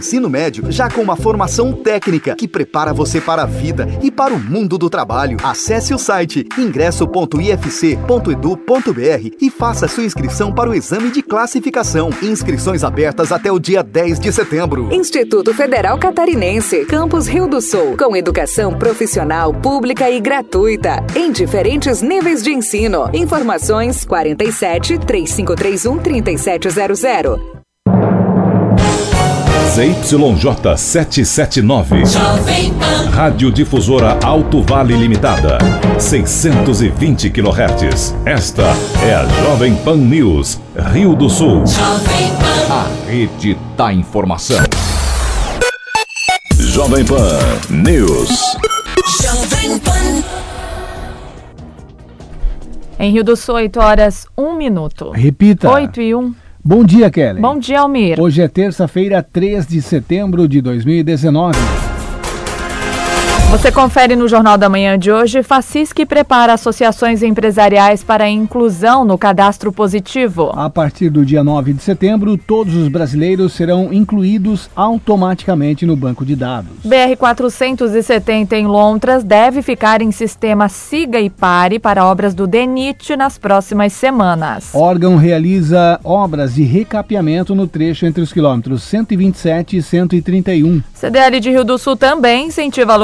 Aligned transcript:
Ensino 0.00 0.30
médio 0.30 0.72
já 0.72 0.88
com 0.88 1.02
uma 1.02 1.14
formação 1.14 1.74
técnica 1.74 2.34
que 2.34 2.48
prepara 2.48 2.90
você 2.90 3.20
para 3.20 3.42
a 3.42 3.46
vida 3.46 3.86
e 4.02 4.10
para 4.10 4.32
o 4.32 4.38
mundo 4.38 4.78
do 4.78 4.88
trabalho. 4.88 5.36
Acesse 5.42 5.92
o 5.92 5.98
site 5.98 6.46
ingresso.ifc.edu.br 6.56 9.36
e 9.38 9.50
faça 9.50 9.86
sua 9.86 10.04
inscrição 10.04 10.54
para 10.54 10.70
o 10.70 10.74
exame 10.74 11.10
de 11.10 11.20
classificação. 11.20 12.08
Inscrições 12.22 12.82
abertas 12.82 13.30
até 13.30 13.52
o 13.52 13.58
dia 13.58 13.82
10 13.82 14.18
de 14.18 14.32
setembro. 14.32 14.88
Instituto 14.90 15.52
Federal 15.52 15.98
Catarinense, 15.98 16.86
Campus 16.86 17.26
Rio 17.26 17.46
do 17.46 17.60
Sul, 17.60 17.94
com 17.98 18.16
educação 18.16 18.78
profissional, 18.78 19.52
pública 19.52 20.10
e 20.10 20.18
gratuita, 20.18 21.04
em 21.14 21.30
diferentes 21.30 22.00
níveis 22.00 22.42
de 22.42 22.54
ensino. 22.54 23.10
Informações 23.12 24.06
47 24.06 24.98
3531 25.00 25.98
3700. 25.98 27.59
ZYJ 29.70 30.76
779. 30.76 32.02
Rádio 33.12 33.52
Difusora 33.52 34.18
Alto 34.20 34.62
Vale 34.62 34.96
Limitada. 34.96 35.58
620 35.96 37.30
kHz. 37.30 38.16
Esta 38.26 38.64
é 39.04 39.14
a 39.14 39.24
Jovem 39.26 39.76
Pan 39.76 39.96
News, 39.96 40.60
Rio 40.92 41.14
do 41.14 41.30
Sul. 41.30 41.62
A 42.68 42.88
rede 43.08 43.56
da 43.76 43.92
informação. 43.92 44.58
Jovem 46.58 47.04
Pan 47.04 47.38
News. 47.70 48.56
Jovem 49.22 49.78
Pan. 49.78 50.24
Em 52.98 53.12
Rio 53.12 53.22
do 53.22 53.36
Sul, 53.36 53.54
8 53.54 53.78
horas, 53.78 54.26
1 54.36 54.52
minuto. 54.56 55.12
Repita. 55.12 55.70
8 55.70 56.00
e 56.00 56.12
1. 56.12 56.34
Bom 56.62 56.84
dia, 56.84 57.10
Kelly. 57.10 57.40
Bom 57.40 57.58
dia, 57.58 57.80
Almir. 57.80 58.20
Hoje 58.20 58.42
é 58.42 58.48
terça-feira, 58.48 59.22
3 59.22 59.66
de 59.66 59.80
setembro 59.80 60.46
de 60.46 60.60
2019. 60.60 61.89
Você 63.50 63.72
confere 63.72 64.14
no 64.14 64.28
Jornal 64.28 64.56
da 64.56 64.68
Manhã 64.68 64.96
de 64.96 65.10
hoje, 65.10 65.42
Facisc 65.42 66.06
prepara 66.06 66.52
associações 66.52 67.20
empresariais 67.20 68.04
para 68.04 68.24
a 68.24 68.30
inclusão 68.30 69.04
no 69.04 69.18
cadastro 69.18 69.72
positivo. 69.72 70.52
A 70.54 70.70
partir 70.70 71.10
do 71.10 71.26
dia 71.26 71.42
9 71.42 71.72
de 71.72 71.82
setembro, 71.82 72.38
todos 72.38 72.76
os 72.76 72.86
brasileiros 72.86 73.52
serão 73.52 73.92
incluídos 73.92 74.70
automaticamente 74.76 75.84
no 75.84 75.96
banco 75.96 76.24
de 76.24 76.36
dados. 76.36 76.70
BR-470 76.86 78.52
em 78.52 78.68
Lontras 78.68 79.24
deve 79.24 79.62
ficar 79.62 80.00
em 80.00 80.12
sistema 80.12 80.68
Siga 80.68 81.18
e 81.18 81.28
Pare 81.28 81.80
para 81.80 82.06
obras 82.06 82.34
do 82.34 82.46
DENIT 82.46 83.16
nas 83.16 83.36
próximas 83.36 83.92
semanas. 83.92 84.70
órgão 84.72 85.16
realiza 85.16 85.98
obras 86.04 86.54
de 86.54 86.62
recapeamento 86.62 87.52
no 87.52 87.66
trecho 87.66 88.06
entre 88.06 88.22
os 88.22 88.32
quilômetros 88.32 88.84
127 88.84 89.76
e 89.76 89.82
131. 89.82 90.82
CDL 90.94 91.40
de 91.40 91.50
Rio 91.50 91.64
do 91.64 91.76
Sul 91.76 91.96
também 91.96 92.46
incentiva 92.46 92.94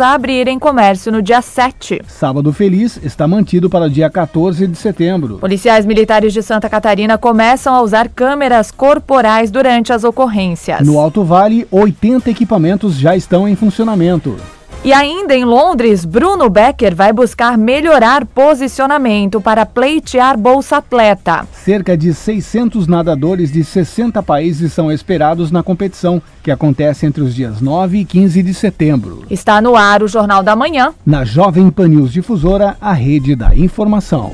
a 0.00 0.12
abrirem 0.12 0.58
comércio 0.58 1.10
no 1.10 1.20
dia 1.20 1.42
7. 1.42 2.00
Sábado 2.06 2.52
Feliz 2.52 2.98
está 3.02 3.26
mantido 3.26 3.68
para 3.68 3.86
o 3.86 3.90
dia 3.90 4.08
14 4.08 4.66
de 4.66 4.76
setembro. 4.76 5.38
Policiais 5.38 5.84
militares 5.84 6.32
de 6.32 6.42
Santa 6.42 6.68
Catarina 6.68 7.18
começam 7.18 7.74
a 7.74 7.82
usar 7.82 8.08
câmeras 8.08 8.70
corporais 8.70 9.50
durante 9.50 9.92
as 9.92 10.04
ocorrências. 10.04 10.86
No 10.86 10.98
Alto 10.98 11.24
Vale, 11.24 11.66
80 11.70 12.30
equipamentos 12.30 12.94
já 12.96 13.16
estão 13.16 13.48
em 13.48 13.56
funcionamento. 13.56 14.36
E 14.84 14.92
ainda 14.92 15.34
em 15.34 15.46
Londres, 15.46 16.04
Bruno 16.04 16.50
Becker 16.50 16.94
vai 16.94 17.10
buscar 17.10 17.56
melhorar 17.56 18.26
posicionamento 18.26 19.40
para 19.40 19.64
pleitear 19.64 20.36
Bolsa 20.36 20.76
Atleta. 20.76 21.46
Cerca 21.54 21.96
de 21.96 22.12
600 22.12 22.86
nadadores 22.86 23.50
de 23.50 23.64
60 23.64 24.22
países 24.22 24.74
são 24.74 24.92
esperados 24.92 25.50
na 25.50 25.62
competição, 25.62 26.20
que 26.42 26.50
acontece 26.50 27.06
entre 27.06 27.22
os 27.22 27.34
dias 27.34 27.62
9 27.62 28.00
e 28.00 28.04
15 28.04 28.42
de 28.42 28.52
setembro. 28.52 29.24
Está 29.30 29.58
no 29.62 29.74
ar 29.74 30.02
o 30.02 30.08
Jornal 30.08 30.42
da 30.42 30.54
Manhã. 30.54 30.92
Na 31.06 31.24
Jovem 31.24 31.70
Pan 31.70 31.88
News 31.88 32.12
Difusora, 32.12 32.76
a 32.78 32.92
rede 32.92 33.34
da 33.34 33.54
informação. 33.56 34.32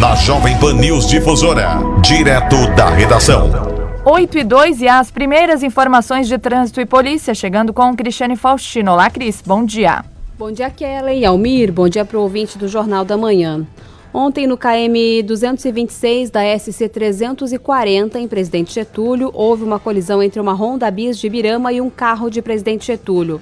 Na 0.00 0.16
Jovem 0.16 0.58
Pan 0.58 0.74
News 0.74 1.06
Difusora, 1.06 1.78
direto 2.02 2.56
da 2.74 2.90
redação. 2.90 3.79
8 4.02 4.38
e 4.38 4.44
2 4.44 4.80
e 4.80 4.88
as 4.88 5.10
primeiras 5.10 5.62
informações 5.62 6.26
de 6.26 6.38
trânsito 6.38 6.80
e 6.80 6.86
polícia, 6.86 7.34
chegando 7.34 7.70
com 7.70 7.94
Cristiane 7.94 8.34
Faustino. 8.34 8.92
Olá, 8.92 9.10
Cris, 9.10 9.42
bom 9.44 9.62
dia. 9.62 10.02
Bom 10.38 10.50
dia, 10.50 10.70
Kelly 10.70 11.22
Almir. 11.22 11.70
Bom 11.70 11.86
dia 11.86 12.02
para 12.02 12.18
o 12.18 12.22
ouvinte 12.22 12.56
do 12.56 12.66
Jornal 12.66 13.04
da 13.04 13.18
Manhã. 13.18 13.66
Ontem, 14.12 14.46
no 14.46 14.56
KM 14.56 15.22
226 15.22 16.30
da 16.30 16.40
SC 16.58 16.88
340, 16.88 18.18
em 18.18 18.26
Presidente 18.26 18.72
Getúlio, 18.72 19.30
houve 19.34 19.64
uma 19.64 19.78
colisão 19.78 20.22
entre 20.22 20.40
uma 20.40 20.54
Honda 20.54 20.90
Bis 20.90 21.18
de 21.18 21.26
Ibirama 21.26 21.70
e 21.70 21.78
um 21.82 21.90
carro 21.90 22.30
de 22.30 22.40
Presidente 22.40 22.86
Getúlio. 22.86 23.38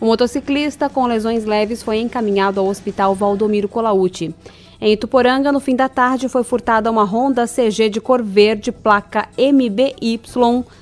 O 0.00 0.06
motociclista 0.06 0.88
com 0.88 1.06
lesões 1.06 1.44
leves 1.44 1.84
foi 1.84 2.00
encaminhado 2.00 2.58
ao 2.58 2.66
Hospital 2.66 3.14
Valdomiro 3.14 3.68
Colauti. 3.68 4.34
Em 4.82 4.94
Ituporanga, 4.94 5.52
no 5.52 5.60
fim 5.60 5.76
da 5.76 5.90
tarde, 5.90 6.26
foi 6.26 6.42
furtada 6.42 6.90
uma 6.90 7.04
Honda 7.04 7.46
CG 7.46 7.90
de 7.90 8.00
cor 8.00 8.22
verde, 8.22 8.72
placa 8.72 9.28
MBY 9.36 10.18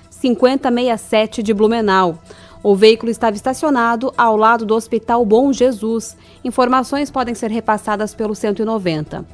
5067 0.09 1.43
de 1.43 1.53
Blumenau. 1.53 2.17
O 2.63 2.77
veículo 2.77 3.11
estava 3.11 3.35
estacionado 3.35 4.15
ao 4.17 4.37
lado 4.37 4.65
do 4.65 4.77
Hospital 4.77 5.27
Bom 5.27 5.53
Jesus. 5.53 6.17
Informações 6.45 7.11
podem 7.11 7.35
ser 7.35 7.51
repassadas 7.51 8.15
pelo 8.15 8.37
190. 8.37 9.25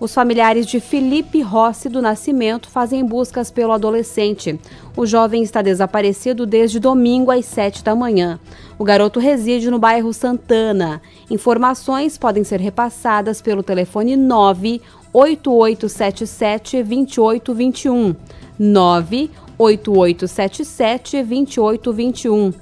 Os 0.00 0.12
familiares 0.12 0.66
de 0.66 0.80
Felipe 0.80 1.40
Rossi 1.40 1.88
do 1.88 2.02
Nascimento 2.02 2.68
fazem 2.68 3.04
buscas 3.04 3.48
pelo 3.50 3.72
adolescente. 3.72 4.58
O 4.96 5.06
jovem 5.06 5.42
está 5.42 5.62
desaparecido 5.62 6.44
desde 6.44 6.80
domingo 6.80 7.30
às 7.30 7.44
7 7.44 7.84
da 7.84 7.94
manhã. 7.94 8.40
O 8.78 8.84
garoto 8.84 9.20
reside 9.20 9.70
no 9.70 9.78
bairro 9.78 10.12
Santana. 10.12 11.00
Informações 11.30 12.18
podem 12.18 12.42
ser 12.42 12.58
repassadas 12.60 13.40
pelo 13.40 13.62
telefone 13.62 14.16
98877 14.16 16.82
2821. 16.82 18.16
98877 18.58 21.22
2821. 21.22 22.52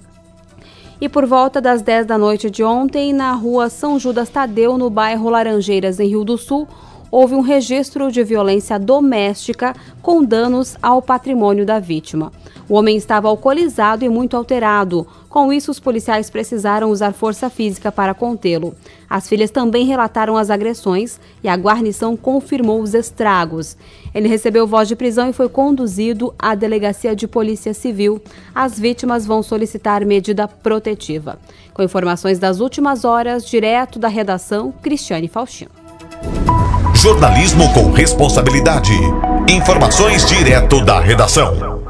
E 1.00 1.08
por 1.08 1.24
volta 1.26 1.60
das 1.60 1.82
10 1.82 2.06
da 2.06 2.16
noite 2.16 2.48
de 2.48 2.62
ontem, 2.62 3.12
na 3.12 3.32
rua 3.32 3.68
São 3.68 3.98
Judas 3.98 4.28
Tadeu, 4.28 4.78
no 4.78 4.88
bairro 4.88 5.28
Laranjeiras, 5.28 5.98
em 5.98 6.06
Rio 6.06 6.22
do 6.22 6.38
Sul, 6.38 6.68
houve 7.12 7.34
um 7.34 7.42
registro 7.42 8.10
de 8.10 8.24
violência 8.24 8.78
doméstica 8.78 9.76
com 10.00 10.24
danos 10.24 10.78
ao 10.82 11.02
patrimônio 11.02 11.66
da 11.66 11.78
vítima. 11.78 12.32
O 12.66 12.74
homem 12.74 12.96
estava 12.96 13.28
alcoolizado 13.28 14.02
e 14.02 14.08
muito 14.08 14.34
alterado. 14.34 15.06
Com 15.28 15.52
isso, 15.52 15.70
os 15.70 15.78
policiais 15.78 16.30
precisaram 16.30 16.90
usar 16.90 17.12
força 17.12 17.50
física 17.50 17.92
para 17.92 18.14
contê-lo. 18.14 18.74
As 19.10 19.28
filhas 19.28 19.50
também 19.50 19.84
relataram 19.84 20.38
as 20.38 20.48
agressões 20.48 21.20
e 21.44 21.48
a 21.48 21.54
guarnição 21.54 22.16
confirmou 22.16 22.80
os 22.80 22.94
estragos. 22.94 23.76
Ele 24.14 24.26
recebeu 24.26 24.66
voz 24.66 24.88
de 24.88 24.96
prisão 24.96 25.28
e 25.28 25.34
foi 25.34 25.50
conduzido 25.50 26.32
à 26.38 26.54
delegacia 26.54 27.14
de 27.14 27.28
polícia 27.28 27.74
civil. 27.74 28.22
As 28.54 28.78
vítimas 28.78 29.26
vão 29.26 29.42
solicitar 29.42 30.04
medida 30.06 30.48
protetiva. 30.48 31.38
Com 31.74 31.82
informações 31.82 32.38
das 32.38 32.60
últimas 32.60 33.04
horas, 33.04 33.44
direto 33.44 33.98
da 33.98 34.08
redação, 34.08 34.72
Cristiane 34.82 35.28
Faustino. 35.28 35.70
Jornalismo 36.94 37.72
com 37.72 37.90
responsabilidade. 37.90 38.92
Informações 39.48 40.24
direto 40.26 40.84
da 40.84 41.00
redação. 41.00 41.82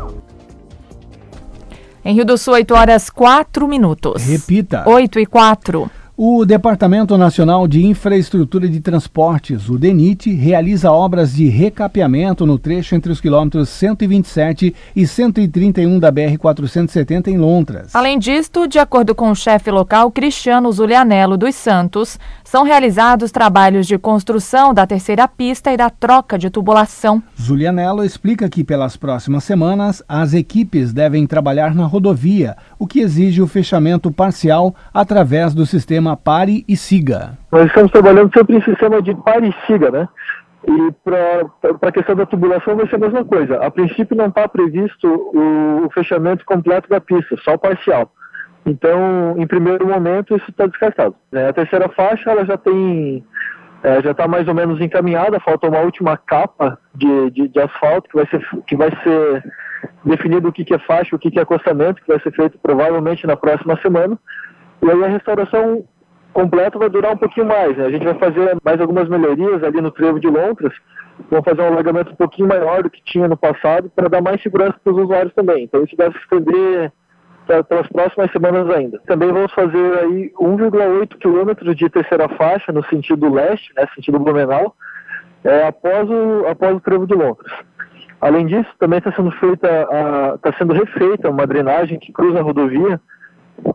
Em 2.05 2.15
Rio 2.15 2.25
do 2.25 2.39
Sul, 2.39 2.55
8 2.55 2.75
horas 2.75 3.11
4 3.11 3.69
minutos. 3.69 4.25
Repita. 4.25 4.89
8 4.89 5.21
e 5.21 5.27
4. 5.27 5.91
O 6.15 6.45
Departamento 6.45 7.17
Nacional 7.17 7.67
de 7.67 7.87
Infraestrutura 7.87 8.69
de 8.69 8.81
Transportes, 8.81 9.71
o 9.71 9.79
DENIT, 9.79 10.31
realiza 10.35 10.93
obras 10.93 11.35
de 11.35 11.49
recapeamento 11.49 12.45
no 12.45 12.59
trecho 12.59 12.95
entre 12.95 13.11
os 13.11 13.19
quilômetros 13.19 13.71
127 13.71 14.75
e 14.95 15.07
131 15.07 15.99
da 15.99 16.13
BR-470 16.13 17.29
em 17.29 17.39
Lontras. 17.39 17.95
Além 17.95 18.19
disto, 18.19 18.69
de 18.69 18.79
acordo 18.79 19.15
com 19.15 19.31
o 19.31 19.35
chefe 19.35 19.71
local 19.71 20.11
Cristiano 20.11 20.71
Zulianello 20.71 21.39
dos 21.39 21.55
Santos, 21.55 22.19
são 22.53 22.65
realizados 22.65 23.33
trabalhos 23.33 23.87
de 23.87 23.97
construção 23.97 24.75
da 24.75 24.87
terceira 24.87 25.27
pista 25.27 25.73
e 25.73 25.77
da 25.79 25.89
troca 25.89 26.39
de 26.39 26.51
tubulação. 26.51 27.23
Zulianello 27.41 28.05
explica 28.05 28.47
que 28.47 28.63
pelas 28.63 28.95
próximas 28.95 29.43
semanas 29.43 30.05
as 30.07 30.35
equipes 30.35 30.93
devem 30.93 31.27
trabalhar 31.27 31.75
na 31.75 31.87
rodovia, 31.87 32.55
o 32.79 32.87
que 32.87 33.01
exige 33.01 33.41
o 33.41 33.47
fechamento 33.47 34.13
parcial 34.13 34.75
através 34.93 35.55
do 35.55 35.65
sistema 35.65 36.15
Pare 36.15 36.63
e 36.69 36.77
Siga. 36.77 37.39
Nós 37.51 37.69
estamos 37.69 37.91
trabalhando 37.91 38.31
sempre 38.37 38.59
em 38.59 38.63
sistema 38.63 39.01
de 39.01 39.15
Pare 39.15 39.49
e 39.49 39.67
Siga, 39.67 39.91
né? 39.91 40.07
E 40.69 40.93
para 41.03 41.89
a 41.89 41.91
questão 41.93 42.15
da 42.15 42.27
tubulação 42.27 42.77
vai 42.77 42.87
ser 42.87 42.97
a 42.97 42.99
mesma 42.99 43.25
coisa. 43.25 43.65
A 43.65 43.71
princípio 43.71 44.15
não 44.15 44.27
está 44.27 44.47
previsto 44.47 45.09
o, 45.09 45.87
o 45.87 45.91
fechamento 45.91 46.45
completo 46.45 46.87
da 46.91 47.01
pista, 47.01 47.35
só 47.43 47.57
parcial. 47.57 48.13
Então, 48.65 49.35
em 49.37 49.47
primeiro 49.47 49.87
momento, 49.87 50.37
isso 50.37 50.51
está 50.51 50.67
descartado. 50.67 51.15
Né? 51.31 51.49
A 51.49 51.53
terceira 51.53 51.89
faixa 51.89 52.31
ela 52.31 52.45
já 52.45 52.57
tem 52.57 53.25
é, 53.83 54.01
já 54.01 54.13
está 54.13 54.29
mais 54.29 54.47
ou 54.47 54.55
menos 54.55 54.81
encaminhada, 54.81 55.41
falta 55.41 55.69
uma 55.69 55.81
última 55.81 56.17
capa 56.17 56.79
de, 56.95 57.31
de, 57.33 57.49
de, 57.49 57.61
asfalto 57.61 58.09
que 58.09 58.17
vai 58.17 58.27
ser, 58.29 58.63
que 58.65 58.77
vai 58.77 58.91
ser 59.03 59.45
definido 60.05 60.49
o 60.49 60.53
que, 60.53 60.65
que 60.65 60.75
é 60.75 60.79
faixa, 60.79 61.17
o 61.17 61.19
que, 61.19 61.31
que 61.31 61.39
é 61.39 61.43
acostamento, 61.43 62.01
que 62.01 62.07
vai 62.07 62.21
ser 62.21 62.33
feito 62.33 62.59
provavelmente 62.63 63.27
na 63.27 63.37
próxima 63.37 63.77
semana. 63.83 64.17
E 64.81 64.89
aí 64.89 65.05
a 65.05 65.09
restauração 65.09 65.85
completa 66.33 66.79
vai 66.79 66.89
durar 66.89 67.13
um 67.13 67.17
pouquinho 67.17 67.47
mais. 67.47 67.77
Né? 67.77 67.87
A 67.87 67.91
gente 67.91 68.05
vai 68.05 68.15
fazer 68.15 68.57
mais 68.65 68.81
algumas 68.81 69.09
melhorias 69.09 69.65
ali 69.65 69.81
no 69.81 69.91
trevo 69.91 70.21
de 70.21 70.29
Lontras, 70.29 70.73
vamos 71.29 71.45
fazer 71.45 71.63
um 71.63 71.73
alargamento 71.73 72.13
um 72.13 72.17
pouquinho 72.17 72.49
maior 72.49 72.85
do 72.85 72.91
que 72.91 73.03
tinha 73.05 73.27
no 73.27 73.37
passado 73.37 73.91
para 73.95 74.09
dar 74.09 74.23
mais 74.23 74.41
segurança 74.43 74.77
para 74.83 74.93
os 74.93 75.03
usuários 75.03 75.35
também. 75.35 75.65
Então 75.65 75.83
isso 75.83 75.97
deve 75.97 76.17
se 76.17 76.21
estender 76.21 76.93
pelas 77.47 77.89
próximas 77.89 78.31
semanas 78.31 78.71
ainda. 78.71 79.01
Também 79.07 79.33
vamos 79.33 79.53
fazer 79.53 79.99
aí 79.99 80.33
1,8 80.41 81.19
quilômetros 81.19 81.77
de 81.77 81.89
terceira 81.89 82.29
faixa 82.31 82.73
no 82.73 82.85
sentido 82.87 83.33
leste, 83.33 83.73
né, 83.77 83.87
sentido 83.95 84.19
Blumenau, 84.19 84.75
é, 85.45 85.67
após, 85.67 86.09
o, 86.09 86.47
após 86.47 86.77
o 86.77 86.81
trevo 86.81 87.07
de 87.07 87.15
Lontras. 87.15 87.53
Além 88.21 88.47
disso, 88.47 88.71
também 88.79 88.99
está 88.99 89.13
sendo 89.13 89.33
feita, 89.33 89.67
está 90.37 90.57
sendo 90.57 90.73
refeita 90.73 91.29
uma 91.29 91.45
drenagem 91.45 91.99
que 91.99 92.13
cruza 92.13 92.39
a 92.39 92.43
rodovia, 92.43 93.01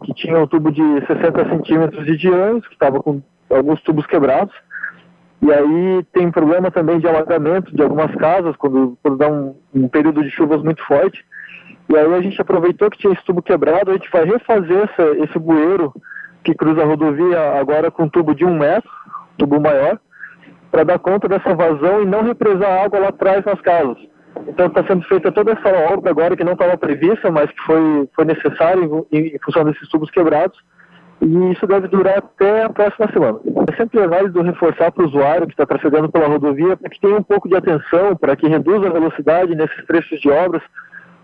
que 0.06 0.14
tinha 0.14 0.40
um 0.40 0.48
tubo 0.48 0.72
de 0.72 0.82
60 1.06 1.50
centímetros 1.50 2.06
de 2.06 2.16
diâmetro, 2.16 2.70
que 2.70 2.76
estava 2.76 3.02
com 3.04 3.22
alguns 3.50 3.82
tubos 3.82 4.06
quebrados. 4.06 4.56
E 5.42 5.52
aí 5.52 6.04
tem 6.14 6.32
problema 6.32 6.72
também 6.72 6.98
de 6.98 7.08
alagamento 7.08 7.76
de 7.76 7.82
algumas 7.84 8.14
casas, 8.16 8.56
quando, 8.56 8.98
quando 9.04 9.18
dá 9.18 9.30
um, 9.30 9.54
um 9.74 9.90
período 9.90 10.24
de 10.24 10.32
chuvas 10.32 10.64
muito 10.64 10.82
forte. 10.86 11.26
E 11.90 11.98
aí 11.98 12.14
a 12.14 12.22
gente 12.22 12.40
aproveitou 12.42 12.90
que 12.90 12.98
tinha 12.98 13.14
esse 13.14 13.24
tubo 13.24 13.42
quebrado, 13.42 13.92
a 13.92 13.94
gente 13.94 14.10
vai 14.12 14.26
refazer 14.26 14.90
essa, 14.90 15.04
esse 15.24 15.40
bueiro 15.40 15.94
que 16.44 16.54
cruza 16.54 16.82
a 16.82 16.86
rodovia 16.86 17.60
agora 17.60 17.90
com 17.90 18.04
um 18.04 18.10
tubo 18.10 18.36
de 18.36 18.46
um 18.46 18.58
metro, 18.58 18.90
tubo 19.38 19.60
maior, 19.60 20.00
para 20.72 20.84
dar 20.84 21.00
conta 21.00 21.28
dessa 21.28 21.56
vazão 21.56 22.04
e 22.04 22.06
não 22.06 22.24
represar 22.24 22.84
água 22.84 23.00
lá 23.00 23.08
atrás 23.10 23.44
nas 23.46 23.60
casas. 23.62 23.98
Então 24.48 24.68
está 24.68 24.84
sendo 24.86 25.04
feita 25.04 25.32
toda 25.32 25.54
essa 25.54 25.94
obra 25.94 26.12
agora 26.12 26.36
que 26.36 26.44
não 26.44 26.54
estava 26.54 26.78
prevista, 26.78 27.32
mas 27.32 27.50
que 27.50 27.62
foi, 27.64 28.10
foi 28.14 28.26
necessária 28.26 28.82
em, 29.12 29.18
em 29.36 29.40
função 29.40 29.64
desses 29.64 29.88
tubos 29.90 30.12
quebrados. 30.12 30.58
E 31.20 31.52
isso 31.52 31.66
deve 31.66 31.88
durar 31.88 32.20
até 32.20 32.64
a 32.64 32.70
próxima 32.70 33.12
semana. 33.12 33.40
É 33.72 33.76
sempre 33.76 34.06
válido 34.08 34.42
reforçar 34.44 34.92
para 34.92 35.04
o 35.04 35.08
usuário 35.08 35.48
que 35.48 35.54
está 35.54 35.66
trafegando 35.66 36.12
pela 36.12 36.28
rodovia 36.28 36.78
para 36.78 36.90
que 36.90 37.02
tenha 37.02 37.18
um 37.18 37.24
pouco 37.24 37.50
de 37.50 37.56
atenção, 37.56 38.16
para 38.16 38.36
que 38.36 38.48
reduza 38.48 38.88
a 38.88 38.94
velocidade 38.94 39.56
nesses 39.56 39.84
trechos 39.88 40.20
de 40.20 40.30
obras, 40.30 40.62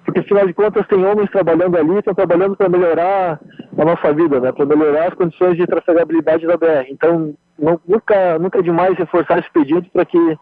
porque 0.03 0.19
afinal 0.19 0.45
de 0.45 0.53
contas 0.53 0.87
tem 0.87 1.03
homens 1.03 1.29
trabalhando 1.31 1.77
ali, 1.77 1.97
estão 1.97 2.13
trabalhando 2.13 2.55
para 2.55 2.69
melhorar 2.69 3.39
a 3.77 3.85
nossa 3.85 4.13
vida, 4.13 4.39
né? 4.39 4.51
para 4.51 4.65
melhorar 4.65 5.07
as 5.07 5.13
condições 5.13 5.55
de 5.55 5.65
trafegabilidade 5.65 6.45
da 6.45 6.57
BR. 6.57 6.89
Então, 6.89 7.33
não, 7.57 7.79
nunca, 7.87 8.37
nunca 8.39 8.59
é 8.59 8.61
demais 8.61 8.97
reforçar 8.97 9.39
esse 9.39 9.51
pedido 9.51 9.87
para 9.91 10.05
que 10.05 10.37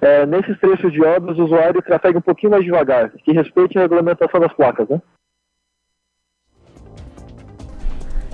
é, 0.00 0.26
nesses 0.26 0.58
trechos 0.58 0.92
de 0.92 1.02
obras 1.02 1.38
o 1.38 1.44
usuário 1.44 1.82
trafegue 1.82 2.18
um 2.18 2.22
pouquinho 2.22 2.52
mais 2.52 2.64
devagar, 2.64 3.10
que 3.10 3.32
respeite 3.32 3.78
a 3.78 3.82
regulamentação 3.82 4.40
das 4.40 4.52
placas, 4.52 4.88
né? 4.88 5.00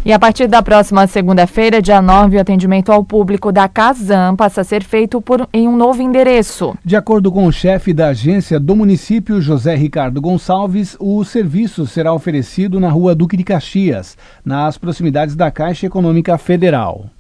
E 0.02 0.14
a 0.14 0.18
partir 0.18 0.46
da 0.46 0.62
próxima 0.62 1.06
segunda-feira, 1.06 1.82
dia 1.82 2.00
9, 2.00 2.38
o 2.38 2.40
atendimento 2.40 2.90
ao 2.90 3.04
público 3.04 3.52
da 3.52 3.68
Casam 3.68 4.34
passa 4.34 4.62
a 4.62 4.64
ser 4.64 4.82
feito 4.82 5.20
por, 5.20 5.46
em 5.52 5.68
um 5.68 5.76
novo 5.76 6.00
endereço. 6.00 6.74
De 6.82 6.96
acordo 6.96 7.30
com 7.30 7.44
o 7.46 7.52
chefe 7.52 7.92
da 7.92 8.08
agência 8.08 8.58
do 8.58 8.74
município, 8.74 9.42
José 9.42 9.76
Ricardo 9.76 10.18
Gonçalves, 10.18 10.96
o 10.98 11.22
serviço 11.22 11.86
será 11.86 12.14
oferecido 12.14 12.80
na 12.80 12.88
rua 12.88 13.14
Duque 13.14 13.36
de 13.36 13.44
Caxias, 13.44 14.16
nas 14.42 14.78
proximidades 14.78 15.36
da 15.36 15.50
Caixa 15.50 15.84
Econômica 15.84 16.38
Federal. 16.38 17.10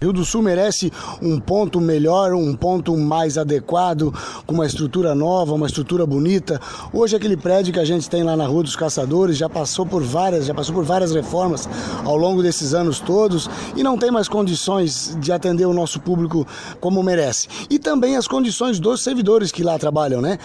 Rio 0.00 0.12
do 0.12 0.24
Sul 0.24 0.42
merece 0.42 0.92
um 1.20 1.40
ponto 1.40 1.80
melhor, 1.80 2.32
um 2.32 2.54
ponto 2.54 2.96
mais 2.96 3.36
adequado, 3.36 4.14
com 4.46 4.54
uma 4.54 4.64
estrutura 4.64 5.12
nova, 5.12 5.54
uma 5.54 5.66
estrutura 5.66 6.06
bonita. 6.06 6.60
Hoje 6.92 7.16
aquele 7.16 7.36
prédio 7.36 7.72
que 7.72 7.80
a 7.80 7.84
gente 7.84 8.08
tem 8.08 8.22
lá 8.22 8.36
na 8.36 8.46
Rua 8.46 8.62
dos 8.62 8.76
Caçadores 8.76 9.36
já 9.36 9.48
passou 9.48 9.84
por 9.84 10.00
várias, 10.04 10.46
já 10.46 10.54
passou 10.54 10.72
por 10.72 10.84
várias 10.84 11.12
reformas 11.12 11.68
ao 12.04 12.16
longo 12.16 12.44
desses 12.44 12.74
anos 12.74 13.00
todos 13.00 13.50
e 13.74 13.82
não 13.82 13.98
tem 13.98 14.08
mais 14.12 14.28
condições 14.28 15.16
de 15.18 15.32
atender 15.32 15.66
o 15.66 15.74
nosso 15.74 15.98
público 15.98 16.46
como 16.80 17.02
merece. 17.02 17.48
E 17.68 17.76
também 17.76 18.16
as 18.16 18.28
condições 18.28 18.78
dos 18.78 19.02
servidores 19.02 19.50
que 19.50 19.64
lá 19.64 19.80
trabalham, 19.80 20.20
né? 20.20 20.38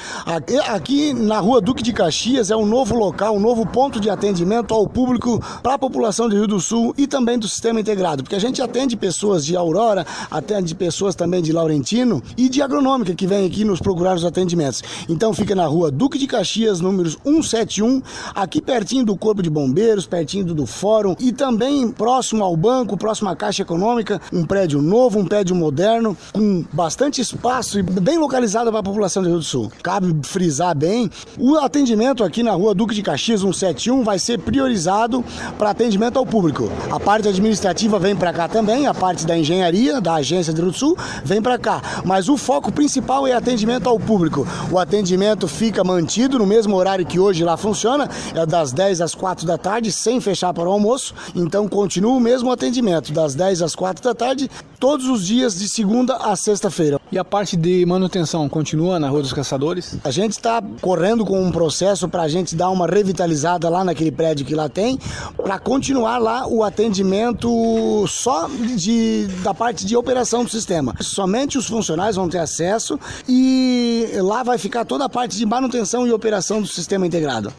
Aqui, 0.70 1.14
na 1.14 1.40
Rua 1.40 1.62
Duque 1.62 1.84
de 1.84 1.94
Caxias 1.94 2.50
é 2.50 2.56
um 2.56 2.66
novo 2.66 2.96
local, 2.96 3.36
um 3.36 3.40
novo 3.40 3.68
ponto 3.68 4.00
de 4.00 4.10
atendimento 4.10 4.74
ao 4.74 4.88
público 4.88 5.40
para 5.62 5.76
a 5.76 5.78
população 5.78 6.28
do 6.28 6.36
Rio 6.36 6.48
do 6.48 6.60
Sul 6.60 6.92
e 6.98 7.06
também 7.06 7.38
do 7.38 7.48
sistema 7.48 7.80
integrado, 7.80 8.24
porque 8.24 8.36
a 8.36 8.40
gente 8.40 8.60
atende 8.60 8.98
pessoas 8.98 9.43
de 9.46 9.56
Aurora, 9.56 10.06
até 10.30 10.62
de 10.62 10.76
pessoas 10.76 11.16
também 11.16 11.42
de 11.42 11.52
Laurentino 11.52 12.22
e 12.38 12.50
de 12.50 12.62
Agronômica 12.62 13.14
que 13.16 13.28
vem 13.28 13.46
aqui 13.46 13.64
nos 13.64 13.80
procurar 13.80 14.16
os 14.16 14.26
atendimentos. 14.26 14.84
Então 15.08 15.34
fica 15.34 15.56
na 15.56 15.66
rua 15.66 15.92
Duque 15.92 16.18
de 16.18 16.28
Caxias, 16.28 16.80
números 16.80 17.18
171, 17.24 18.02
aqui 18.34 18.62
pertinho 18.62 19.06
do 19.06 19.16
Corpo 19.16 19.42
de 19.42 19.50
Bombeiros, 19.50 20.06
pertinho 20.06 20.46
do 20.46 20.66
Fórum 20.66 21.16
e 21.20 21.32
também 21.32 21.90
próximo 21.92 22.44
ao 22.44 22.56
banco, 22.56 22.98
próximo 22.98 23.30
à 23.30 23.36
Caixa 23.36 23.62
Econômica, 23.62 24.22
um 24.32 24.46
prédio 24.46 24.82
novo, 24.82 25.20
um 25.20 25.26
prédio 25.26 25.56
moderno, 25.56 26.18
com 26.32 26.64
bastante 26.72 27.22
espaço 27.22 27.80
e 27.80 27.84
bem 27.84 28.18
localizado 28.18 28.70
para 28.70 28.80
a 28.80 28.84
população 28.84 29.24
do 29.24 29.30
Rio 29.30 29.38
do 29.38 29.44
Sul. 29.44 29.72
Cabe 29.82 30.16
frisar 30.24 30.76
bem, 30.76 31.10
o 31.38 31.56
atendimento 31.56 32.24
aqui 32.24 32.44
na 32.44 32.52
rua 32.52 32.74
Duque 32.74 32.96
de 32.96 33.02
Caxias 33.02 33.42
171 33.42 34.04
vai 34.04 34.20
ser 34.20 34.40
priorizado 34.40 35.24
para 35.58 35.70
atendimento 35.70 36.18
ao 36.18 36.26
público. 36.26 36.70
A 36.92 37.00
parte 37.00 37.28
administrativa 37.28 38.00
vem 38.00 38.16
para 38.16 38.34
cá 38.34 38.48
também, 38.48 38.88
a 38.88 38.94
parte 38.94 39.26
da 39.26 39.33
da 39.34 39.38
engenharia, 39.38 40.00
da 40.00 40.16
agência 40.16 40.54
de 40.54 40.62
Rio 40.62 40.72
do 40.72 40.78
Sul, 40.78 40.98
vem 41.26 41.42
para 41.42 41.58
cá. 41.58 41.82
Mas 42.06 42.30
o 42.30 42.38
foco 42.38 42.72
principal 42.72 43.26
é 43.26 43.34
atendimento 43.34 43.90
ao 43.90 44.00
público. 44.00 44.48
O 44.72 44.78
atendimento 44.78 45.48
fica 45.48 45.84
mantido 45.84 46.38
no 46.38 46.46
mesmo 46.46 46.76
horário 46.76 47.06
que 47.06 47.20
hoje 47.20 47.44
lá 47.44 47.58
funciona, 47.58 48.08
é 48.36 48.46
das 48.46 48.72
10 48.72 49.02
às 49.02 49.16
4 49.16 49.46
da 49.46 49.58
tarde, 49.58 49.92
sem 49.92 50.22
fechar 50.22 50.54
para 50.54 50.70
o 50.70 50.72
almoço. 50.72 51.16
Então 51.36 51.68
continua 51.68 52.14
o 52.14 52.20
mesmo 52.20 52.52
atendimento, 52.52 53.12
das 53.12 53.34
10 53.34 53.64
às 53.64 53.76
4 53.76 54.04
da 54.04 54.14
tarde, 54.14 54.50
todos 54.80 55.08
os 55.08 55.26
dias 55.26 55.58
de 55.58 55.68
segunda 55.68 56.16
a 56.18 56.36
sexta-feira. 56.36 57.03
E 57.14 57.20
a 57.20 57.24
parte 57.24 57.56
de 57.56 57.86
manutenção 57.86 58.50
continua 58.50 59.00
na 59.00 59.08
Rua 59.08 59.22
dos 59.22 59.32
Caçadores? 59.32 60.00
A 60.04 60.10
gente 60.10 60.32
está 60.32 60.60
correndo 60.82 61.24
com 61.24 61.40
um 61.40 61.52
processo 61.52 62.10
para 62.10 62.24
a 62.24 62.28
gente 62.28 62.56
dar 62.56 62.72
uma 62.72 62.88
revitalizada 62.88 63.70
lá 63.70 63.84
naquele 63.84 64.12
prédio 64.12 64.44
que 64.44 64.56
lá 64.56 64.68
tem, 64.68 64.98
para 65.38 65.60
continuar 65.60 66.18
lá 66.18 66.48
o 66.48 66.64
atendimento 66.64 68.04
só 68.08 68.48
de 68.48 69.28
da 69.44 69.54
parte 69.54 69.86
de 69.86 69.96
operação 69.96 70.44
do 70.44 70.50
sistema. 70.50 70.96
Somente 71.02 71.56
os 71.56 71.68
funcionários 71.68 72.16
vão 72.16 72.28
ter 72.28 72.40
acesso 72.40 73.00
e 73.30 74.08
lá 74.16 74.42
vai 74.42 74.58
ficar 74.58 74.84
toda 74.84 75.06
a 75.06 75.10
parte 75.10 75.38
de 75.38 75.46
manutenção 75.46 76.08
e 76.08 76.12
operação 76.12 76.64
do 76.64 76.68
sistema 76.68 77.06
integrado. 77.06 77.54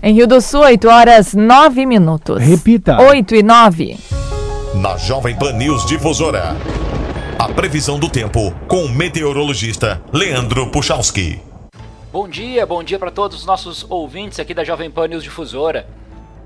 Em 0.00 0.14
Rio 0.14 0.28
do 0.28 0.40
Sul, 0.40 0.60
8 0.60 0.86
horas 0.86 1.34
9 1.34 1.84
minutos. 1.84 2.40
Repita. 2.40 3.00
8 3.00 3.34
e 3.34 3.42
9. 3.42 4.23
Na 4.74 4.96
Jovem 4.96 5.38
Pan 5.38 5.52
News 5.52 5.86
Difusora. 5.86 6.56
A 7.38 7.48
previsão 7.48 7.96
do 7.96 8.08
tempo 8.08 8.50
com 8.66 8.84
o 8.84 8.88
meteorologista 8.88 10.02
Leandro 10.12 10.68
Puchalski. 10.68 11.40
Bom 12.12 12.28
dia, 12.28 12.66
bom 12.66 12.82
dia 12.82 12.98
para 12.98 13.12
todos 13.12 13.38
os 13.38 13.46
nossos 13.46 13.86
ouvintes 13.88 14.40
aqui 14.40 14.52
da 14.52 14.64
Jovem 14.64 14.90
Pan 14.90 15.06
News 15.06 15.22
Difusora. 15.22 15.86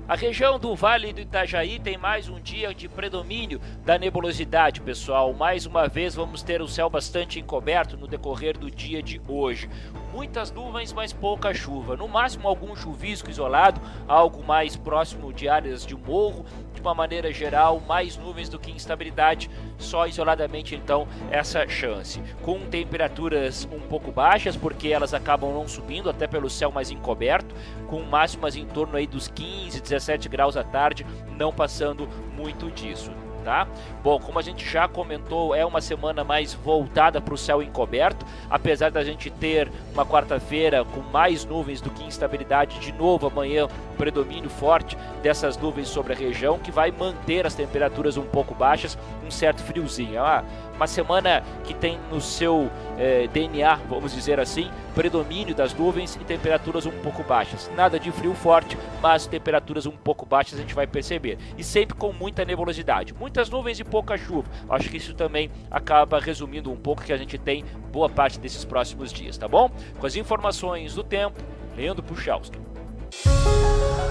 A 0.07 0.15
região 0.15 0.59
do 0.59 0.75
Vale 0.75 1.11
do 1.11 1.21
Itajaí 1.21 1.79
tem 1.79 1.97
mais 1.97 2.29
um 2.29 2.39
dia 2.39 2.71
de 2.71 2.87
predomínio 2.87 3.59
da 3.83 3.97
nebulosidade, 3.97 4.79
pessoal. 4.79 5.33
Mais 5.33 5.65
uma 5.65 5.87
vez 5.87 6.13
vamos 6.13 6.43
ter 6.43 6.61
o 6.61 6.67
céu 6.67 6.87
bastante 6.87 7.39
encoberto 7.39 7.97
no 7.97 8.07
decorrer 8.07 8.55
do 8.55 8.69
dia 8.69 9.01
de 9.01 9.19
hoje. 9.27 9.67
Muitas 10.11 10.51
nuvens, 10.51 10.91
mas 10.91 11.13
pouca 11.13 11.53
chuva. 11.53 11.95
No 11.95 12.07
máximo 12.07 12.47
algum 12.47 12.75
chuvisco 12.75 13.29
isolado, 13.29 13.79
algo 14.07 14.43
mais 14.43 14.75
próximo 14.75 15.31
de 15.31 15.47
áreas 15.47 15.85
de 15.85 15.95
morro. 15.95 16.45
De 16.73 16.81
uma 16.81 16.95
maneira 16.95 17.31
geral, 17.31 17.79
mais 17.81 18.17
nuvens 18.17 18.49
do 18.49 18.57
que 18.57 18.71
instabilidade, 18.71 19.49
só 19.77 20.07
isoladamente 20.07 20.75
então 20.75 21.07
essa 21.29 21.67
chance. 21.67 22.21
Com 22.41 22.59
temperaturas 22.61 23.67
um 23.71 23.81
pouco 23.81 24.11
baixas, 24.11 24.55
porque 24.55 24.87
elas 24.87 25.13
acabam 25.13 25.53
não 25.53 25.67
subindo, 25.67 26.09
até 26.09 26.25
pelo 26.25 26.49
céu 26.49 26.71
mais 26.71 26.89
encoberto, 26.89 27.53
com 27.87 28.01
máximas 28.01 28.55
em 28.55 28.65
torno 28.65 28.95
aí 28.95 29.05
dos 29.05 29.27
15, 29.27 29.81
17 29.81 30.29
graus 30.29 30.55
à 30.55 30.63
tarde, 30.63 31.05
não 31.37 31.51
passando 31.53 32.07
muito 32.35 32.71
disso 32.71 33.11
tá? 33.49 33.67
Bom, 34.03 34.19
como 34.19 34.37
a 34.37 34.43
gente 34.43 34.63
já 34.63 34.87
comentou, 34.87 35.55
é 35.55 35.65
uma 35.65 35.81
semana 35.81 36.23
mais 36.23 36.53
voltada 36.53 37.19
para 37.19 37.33
o 37.33 37.37
céu 37.37 37.63
encoberto, 37.63 38.23
apesar 38.47 38.91
da 38.91 39.03
gente 39.03 39.31
ter 39.31 39.71
uma 39.91 40.05
quarta-feira 40.05 40.85
com 40.85 40.99
mais 40.99 41.43
nuvens 41.43 41.81
do 41.81 41.89
que 41.89 42.03
instabilidade, 42.03 42.79
de 42.79 42.91
novo 42.91 43.25
amanhã 43.25 43.67
predomínio 43.99 44.49
forte 44.49 44.97
dessas 45.21 45.57
nuvens 45.57 45.89
sobre 45.89 46.13
a 46.13 46.15
região, 46.15 46.57
que 46.57 46.71
vai 46.71 46.89
manter 46.89 47.45
as 47.45 47.53
temperaturas 47.53 48.15
um 48.15 48.23
pouco 48.23 48.55
baixas, 48.55 48.97
um 49.25 49.29
certo 49.29 49.61
friozinho. 49.61 50.15
É 50.15 50.43
uma, 50.73 50.87
semana 50.87 51.43
que 51.65 51.73
tem 51.73 51.99
no 52.09 52.21
seu 52.21 52.71
eh, 52.97 53.27
DNA, 53.33 53.75
vamos 53.89 54.13
dizer 54.13 54.39
assim, 54.39 54.71
predomínio 54.95 55.53
das 55.53 55.73
nuvens 55.73 56.15
e 56.15 56.23
temperaturas 56.23 56.85
um 56.85 56.91
pouco 56.91 57.21
baixas. 57.23 57.69
Nada 57.75 57.99
de 57.99 58.09
frio 58.11 58.33
forte, 58.33 58.77
mas 59.01 59.27
temperaturas 59.27 59.85
um 59.85 59.91
pouco 59.91 60.25
baixas 60.25 60.57
a 60.57 60.61
gente 60.61 60.73
vai 60.73 60.87
perceber. 60.87 61.37
E 61.57 61.63
sempre 61.63 61.97
com 61.97 62.13
muita 62.13 62.45
nebulosidade. 62.45 63.13
Muita 63.13 63.38
muitas 63.39 63.49
nuvens 63.49 63.79
e 63.79 63.83
pouca 63.83 64.17
chuva. 64.17 64.45
Acho 64.69 64.89
que 64.89 64.97
isso 64.97 65.13
também 65.13 65.49
acaba 65.71 66.19
resumindo 66.19 66.69
um 66.69 66.75
pouco 66.75 67.03
que 67.03 67.13
a 67.13 67.17
gente 67.17 67.37
tem 67.37 67.63
boa 67.91 68.09
parte 68.09 68.37
desses 68.37 68.65
próximos 68.65 69.13
dias, 69.13 69.37
tá 69.37 69.47
bom? 69.47 69.71
Com 69.97 70.05
as 70.05 70.15
informações 70.15 70.95
do 70.95 71.03
tempo, 71.03 71.39
Leandro 71.77 72.03
Puchalski. 72.03 72.57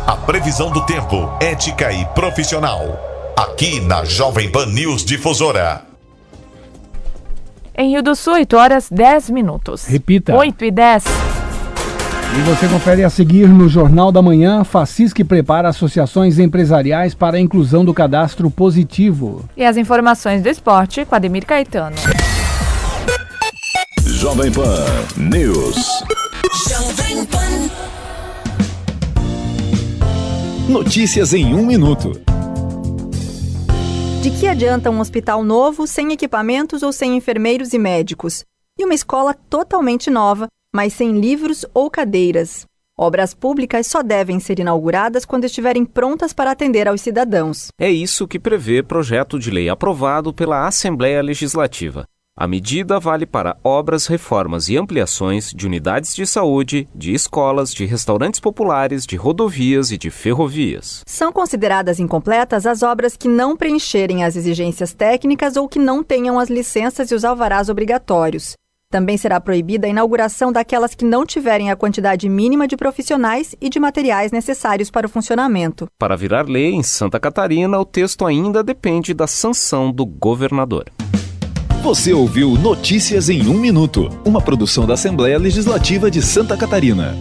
A 0.07 0.17
previsão 0.17 0.71
do 0.71 0.85
tempo, 0.87 1.31
ética 1.41 1.93
e 1.93 2.07
profissional. 2.07 2.83
Aqui 3.37 3.81
na 3.81 4.05
Jovem 4.05 4.51
Pan 4.51 4.67
News 4.67 5.05
Difusora. 5.05 5.83
Em 7.77 7.91
Rio 7.91 8.03
do 8.03 8.17
Sul, 8.17 8.35
8 8.35 8.57
horas 8.57 8.89
10 8.91 9.31
minutos. 9.31 9.85
Repita. 9.85 10.35
8 10.35 10.65
e 10.65 10.71
10. 10.71 11.05
E 12.37 12.41
você 12.43 12.69
confere 12.69 13.03
a 13.03 13.11
seguir 13.11 13.49
no 13.49 13.69
Jornal 13.69 14.13
da 14.13 14.21
Manhã, 14.21 14.63
Facisc 14.63 15.25
prepara 15.25 15.69
associações 15.69 16.39
empresariais 16.39 17.15
para 17.15 17.37
a 17.37 17.41
inclusão 17.41 17.85
do 17.85 17.95
cadastro 17.95 18.51
positivo. 18.51 19.49
E 19.57 19.65
as 19.65 19.77
informações 19.77 20.43
do 20.43 20.49
esporte 20.49 21.05
com 21.05 21.15
Ademir 21.15 21.47
Caetano. 21.47 21.97
Jovem 24.05 24.53
Pan 24.53 24.85
News. 25.17 26.05
Jovem 26.69 27.25
Pan. 27.27 27.89
Notícias 30.69 31.33
em 31.33 31.55
um 31.55 31.65
minuto. 31.65 32.13
De 34.23 34.31
que 34.31 34.47
adianta 34.47 34.91
um 34.91 35.01
hospital 35.01 35.43
novo 35.43 35.87
sem 35.87 36.13
equipamentos 36.13 36.83
ou 36.83 36.93
sem 36.93 37.17
enfermeiros 37.17 37.73
e 37.73 37.79
médicos? 37.79 38.45
E 38.79 38.85
uma 38.85 38.95
escola 38.95 39.35
totalmente 39.49 40.11
nova, 40.11 40.47
mas 40.75 40.93
sem 40.93 41.19
livros 41.19 41.65
ou 41.73 41.91
cadeiras? 41.91 42.67
Obras 42.97 43.33
públicas 43.33 43.87
só 43.87 44.03
devem 44.03 44.41
ser 44.41 44.59
inauguradas 44.59 45.25
quando 45.25 45.45
estiverem 45.45 45.85
prontas 45.85 46.33
para 46.33 46.51
atender 46.51 46.89
aos 46.89 47.01
cidadãos. 47.01 47.69
É 47.79 47.89
isso 47.89 48.27
que 48.27 48.41
prevê 48.41 48.83
projeto 48.83 49.39
de 49.39 49.51
lei 49.51 49.69
aprovado 49.69 50.33
pela 50.33 50.67
Assembleia 50.67 51.23
Legislativa. 51.23 52.05
A 52.37 52.47
medida 52.47 53.01
vale 53.01 53.27
para 53.27 53.57
obras, 53.65 54.07
reformas 54.07 54.69
e 54.69 54.77
ampliações 54.77 55.53
de 55.53 55.67
unidades 55.67 56.15
de 56.15 56.25
saúde, 56.25 56.89
de 56.95 57.13
escolas, 57.13 57.75
de 57.75 57.85
restaurantes 57.85 58.39
populares, 58.39 59.05
de 59.05 59.17
rodovias 59.17 59.91
e 59.91 59.99
de 59.99 60.09
ferrovias. 60.09 61.03
São 61.05 61.33
consideradas 61.33 61.99
incompletas 61.99 62.65
as 62.65 62.83
obras 62.85 63.17
que 63.17 63.27
não 63.27 63.57
preencherem 63.57 64.23
as 64.23 64.37
exigências 64.37 64.95
técnicas 64.95 65.57
ou 65.57 65.69
que 65.69 65.81
não 65.81 66.05
tenham 66.05 66.39
as 66.39 66.49
licenças 66.49 67.11
e 67.11 67.15
os 67.15 67.25
alvarás 67.25 67.69
obrigatórios. 67.69 68.55
Também 68.91 69.19
será 69.19 69.39
proibida 69.39 69.87
a 69.87 69.91
inauguração 69.91 70.51
daquelas 70.51 70.95
que 70.95 71.05
não 71.05 71.27
tiverem 71.27 71.71
a 71.71 71.77
quantidade 71.77 72.27
mínima 72.27 72.67
de 72.67 72.75
profissionais 72.75 73.55
e 73.61 73.69
de 73.69 73.79
materiais 73.79 74.33
necessários 74.33 74.91
para 74.91 75.07
o 75.07 75.11
funcionamento. 75.11 75.87
Para 75.99 76.17
virar 76.17 76.49
lei 76.49 76.73
em 76.73 76.83
Santa 76.83 77.21
Catarina, 77.21 77.79
o 77.79 77.85
texto 77.85 78.25
ainda 78.25 78.65
depende 78.65 79.13
da 79.13 79.27
sanção 79.27 79.93
do 79.93 80.07
governador. 80.07 80.87
Você 81.83 82.15
ouviu 82.15 82.53
Notícias 82.53 83.29
em 83.29 83.47
um 83.47 83.59
Minuto, 83.59 84.09
uma 84.25 84.41
produção 84.41 84.87
da 84.87 84.95
Assembleia 84.95 85.39
Legislativa 85.39 86.11
de 86.11 86.23
Santa 86.23 86.57
Catarina. 86.57 87.15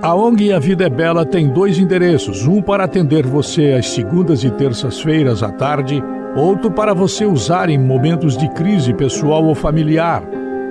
A 0.00 0.14
ONG 0.14 0.52
A 0.52 0.60
Vida 0.60 0.84
é 0.84 0.90
Bela 0.90 1.26
tem 1.26 1.48
dois 1.48 1.76
endereços: 1.76 2.46
um 2.46 2.62
para 2.62 2.84
atender 2.84 3.26
você 3.26 3.72
às 3.72 3.88
segundas 3.88 4.44
e 4.44 4.50
terças-feiras 4.52 5.42
à 5.42 5.50
tarde, 5.50 6.00
outro 6.36 6.70
para 6.70 6.94
você 6.94 7.24
usar 7.24 7.68
em 7.68 7.78
momentos 7.78 8.36
de 8.36 8.48
crise 8.50 8.92
pessoal 8.92 9.44
ou 9.44 9.54
familiar. 9.54 10.22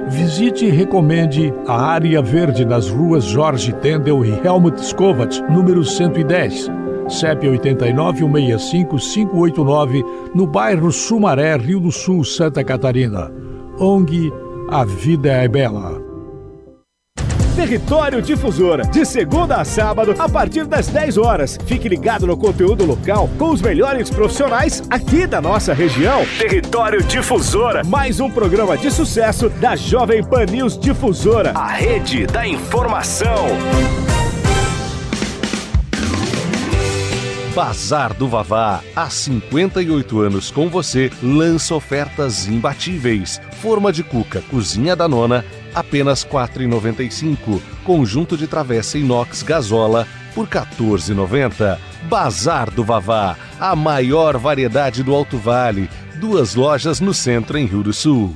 Visite 0.08 0.66
e 0.66 0.70
recomende 0.70 1.54
a 1.66 1.82
Área 1.82 2.22
Verde 2.22 2.66
nas 2.66 2.90
ruas 2.90 3.24
Jorge 3.24 3.72
Tendel 3.74 4.26
e 4.26 4.32
Helmut 4.46 4.82
Skovat, 4.82 5.42
número 5.50 5.84
110. 5.84 6.70
CEP 7.08 7.48
89-165-589, 7.48 10.06
no 10.34 10.48
bairro 10.48 10.92
Sumaré, 10.92 11.56
Rio 11.56 11.80
do 11.80 11.92
Sul, 11.92 12.24
Santa 12.24 12.64
Catarina. 12.64 13.32
ONG 13.80 14.32
A 14.70 14.86
Vida 14.86 15.32
é 15.32 15.48
Bela. 15.48 16.03
Território 17.56 18.20
Difusora, 18.20 18.84
de 18.84 19.06
segunda 19.06 19.58
a 19.58 19.66
sábado, 19.66 20.16
a 20.18 20.28
partir 20.28 20.66
das 20.66 20.88
10 20.88 21.18
horas. 21.18 21.58
Fique 21.66 21.88
ligado 21.88 22.26
no 22.26 22.36
conteúdo 22.36 22.84
local 22.84 23.30
com 23.38 23.52
os 23.52 23.62
melhores 23.62 24.10
profissionais 24.10 24.82
aqui 24.90 25.28
da 25.28 25.40
nossa 25.40 25.72
região. 25.72 26.26
Território 26.40 27.04
Difusora, 27.04 27.84
mais 27.84 28.20
um 28.20 28.30
programa 28.30 28.76
de 28.76 28.90
sucesso 28.90 29.50
da 29.50 29.76
Jovem 29.76 30.24
Pan 30.24 30.46
News 30.46 30.78
Difusora, 30.80 31.52
a 31.52 31.68
rede 31.68 32.26
da 32.26 32.48
informação. 32.48 33.46
Bazar 37.54 38.16
do 38.16 38.28
Vavá, 38.28 38.82
há 38.96 39.08
58 39.12 40.20
anos 40.20 40.50
com 40.50 40.68
você, 40.70 41.12
lança 41.22 41.76
ofertas 41.76 42.48
imbatíveis. 42.48 43.40
Forma 43.62 43.94
de 43.94 44.04
cuca, 44.04 44.42
cozinha 44.50 44.96
da 44.96 45.08
nona, 45.08 45.46
apenas 45.74 46.24
R$ 46.24 46.30
4,95. 46.30 47.62
Conjunto 47.84 48.38
de 48.38 48.48
travessa 48.48 48.98
inox 48.98 49.44
gasola 49.44 50.08
por 50.34 50.46
R$ 50.46 50.62
14,90. 50.62 51.78
Bazar 52.10 52.70
do 52.72 52.84
Vavá, 52.84 53.38
a 53.60 53.76
maior 53.76 54.38
variedade 54.38 55.04
do 55.04 55.14
Alto 55.14 55.38
Vale. 55.38 55.90
Duas 56.16 56.56
lojas 56.56 57.00
no 57.00 57.14
centro 57.14 57.58
em 57.58 57.66
Rio 57.66 57.84
do 57.84 57.94
Sul. 57.94 58.36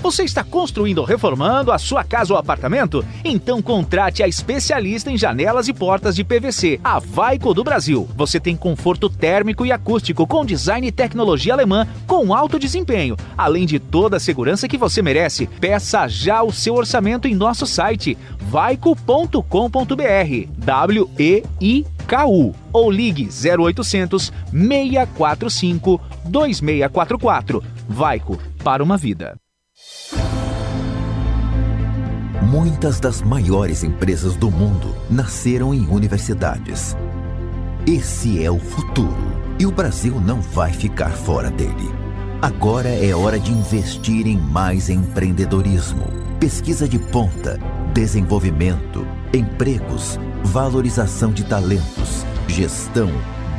Você 0.00 0.22
está 0.22 0.44
construindo 0.44 0.98
ou 0.98 1.04
reformando 1.04 1.72
a 1.72 1.78
sua 1.78 2.04
casa 2.04 2.32
ou 2.32 2.38
apartamento? 2.38 3.04
Então 3.24 3.60
contrate 3.60 4.22
a 4.22 4.28
especialista 4.28 5.10
em 5.10 5.18
janelas 5.18 5.66
e 5.66 5.72
portas 5.72 6.14
de 6.14 6.22
PVC, 6.22 6.80
a 6.84 7.00
Vaico 7.00 7.52
do 7.52 7.64
Brasil. 7.64 8.08
Você 8.16 8.38
tem 8.38 8.56
conforto 8.56 9.10
térmico 9.10 9.66
e 9.66 9.72
acústico 9.72 10.26
com 10.26 10.44
design 10.44 10.86
e 10.86 10.92
tecnologia 10.92 11.52
alemã 11.52 11.86
com 12.06 12.32
alto 12.32 12.58
desempenho, 12.58 13.16
além 13.36 13.66
de 13.66 13.80
toda 13.80 14.18
a 14.18 14.20
segurança 14.20 14.68
que 14.68 14.78
você 14.78 15.02
merece. 15.02 15.48
Peça 15.60 16.06
já 16.06 16.42
o 16.42 16.52
seu 16.52 16.74
orçamento 16.74 17.26
em 17.26 17.34
nosso 17.34 17.66
site 17.66 18.16
vaico.com.br. 18.38 19.42
W 20.58 21.10
E 21.18 21.42
I 21.60 21.86
K 22.06 22.26
U 22.26 22.54
ou 22.72 22.90
ligue 22.90 23.28
0800 23.28 24.32
645 24.52 26.00
2644. 26.24 27.64
Vaico 27.88 28.38
para 28.62 28.82
uma 28.82 28.96
vida. 28.96 29.36
Muitas 32.42 33.00
das 33.00 33.20
maiores 33.20 33.82
empresas 33.82 34.36
do 34.36 34.48
mundo 34.48 34.94
nasceram 35.10 35.74
em 35.74 35.86
universidades. 35.88 36.96
Esse 37.84 38.42
é 38.42 38.50
o 38.50 38.60
futuro 38.60 39.32
e 39.58 39.66
o 39.66 39.72
Brasil 39.72 40.20
não 40.20 40.40
vai 40.40 40.72
ficar 40.72 41.10
fora 41.10 41.50
dele. 41.50 41.92
Agora 42.40 42.88
é 42.88 43.12
hora 43.14 43.40
de 43.40 43.50
investir 43.50 44.28
em 44.28 44.38
mais 44.38 44.88
empreendedorismo, 44.88 46.06
pesquisa 46.38 46.88
de 46.88 46.98
ponta, 46.98 47.58
desenvolvimento, 47.92 49.04
empregos, 49.34 50.16
valorização 50.44 51.32
de 51.32 51.44
talentos, 51.44 52.24
gestão, 52.46 53.10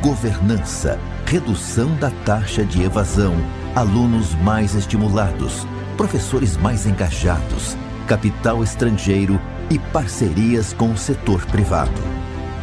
governança, 0.02 0.98
redução 1.26 1.94
da 1.96 2.10
taxa 2.24 2.64
de 2.64 2.82
evasão, 2.82 3.34
alunos 3.76 4.34
mais 4.36 4.74
estimulados, 4.74 5.66
professores 5.98 6.56
mais 6.56 6.86
engajados 6.86 7.76
capital 8.10 8.60
estrangeiro 8.60 9.40
e 9.70 9.78
parcerias 9.78 10.72
com 10.72 10.90
o 10.90 10.98
setor 10.98 11.46
privado. 11.46 12.02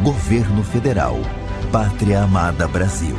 Governo 0.02 0.62
Federal. 0.62 1.19
Pátria 1.71 2.23
Amada 2.23 2.69
Brasil. 2.69 3.17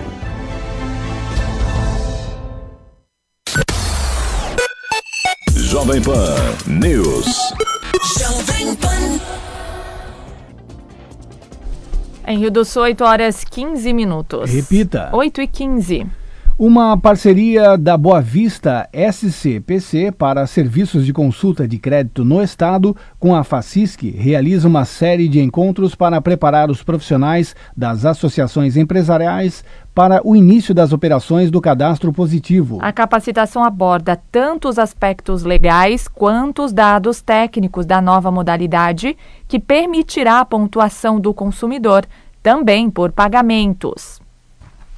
Jovem 5.74 6.04
Pan 6.04 6.36
News. 6.68 7.26
Jovem 8.20 8.76
Pan. 8.76 9.20
Em 12.28 12.38
Rio 12.38 12.52
do 12.52 12.64
Sul, 12.64 12.84
8 12.84 13.04
horas 13.04 13.44
15 13.44 13.92
minutos. 13.92 14.52
Repita. 14.52 15.10
8 15.12 15.42
e 15.42 15.48
15. 15.48 16.08
Uma 16.66 16.98
parceria 16.98 17.78
da 17.78 17.98
Boa 17.98 18.22
Vista 18.22 18.88
SCPC 18.94 20.14
para 20.14 20.48
serviços 20.48 21.06
de 21.06 21.12
consulta 21.12 21.68
de 21.68 21.78
crédito 21.78 22.24
no 22.24 22.42
Estado 22.42 22.96
com 23.20 23.36
a 23.36 23.44
Facisc 23.44 24.02
realiza 24.16 24.66
uma 24.66 24.86
série 24.86 25.28
de 25.28 25.42
encontros 25.42 25.94
para 25.94 26.22
preparar 26.22 26.72
os 26.72 26.82
profissionais 26.82 27.54
das 27.76 28.06
associações 28.06 28.78
empresariais 28.78 29.62
para 29.94 30.26
o 30.26 30.38
início 30.38 30.74
das 30.74 30.94
operações 30.94 31.52
do 31.52 31.60
cadastro 31.60 32.14
positivo. 32.14 32.78
A 32.82 32.94
capacitação 32.94 33.62
aborda 33.66 34.18
tanto 34.32 34.70
os 34.70 34.80
aspectos 34.80 35.44
legais 35.44 36.08
quanto 36.08 36.64
os 36.64 36.72
dados 36.72 37.22
técnicos 37.22 37.86
da 37.86 38.00
nova 38.00 38.32
modalidade, 38.32 39.18
que 39.50 39.60
permitirá 39.60 40.40
a 40.40 40.46
pontuação 40.46 41.20
do 41.20 41.34
consumidor, 41.34 42.06
também 42.42 42.90
por 42.90 43.12
pagamentos. 43.12 44.23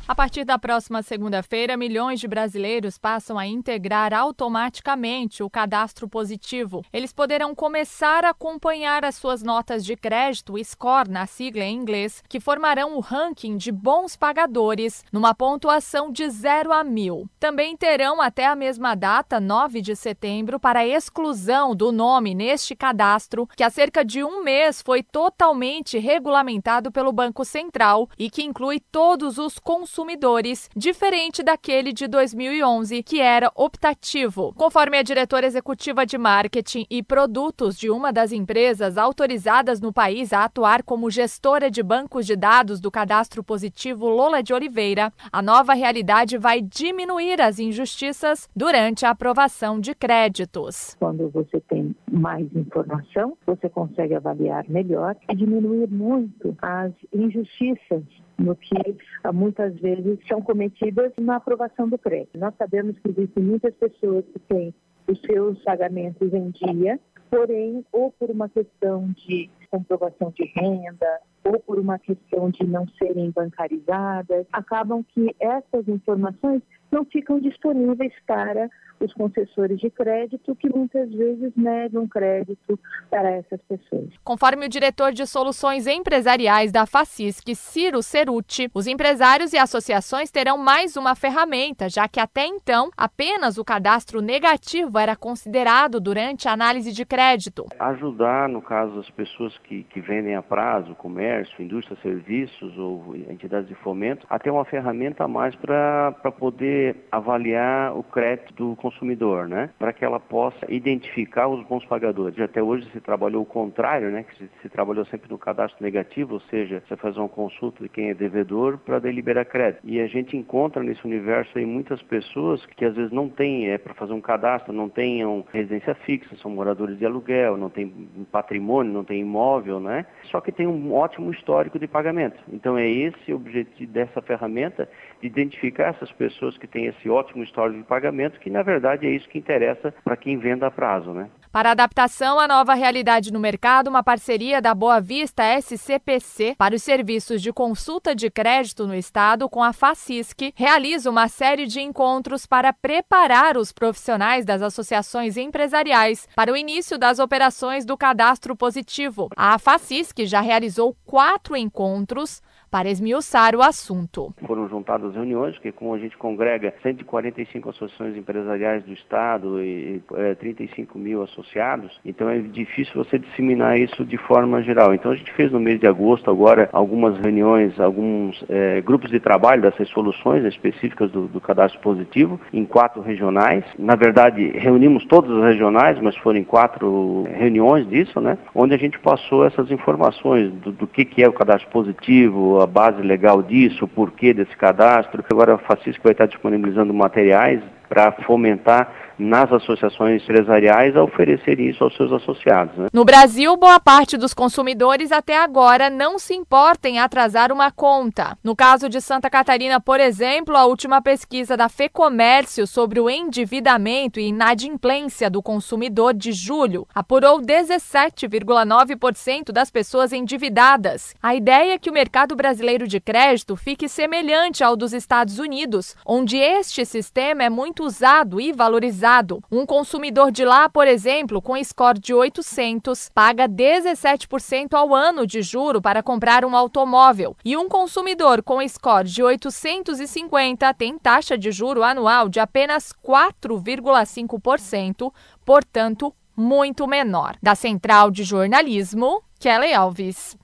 A 0.08 0.14
partir 0.14 0.46
da 0.46 0.60
próxima 0.60 1.02
segunda-feira, 1.02 1.76
milhões 1.76 2.20
de 2.20 2.28
brasileiros 2.28 2.96
passam 2.96 3.40
a 3.40 3.48
integrar 3.48 4.14
automaticamente 4.14 5.42
o 5.42 5.50
cadastro 5.50 6.08
positivo. 6.08 6.86
Eles 6.94 7.12
poderão 7.12 7.56
começar 7.56 8.24
a 8.24 8.30
acompanhar 8.30 9.04
as 9.04 9.16
suas 9.16 9.42
notas 9.42 9.84
de 9.84 9.96
crédito, 9.96 10.64
score 10.64 11.10
na 11.10 11.26
sigla 11.26 11.64
em 11.64 11.76
inglês, 11.76 12.24
que 12.30 12.40
formarão 12.40 12.96
o 12.96 13.00
ranking 13.00 13.58
de 13.58 13.72
bons 13.72 14.16
pagadores 14.16 15.04
numa 15.12 15.34
pontuação 15.34 16.12
de 16.12 16.30
0 16.30 16.72
a 16.72 16.84
1000. 16.84 17.28
Também 17.40 17.76
terão 17.76 18.22
até 18.22 18.46
a 18.46 18.56
mesma 18.56 18.94
data, 18.94 19.40
9 19.40 19.82
de 19.82 19.96
setembro, 19.96 20.60
para 20.60 20.82
a 20.82 20.88
exclusão 20.88 21.76
do 21.76 21.92
nome 21.92 22.36
neste 22.36 22.76
cadastro, 22.76 23.50
que 23.58 23.64
há 23.64 23.72
cerca 23.72 24.06
de 24.06 24.24
um 24.24 24.44
mês 24.44 24.84
foi 24.84 25.02
totalmente 25.02 25.98
regulamentado 25.98 26.92
pelo 26.92 27.12
Banco 27.12 27.44
Central 27.44 28.08
e 28.20 28.30
que 28.30 28.44
inclui 28.44 28.80
todos 28.80 29.40
os 29.40 29.58
consumidores 29.58 29.95
consumidores, 29.96 30.70
diferente 30.76 31.42
daquele 31.42 31.94
de 31.94 32.06
2011, 32.06 33.02
que 33.02 33.22
era 33.22 33.50
optativo. 33.56 34.54
Conforme 34.54 34.98
a 34.98 35.02
diretora 35.02 35.48
executiva 35.48 36.06
de 36.06 36.18
marketing 36.18 36.86
e 36.90 37.02
produtos 37.02 37.78
de 37.78 37.90
uma 37.90 38.12
das 38.12 38.34
empresas 38.34 38.98
autorizadas 38.98 39.80
no 39.80 39.94
país 39.94 40.34
a 40.34 40.44
atuar 40.44 40.84
como 40.84 41.10
gestora 41.10 41.72
de 41.72 41.82
bancos 41.82 42.26
de 42.26 42.36
dados 42.36 42.82
do 42.82 42.92
cadastro 42.92 43.42
positivo 43.42 44.10
Lola 44.10 44.44
de 44.44 44.54
Oliveira, 44.54 45.14
a 45.32 45.42
nova 45.42 45.74
realidade 45.74 46.38
vai 46.38 46.62
diminuir 46.62 47.40
as 47.40 47.58
injustiças 47.58 48.50
durante 48.54 49.06
a 49.06 49.12
aprovação 49.12 49.80
de 49.80 49.96
créditos. 49.96 50.98
Quando 51.00 51.30
você 51.30 51.62
tem 51.62 51.96
mais 52.12 52.54
informação, 52.54 53.38
você 53.48 53.70
consegue 53.70 54.14
avaliar 54.14 54.66
melhor 54.68 55.16
e 55.30 55.36
diminuir 55.36 55.88
muito 55.90 56.54
as 56.62 56.92
injustiças 57.14 58.04
no 58.38 58.56
que 58.56 58.96
ah, 59.24 59.32
muitas 59.32 59.76
vezes 59.80 60.20
são 60.28 60.42
cometidas 60.42 61.12
na 61.18 61.38
aprovação 61.38 61.88
do 61.88 61.98
crédito. 61.98 62.38
Nós 62.38 62.54
sabemos 62.58 62.98
que 63.00 63.10
existem 63.10 63.44
muitas 63.44 63.74
pessoas 63.76 64.26
que 64.26 64.40
têm 64.40 64.74
os 65.08 65.20
seus 65.22 65.62
pagamentos 65.64 66.34
em 66.34 66.50
dia, 66.52 67.00
porém, 67.30 67.86
ou 67.92 68.12
por 68.12 68.30
uma 68.30 68.50
questão 68.50 69.10
de 69.26 69.50
comprovação 69.76 70.32
de 70.34 70.46
renda, 70.56 71.20
ou 71.44 71.60
por 71.60 71.78
uma 71.78 72.00
questão 72.00 72.50
de 72.50 72.66
não 72.66 72.88
serem 72.98 73.30
bancarizadas, 73.32 74.48
acabam 74.52 75.04
que 75.04 75.36
essas 75.40 75.88
informações 75.88 76.62
não 76.92 77.04
ficam 77.04 77.40
disponíveis 77.40 78.14
para 78.26 78.70
os 79.00 79.14
concessores 79.14 79.80
de 79.80 79.90
crédito, 79.90 80.56
que 80.56 80.70
muitas 80.70 81.12
vezes 81.12 81.52
negam 81.56 82.08
crédito 82.08 82.80
para 83.10 83.30
essas 83.30 83.62
pessoas. 83.64 84.10
Conforme 84.24 84.66
o 84.66 84.70
diretor 84.70 85.12
de 85.12 85.28
soluções 85.28 85.86
empresariais 85.86 86.72
da 86.72 86.86
Facisc, 86.86 87.44
Ciro 87.56 88.02
Ceruti, 88.02 88.70
os 88.74 88.88
empresários 88.88 89.52
e 89.52 89.58
associações 89.58 90.32
terão 90.32 90.58
mais 90.58 90.96
uma 90.96 91.14
ferramenta, 91.14 91.90
já 91.90 92.08
que 92.08 92.22
até 92.22 92.46
então 92.46 92.90
apenas 92.96 93.58
o 93.58 93.66
cadastro 93.66 94.22
negativo 94.22 94.98
era 94.98 95.16
considerado 95.16 96.00
durante 96.00 96.48
a 96.48 96.54
análise 96.54 96.94
de 96.94 97.06
crédito. 97.06 97.66
Ajudar, 97.78 98.48
no 98.48 98.62
caso, 98.62 99.00
as 99.00 99.10
pessoas 99.10 99.58
que, 99.68 99.84
que 99.84 100.00
vendem 100.00 100.36
a 100.36 100.42
prazo, 100.42 100.96
comércio, 100.96 101.64
indústria, 101.64 101.98
serviços 102.02 102.78
ou 102.78 103.16
entidades 103.30 103.68
de 103.68 103.76
fomento, 103.76 104.26
a 104.30 104.40
ter 104.40 104.52
uma 104.52 104.66
ferramenta 104.66 105.24
a 105.24 105.28
mais 105.28 105.56
para 105.56 106.12
poder 106.38 106.96
avaliar 107.12 107.98
o 107.98 108.04
crédito 108.04 108.54
do 108.54 108.76
consumidor, 108.76 109.48
né? 109.48 109.70
Para 109.78 109.94
que 109.94 110.06
ela 110.06 110.20
possa 110.20 110.72
identificar 110.72 111.48
os 111.48 111.66
bons 111.66 111.86
pagadores. 111.86 112.40
Até 112.40 112.62
hoje 112.62 112.88
se 112.92 113.02
trabalhou 113.02 113.42
o 113.42 113.46
contrário, 113.46 114.10
né? 114.12 114.24
Que 114.24 114.38
se, 114.38 114.50
se 114.62 114.70
trabalhou 114.70 115.06
sempre 115.06 115.30
no 115.30 115.38
cadastro 115.38 115.84
negativo, 115.84 116.36
ou 116.36 116.40
seja, 116.42 116.84
você 116.88 116.96
faz 116.96 117.18
uma 117.18 117.30
consulta 117.30 117.84
de 117.84 117.90
quem 117.90 118.10
é 118.10 118.14
devedor 118.14 118.78
para 118.78 119.00
deliberar 119.00 119.46
crédito. 119.46 119.82
E 119.84 120.00
a 120.00 120.08
gente 120.08 120.38
encontra 120.38 120.84
nesse 120.84 121.06
universo 121.06 121.58
aí 121.58 121.66
muitas 121.66 122.02
pessoas 122.04 122.66
que 122.66 122.86
às 122.86 122.96
vezes 122.96 123.12
não 123.12 123.30
têm, 123.30 123.70
é, 123.70 123.78
para 123.78 123.94
fazer 123.94 124.14
um 124.14 124.22
cadastro, 124.22 124.74
não 124.74 124.90
tenham 124.90 125.44
residência 125.52 125.96
fixa, 125.96 126.36
são 126.38 126.52
moradores 126.52 126.98
de 126.98 127.06
aluguel, 127.06 127.58
não 127.58 127.70
tem 127.70 127.92
patrimônio, 128.32 128.94
não 128.94 129.04
tem 129.04 129.22
imóvel, 129.22 129.55
né? 129.80 130.06
Só 130.26 130.40
que 130.40 130.52
tem 130.52 130.68
um 130.68 130.94
ótimo 130.94 131.32
histórico 131.32 131.80
de 131.80 131.88
pagamento. 131.88 132.38
Então 132.52 132.78
é 132.78 132.88
esse 132.88 133.34
o 133.34 133.36
objetivo 133.36 133.92
dessa 133.92 134.22
ferramenta, 134.22 134.88
de 135.22 135.28
identificar 135.28 135.90
essas 135.90 136.12
pessoas 136.14 136.58
que 136.58 136.68
têm 136.68 136.86
esse 136.86 137.10
ótimo 137.10 137.44
histórico 137.44 137.80
de 137.80 137.86
pagamento, 137.86 138.40
que 138.40 138.50
na 138.50 138.64
verdade 138.64 138.86
verdade 138.86 139.08
é 139.08 139.10
isso 139.10 139.28
que 139.30 139.38
interessa 139.38 139.94
para 140.04 140.16
quem 140.16 140.38
venda 140.38 140.68
a 140.68 140.72
prazo, 140.72 141.12
né? 141.12 141.30
Para 141.56 141.72
adaptação 141.72 142.38
à 142.38 142.50
nova 142.50 142.74
realidade 142.74 143.32
no 143.32 143.40
mercado, 143.40 143.88
uma 143.88 144.04
parceria 144.04 144.62
da 144.62 144.76
Boa 144.76 145.00
Vista 145.00 145.42
SCPC 145.58 146.54
para 146.58 146.76
os 146.76 146.84
serviços 146.84 147.42
de 147.42 147.54
consulta 147.54 148.14
de 148.14 148.30
crédito 148.30 148.86
no 148.86 148.94
estado 148.94 149.48
com 149.48 149.64
a 149.64 149.72
Facisc 149.72 150.52
realiza 150.54 151.10
uma 151.10 151.30
série 151.30 151.66
de 151.66 151.80
encontros 151.80 152.46
para 152.46 152.74
preparar 152.74 153.56
os 153.56 153.72
profissionais 153.72 154.44
das 154.44 154.62
associações 154.62 155.38
empresariais 155.38 156.28
para 156.36 156.52
o 156.52 156.58
início 156.58 156.98
das 156.98 157.20
operações 157.20 157.86
do 157.86 157.96
cadastro 157.96 158.54
positivo. 158.54 159.30
A 159.34 159.58
Facisc 159.58 160.26
já 160.26 160.42
realizou 160.42 160.94
quatro 161.06 161.56
encontros 161.56 162.42
para 162.76 162.90
esmiuçar 162.90 163.56
o 163.56 163.62
assunto. 163.62 164.34
Foram 164.46 164.68
juntadas 164.68 165.16
reuniões, 165.16 165.58
que 165.60 165.72
como 165.72 165.94
a 165.94 165.98
gente 165.98 166.18
congrega 166.18 166.74
145 166.84 167.70
associações 167.70 168.18
empresariais 168.18 168.84
do 168.84 168.92
Estado 168.92 169.64
e 169.64 170.04
é, 170.16 170.36
35 170.36 171.00
mil 171.00 171.24
associados, 171.24 171.98
então 172.04 172.30
é 172.30 172.38
difícil 172.38 172.94
você 173.02 173.18
disseminar 173.18 173.80
isso 173.80 174.04
de 174.04 174.18
forma 174.18 174.62
geral. 174.62 174.94
Então 174.94 175.14
a 175.14 175.16
gente 175.16 175.32
fez 175.32 175.54
no 175.54 175.60
mês 175.62 175.80
de 175.80 175.88
agosto 175.88 176.30
agora 176.30 176.70
algumas 176.74 177.18
reuniões, 177.18 177.80
alguns 177.80 178.44
é, 178.50 178.82
grupos 178.82 179.10
de 179.10 179.22
trabalho 179.22 179.62
dessas 179.62 179.88
soluções 179.92 180.44
específicas 180.44 181.10
do, 181.12 181.28
do 181.28 181.40
cadastro 181.40 181.80
positivo 181.80 182.38
em 182.52 182.66
quatro 182.66 183.02
regionais. 183.02 183.64
Na 183.80 183.96
verdade, 183.96 184.50
reunimos 184.50 185.06
todas 185.06 185.32
as 185.32 185.54
regionais, 185.54 185.98
mas 186.02 186.18
foram 186.18 186.40
em 186.40 186.44
quatro 186.44 187.24
reuniões 187.38 187.88
disso, 187.88 188.20
né? 188.20 188.38
Onde 188.54 188.74
a 188.74 188.78
gente 188.78 189.00
passou 189.00 189.46
essas 189.46 189.72
informações 189.72 190.52
do, 190.52 190.74
do 190.74 190.86
que, 190.86 191.06
que 191.06 191.24
é 191.24 191.30
o 191.30 191.32
cadastro 191.32 191.70
positivo, 191.72 192.65
a 192.66 192.68
base 192.68 193.02
legal 193.02 193.42
disso, 193.42 193.86
o 193.86 193.88
porquê 193.88 194.34
desse 194.34 194.56
cadastro. 194.58 195.24
Agora 195.32 195.56
a 195.56 195.58
Facisco 195.58 196.04
vai 196.04 196.12
estar 196.12 196.26
disponibilizando 196.26 196.94
materiais 196.94 197.62
para 197.88 198.12
fomentar 198.26 199.06
nas 199.18 199.52
associações 199.52 200.22
empresariais 200.22 200.96
a 200.96 201.04
oferecer 201.04 201.60
isso 201.60 201.84
aos 201.84 201.96
seus 201.96 202.12
associados. 202.12 202.76
Né? 202.78 202.88
No 202.92 203.06
Brasil, 203.06 203.56
boa 203.56 203.80
parte 203.80 204.18
dos 204.18 204.34
consumidores 204.34 205.12
até 205.12 205.38
agora 205.38 205.90
não 205.90 206.20
se 206.20 206.34
importa 206.34 206.90
em 206.90 207.00
atrasar 207.00 207.52
uma 207.52 207.72
conta. 207.72 208.38
No 208.44 208.56
caso 208.56 208.90
de 208.90 209.00
Santa 209.00 209.30
Catarina, 209.30 209.80
por 209.80 210.00
exemplo, 210.00 210.56
a 210.56 210.66
última 210.66 211.02
pesquisa 211.02 211.56
da 211.56 211.70
FEComércio 211.70 212.68
sobre 212.68 213.00
o 213.00 213.10
endividamento 213.10 214.20
e 214.20 214.28
inadimplência 214.28 215.30
do 215.30 215.42
consumidor 215.42 216.14
de 216.14 216.32
julho 216.32 216.88
apurou 216.94 217.40
17,9% 217.40 219.52
das 219.52 219.72
pessoas 219.72 220.12
endividadas. 220.12 221.14
A 221.22 221.36
ideia 221.36 221.74
é 221.74 221.80
que 221.80 221.90
o 221.90 221.94
mercado 221.94 222.36
brasileiro 222.36 222.88
de 222.88 223.00
crédito 223.00 223.56
fique 223.56 223.88
semelhante 223.88 224.64
ao 224.64 224.76
dos 224.76 224.94
Estados 224.94 225.40
Unidos, 225.40 225.96
onde 226.06 226.38
este 226.38 226.86
sistema 226.86 227.44
é 227.44 227.50
muito 227.76 227.84
usado 227.84 228.40
e 228.40 228.54
valorizado 228.54 229.44
um 229.52 229.66
consumidor 229.66 230.32
de 230.32 230.46
lá, 230.46 230.70
por 230.70 230.88
exemplo, 230.88 231.42
com 231.42 231.62
score 231.62 232.00
de 232.00 232.14
800, 232.14 233.10
paga 233.14 233.50
17% 233.50 234.74
ao 234.74 234.96
ano 234.96 235.28
de 235.28 235.42
juro 235.42 235.82
para 235.82 236.02
comprar 236.02 236.46
um 236.46 236.56
automóvel. 236.56 237.36
E 237.44 237.58
um 237.58 237.68
consumidor 237.68 238.42
com 238.42 238.66
score 238.66 239.10
de 239.10 239.22
850 239.22 240.74
tem 240.74 240.98
taxa 240.98 241.38
de 241.38 241.52
juro 241.52 241.84
anual 241.84 242.30
de 242.30 242.40
apenas 242.40 242.94
4,5%, 243.06 245.12
portanto, 245.44 246.16
muito 246.34 246.88
menor. 246.88 247.36
Da 247.44 247.56
Central 247.56 248.10
de 248.10 248.24
Jornalismo, 248.24 249.22
Kelly 249.38 249.74
Alves. 249.74 250.38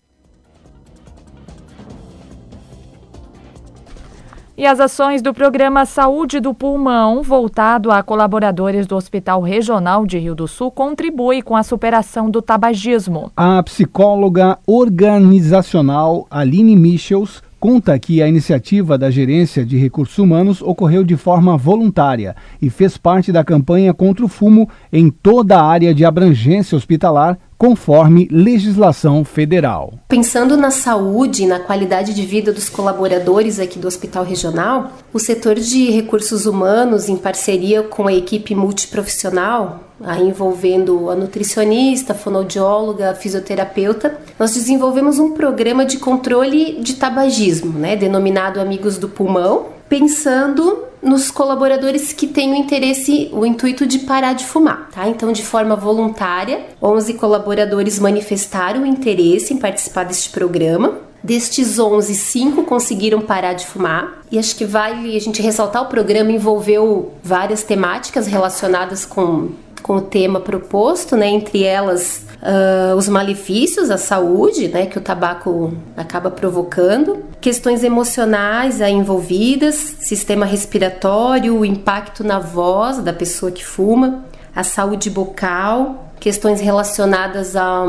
E 4.58 4.66
as 4.66 4.82
ações 4.82 5.22
do 5.22 5.34
programa 5.34 5.86
Saúde 5.86 6.42
do 6.42 6.54
Pulmão, 6.54 7.24
voltado 7.24 7.90
a 7.90 8.04
colaboradores 8.04 8.86
do 8.86 8.98
Hospital 8.98 9.42
Regional 9.42 10.06
de 10.06 10.20
Rio 10.20 10.36
do 10.36 10.46
Sul, 10.46 10.70
contribui 10.70 11.42
com 11.42 11.56
a 11.56 11.64
superação 11.64 12.30
do 12.30 12.42
tabagismo. 12.42 13.32
A 13.38 13.64
psicóloga 13.64 14.60
organizacional 14.68 16.28
Aline 16.30 16.76
Michels 16.76 17.42
conta 17.62 17.98
que 17.98 18.22
a 18.22 18.28
iniciativa 18.28 18.98
da 18.98 19.10
Gerência 19.10 19.64
de 19.64 19.78
Recursos 19.78 20.18
Humanos 20.18 20.62
ocorreu 20.62 21.04
de 21.04 21.16
forma 21.16 21.56
voluntária 21.56 22.36
e 22.60 22.70
fez 22.70 22.98
parte 22.98 23.32
da 23.32 23.46
campanha 23.46 23.94
contra 23.94 24.26
o 24.26 24.28
fumo 24.28 24.68
em 24.92 25.10
toda 25.10 25.60
a 25.60 25.64
área 25.64 25.94
de 25.94 26.04
abrangência 26.04 26.76
hospitalar 26.76 27.38
conforme 27.62 28.28
legislação 28.32 29.24
federal. 29.24 29.94
Pensando 30.08 30.58
na 30.58 30.72
saúde 30.72 31.44
e 31.44 31.46
na 31.46 31.60
qualidade 31.60 32.12
de 32.12 32.26
vida 32.26 32.52
dos 32.52 32.68
colaboradores 32.70 33.60
aqui 33.60 33.78
do 33.78 33.88
Hospital 33.88 34.24
Regional, 34.24 34.94
o 35.14 35.20
setor 35.20 35.54
de 35.54 35.92
recursos 35.92 36.48
humanos, 36.48 37.08
em 37.08 37.16
parceria 37.16 37.84
com 37.84 38.08
a 38.08 38.14
equipe 38.14 38.56
multiprofissional, 38.56 39.80
envolvendo 40.20 41.12
a 41.12 41.16
nutricionista, 41.16 42.14
a 42.14 42.16
fonoaudióloga, 42.16 43.12
a 43.12 43.14
fisioterapeuta, 43.14 44.18
nós 44.40 44.56
desenvolvemos 44.56 45.20
um 45.20 45.34
programa 45.34 45.86
de 45.86 46.00
controle 46.00 46.80
de 46.82 46.96
tabagismo, 46.96 47.78
né, 47.78 47.96
denominado 47.96 48.60
Amigos 48.60 48.98
do 48.98 49.08
Pulmão, 49.08 49.68
pensando 49.88 50.91
nos 51.02 51.32
colaboradores 51.32 52.14
que 52.14 52.28
têm 52.28 52.52
o 52.52 52.56
interesse, 52.56 53.30
o 53.34 53.46
intuito 53.46 53.86
de 53.86 54.00
parar 54.00 54.34
de 54.34 54.46
fumar, 54.46 54.90
tá? 54.92 55.08
Então, 55.08 55.32
de 55.32 55.44
forma 55.44 55.76
voluntária, 55.76 56.66
11 56.82 57.16
colaboradores 57.16 58.00
manifestaram 58.00 58.86
interesse 58.86 59.54
em 59.54 59.58
participar 59.58 60.06
deste 60.06 60.30
programa. 60.30 61.00
Destes 61.24 61.78
11, 61.78 62.16
5 62.16 62.64
conseguiram 62.64 63.22
parar 63.22 63.54
de 63.54 63.66
fumar. 63.66 64.22
E 64.32 64.40
acho 64.40 64.56
que 64.56 64.66
vale 64.66 65.16
a 65.16 65.20
gente 65.20 65.42
ressaltar: 65.42 65.84
o 65.84 65.88
programa 65.88 66.32
envolveu 66.32 67.14
várias 67.24 67.64
temáticas 67.64 68.26
relacionadas 68.26 69.06
com, 69.06 69.50
com 69.84 69.98
o 69.98 70.02
tema 70.02 70.40
proposto, 70.40 71.16
né? 71.16 71.28
Entre 71.28 71.64
elas, 71.64 72.26
uh, 72.42 72.96
os 72.96 73.08
malefícios 73.08 73.92
à 73.92 73.98
saúde, 73.98 74.68
né? 74.68 74.86
Que 74.86 74.98
o 74.98 75.02
tabaco 75.02 75.74
acaba 75.96 76.32
provocando, 76.32 77.24
questões 77.40 77.84
emocionais 77.84 78.82
aí 78.82 78.94
envolvidas, 78.94 79.76
sistema 80.00 80.46
respiratório, 80.46 81.58
o 81.58 81.66
impacto 81.66 82.24
na 82.24 82.40
voz 82.40 83.00
da 83.00 83.14
pessoa 83.14 83.52
que 83.52 83.66
fuma, 83.66 84.26
a 84.56 84.64
saúde 84.64 85.10
bucal, 85.10 86.12
questões 86.20 86.62
relacionadas 86.62 87.56
ao, 87.56 87.88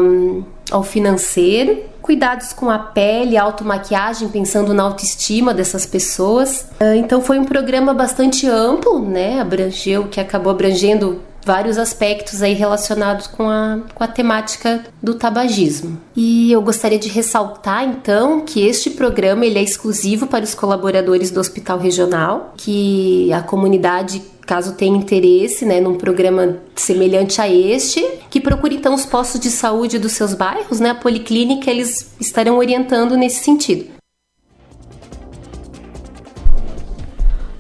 ao 0.70 0.82
financeiro, 0.82 1.82
cuidados 2.00 2.52
com 2.52 2.70
a 2.70 2.78
pele, 2.78 3.36
automaquiagem, 3.36 4.28
pensando 4.28 4.72
na 4.72 4.82
autoestima 4.84 5.52
dessas 5.52 5.84
pessoas. 5.84 6.66
Ah, 6.80 6.96
então 6.96 7.20
foi 7.20 7.38
um 7.38 7.44
programa 7.44 7.92
bastante 7.92 8.48
amplo, 8.48 8.98
né? 8.98 9.40
Abrangeu, 9.40 10.08
que 10.08 10.18
acabou 10.18 10.50
abrangendo 10.50 11.20
vários 11.44 11.78
aspectos 11.78 12.42
aí 12.42 12.54
relacionados 12.54 13.26
com 13.26 13.48
a, 13.48 13.80
com 13.94 14.04
a 14.04 14.08
temática 14.08 14.84
do 15.02 15.14
tabagismo. 15.14 16.00
E 16.14 16.52
eu 16.52 16.62
gostaria 16.62 16.98
de 16.98 17.08
ressaltar 17.08 17.84
então 17.84 18.40
que 18.40 18.66
este 18.66 18.90
programa 18.90 19.44
ele 19.44 19.58
é 19.58 19.62
exclusivo 19.62 20.26
para 20.26 20.44
os 20.44 20.54
colaboradores 20.54 21.30
do 21.30 21.40
Hospital 21.40 21.78
Regional, 21.78 22.54
que 22.56 23.32
a 23.32 23.42
comunidade 23.42 24.22
caso 24.46 24.74
tenha 24.74 24.96
interesse 24.96 25.64
né, 25.64 25.80
num 25.80 25.94
programa 25.94 26.58
semelhante 26.74 27.40
a 27.40 27.48
este, 27.48 28.04
que 28.28 28.40
procure 28.40 28.76
então 28.76 28.94
os 28.94 29.06
postos 29.06 29.40
de 29.40 29.50
saúde 29.50 29.98
dos 29.98 30.12
seus 30.12 30.34
bairros, 30.34 30.80
né, 30.80 30.90
a 30.90 30.94
policlínica, 30.94 31.70
eles 31.70 32.12
estarão 32.20 32.58
orientando 32.58 33.16
nesse 33.16 33.44
sentido. 33.44 34.01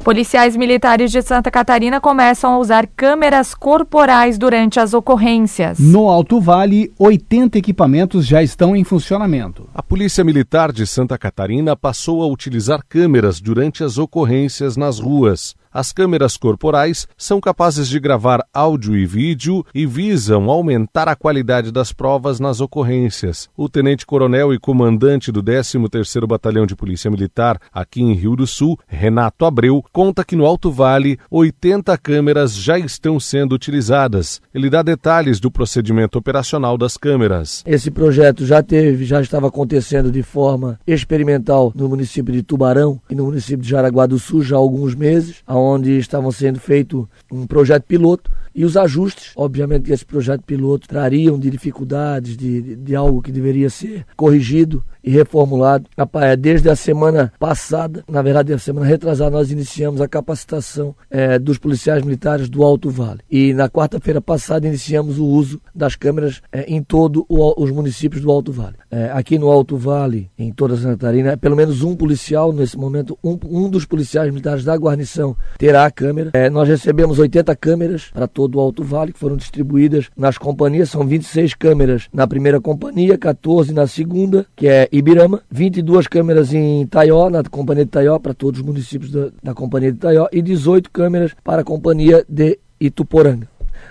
Policiais 0.04 0.56
militares 0.56 1.12
de 1.12 1.22
Santa 1.22 1.48
Catarina 1.48 2.00
começam 2.00 2.54
a 2.54 2.58
usar 2.58 2.88
câmeras 2.88 3.54
corporais 3.54 4.36
durante 4.36 4.80
as 4.80 4.94
ocorrências. 4.94 5.78
No 5.78 6.08
Alto 6.08 6.40
Vale, 6.40 6.92
80 6.98 7.56
equipamentos 7.56 8.26
já 8.26 8.42
estão 8.42 8.74
em 8.74 8.82
funcionamento. 8.82 9.68
A 9.72 9.80
Polícia 9.80 10.24
Militar 10.24 10.72
de 10.72 10.88
Santa 10.88 11.16
Catarina 11.16 11.76
passou 11.76 12.20
a 12.20 12.26
utilizar 12.26 12.80
câmeras 12.88 13.40
durante 13.40 13.84
as 13.84 13.96
ocorrências 13.96 14.76
nas 14.76 14.98
ruas. 14.98 15.54
As 15.72 15.90
câmeras 15.90 16.36
corporais 16.36 17.08
são 17.16 17.40
capazes 17.40 17.88
de 17.88 17.98
gravar 17.98 18.44
áudio 18.52 18.94
e 18.94 19.06
vídeo 19.06 19.64
e 19.74 19.86
visam 19.86 20.50
aumentar 20.50 21.08
a 21.08 21.16
qualidade 21.16 21.72
das 21.72 21.92
provas 21.92 22.38
nas 22.38 22.60
ocorrências. 22.60 23.48
O 23.56 23.70
tenente-coronel 23.70 24.52
e 24.52 24.58
comandante 24.58 25.32
do 25.32 25.42
13º 25.42 26.26
Batalhão 26.26 26.66
de 26.66 26.76
Polícia 26.76 27.10
Militar 27.10 27.58
aqui 27.72 28.02
em 28.02 28.12
Rio 28.12 28.36
do 28.36 28.46
Sul, 28.46 28.78
Renato 28.86 29.46
Abreu, 29.46 29.82
conta 29.90 30.24
que 30.24 30.36
no 30.36 30.44
Alto 30.44 30.70
Vale 30.70 31.18
80 31.30 31.96
câmeras 31.96 32.54
já 32.54 32.78
estão 32.78 33.18
sendo 33.18 33.54
utilizadas. 33.54 34.42
Ele 34.52 34.68
dá 34.68 34.82
detalhes 34.82 35.40
do 35.40 35.50
procedimento 35.50 36.18
operacional 36.18 36.76
das 36.76 36.98
câmeras. 36.98 37.62
Esse 37.66 37.90
projeto 37.90 38.44
já 38.44 38.62
teve, 38.62 39.06
já 39.06 39.22
estava 39.22 39.48
acontecendo 39.48 40.12
de 40.12 40.22
forma 40.22 40.78
experimental 40.86 41.72
no 41.74 41.88
município 41.88 42.32
de 42.32 42.42
Tubarão 42.42 43.00
e 43.08 43.14
no 43.14 43.24
município 43.24 43.62
de 43.62 43.70
Jaraguá 43.70 44.04
do 44.04 44.18
Sul 44.18 44.42
já 44.42 44.56
há 44.56 44.58
alguns 44.58 44.94
meses, 44.94 45.36
onde 45.62 45.98
estavam 45.98 46.30
sendo 46.30 46.58
feito 46.58 47.08
um 47.30 47.46
projeto 47.46 47.84
piloto 47.84 48.30
e 48.54 48.64
os 48.64 48.76
ajustes, 48.76 49.32
obviamente 49.34 49.84
que 49.84 49.92
esse 49.92 50.04
projeto 50.04 50.42
piloto 50.42 50.86
trariam 50.86 51.38
de 51.38 51.50
dificuldades, 51.50 52.36
de, 52.36 52.60
de, 52.60 52.76
de 52.76 52.94
algo 52.94 53.22
que 53.22 53.32
deveria 53.32 53.70
ser 53.70 54.04
corrigido 54.16 54.84
e 55.02 55.10
reformulado. 55.10 55.88
É, 56.20 56.36
desde 56.36 56.68
a 56.70 56.76
semana 56.76 57.32
passada, 57.38 58.04
na 58.08 58.22
verdade, 58.22 58.52
a 58.52 58.58
semana 58.58 58.86
retrasada, 58.86 59.30
nós 59.30 59.50
iniciamos 59.50 60.00
a 60.00 60.08
capacitação 60.08 60.94
é, 61.10 61.38
dos 61.38 61.58
policiais 61.58 62.04
militares 62.04 62.48
do 62.48 62.62
Alto 62.62 62.90
Vale. 62.90 63.20
E 63.30 63.52
na 63.52 63.68
quarta-feira 63.68 64.20
passada 64.20 64.66
iniciamos 64.66 65.18
o 65.18 65.24
uso 65.24 65.60
das 65.74 65.96
câmeras 65.96 66.40
é, 66.52 66.64
em 66.72 66.82
todos 66.82 67.24
os 67.28 67.70
municípios 67.70 68.22
do 68.22 68.30
Alto 68.30 68.52
Vale. 68.52 68.76
É, 68.90 69.10
aqui 69.12 69.38
no 69.38 69.50
Alto 69.50 69.76
Vale, 69.76 70.30
em 70.38 70.52
toda 70.52 70.76
Santa 70.76 70.98
Catarina, 70.98 71.36
pelo 71.36 71.56
menos 71.56 71.82
um 71.82 71.96
policial, 71.96 72.52
nesse 72.52 72.76
momento, 72.76 73.18
um, 73.24 73.38
um 73.44 73.68
dos 73.68 73.84
policiais 73.84 74.30
militares 74.30 74.64
da 74.64 74.76
guarnição 74.76 75.36
terá 75.58 75.84
a 75.84 75.90
câmera. 75.90 76.30
É, 76.32 76.50
nós 76.50 76.68
recebemos 76.68 77.18
80 77.18 77.54
câmeras 77.56 78.10
para 78.12 78.26
todo 78.26 78.56
o 78.56 78.60
Alto 78.60 78.82
Vale, 78.82 79.12
que 79.12 79.18
foram 79.18 79.36
distribuídas 79.36 80.10
nas 80.16 80.38
companhias. 80.38 80.90
São 80.90 81.06
26 81.06 81.54
câmeras 81.54 82.08
na 82.12 82.26
primeira 82.26 82.60
companhia, 82.60 83.18
14 83.18 83.72
na 83.72 83.86
segunda, 83.86 84.46
que 84.56 84.66
é 84.66 84.88
Ibirama, 84.92 85.42
22 85.50 86.06
câmeras 86.06 86.52
em 86.52 86.86
Taió, 86.86 87.30
na 87.30 87.42
companhia 87.42 87.84
de 87.84 87.90
Taió, 87.90 88.18
para 88.18 88.34
todos 88.34 88.60
os 88.60 88.66
municípios 88.66 89.10
da, 89.10 89.28
da 89.42 89.54
companhia 89.54 89.92
de 89.92 89.98
Taió, 89.98 90.28
e 90.32 90.42
18 90.42 90.90
câmeras 90.90 91.32
para 91.42 91.62
a 91.62 91.64
companhia 91.64 92.24
de 92.28 92.58
Ituporanga. 92.80 93.48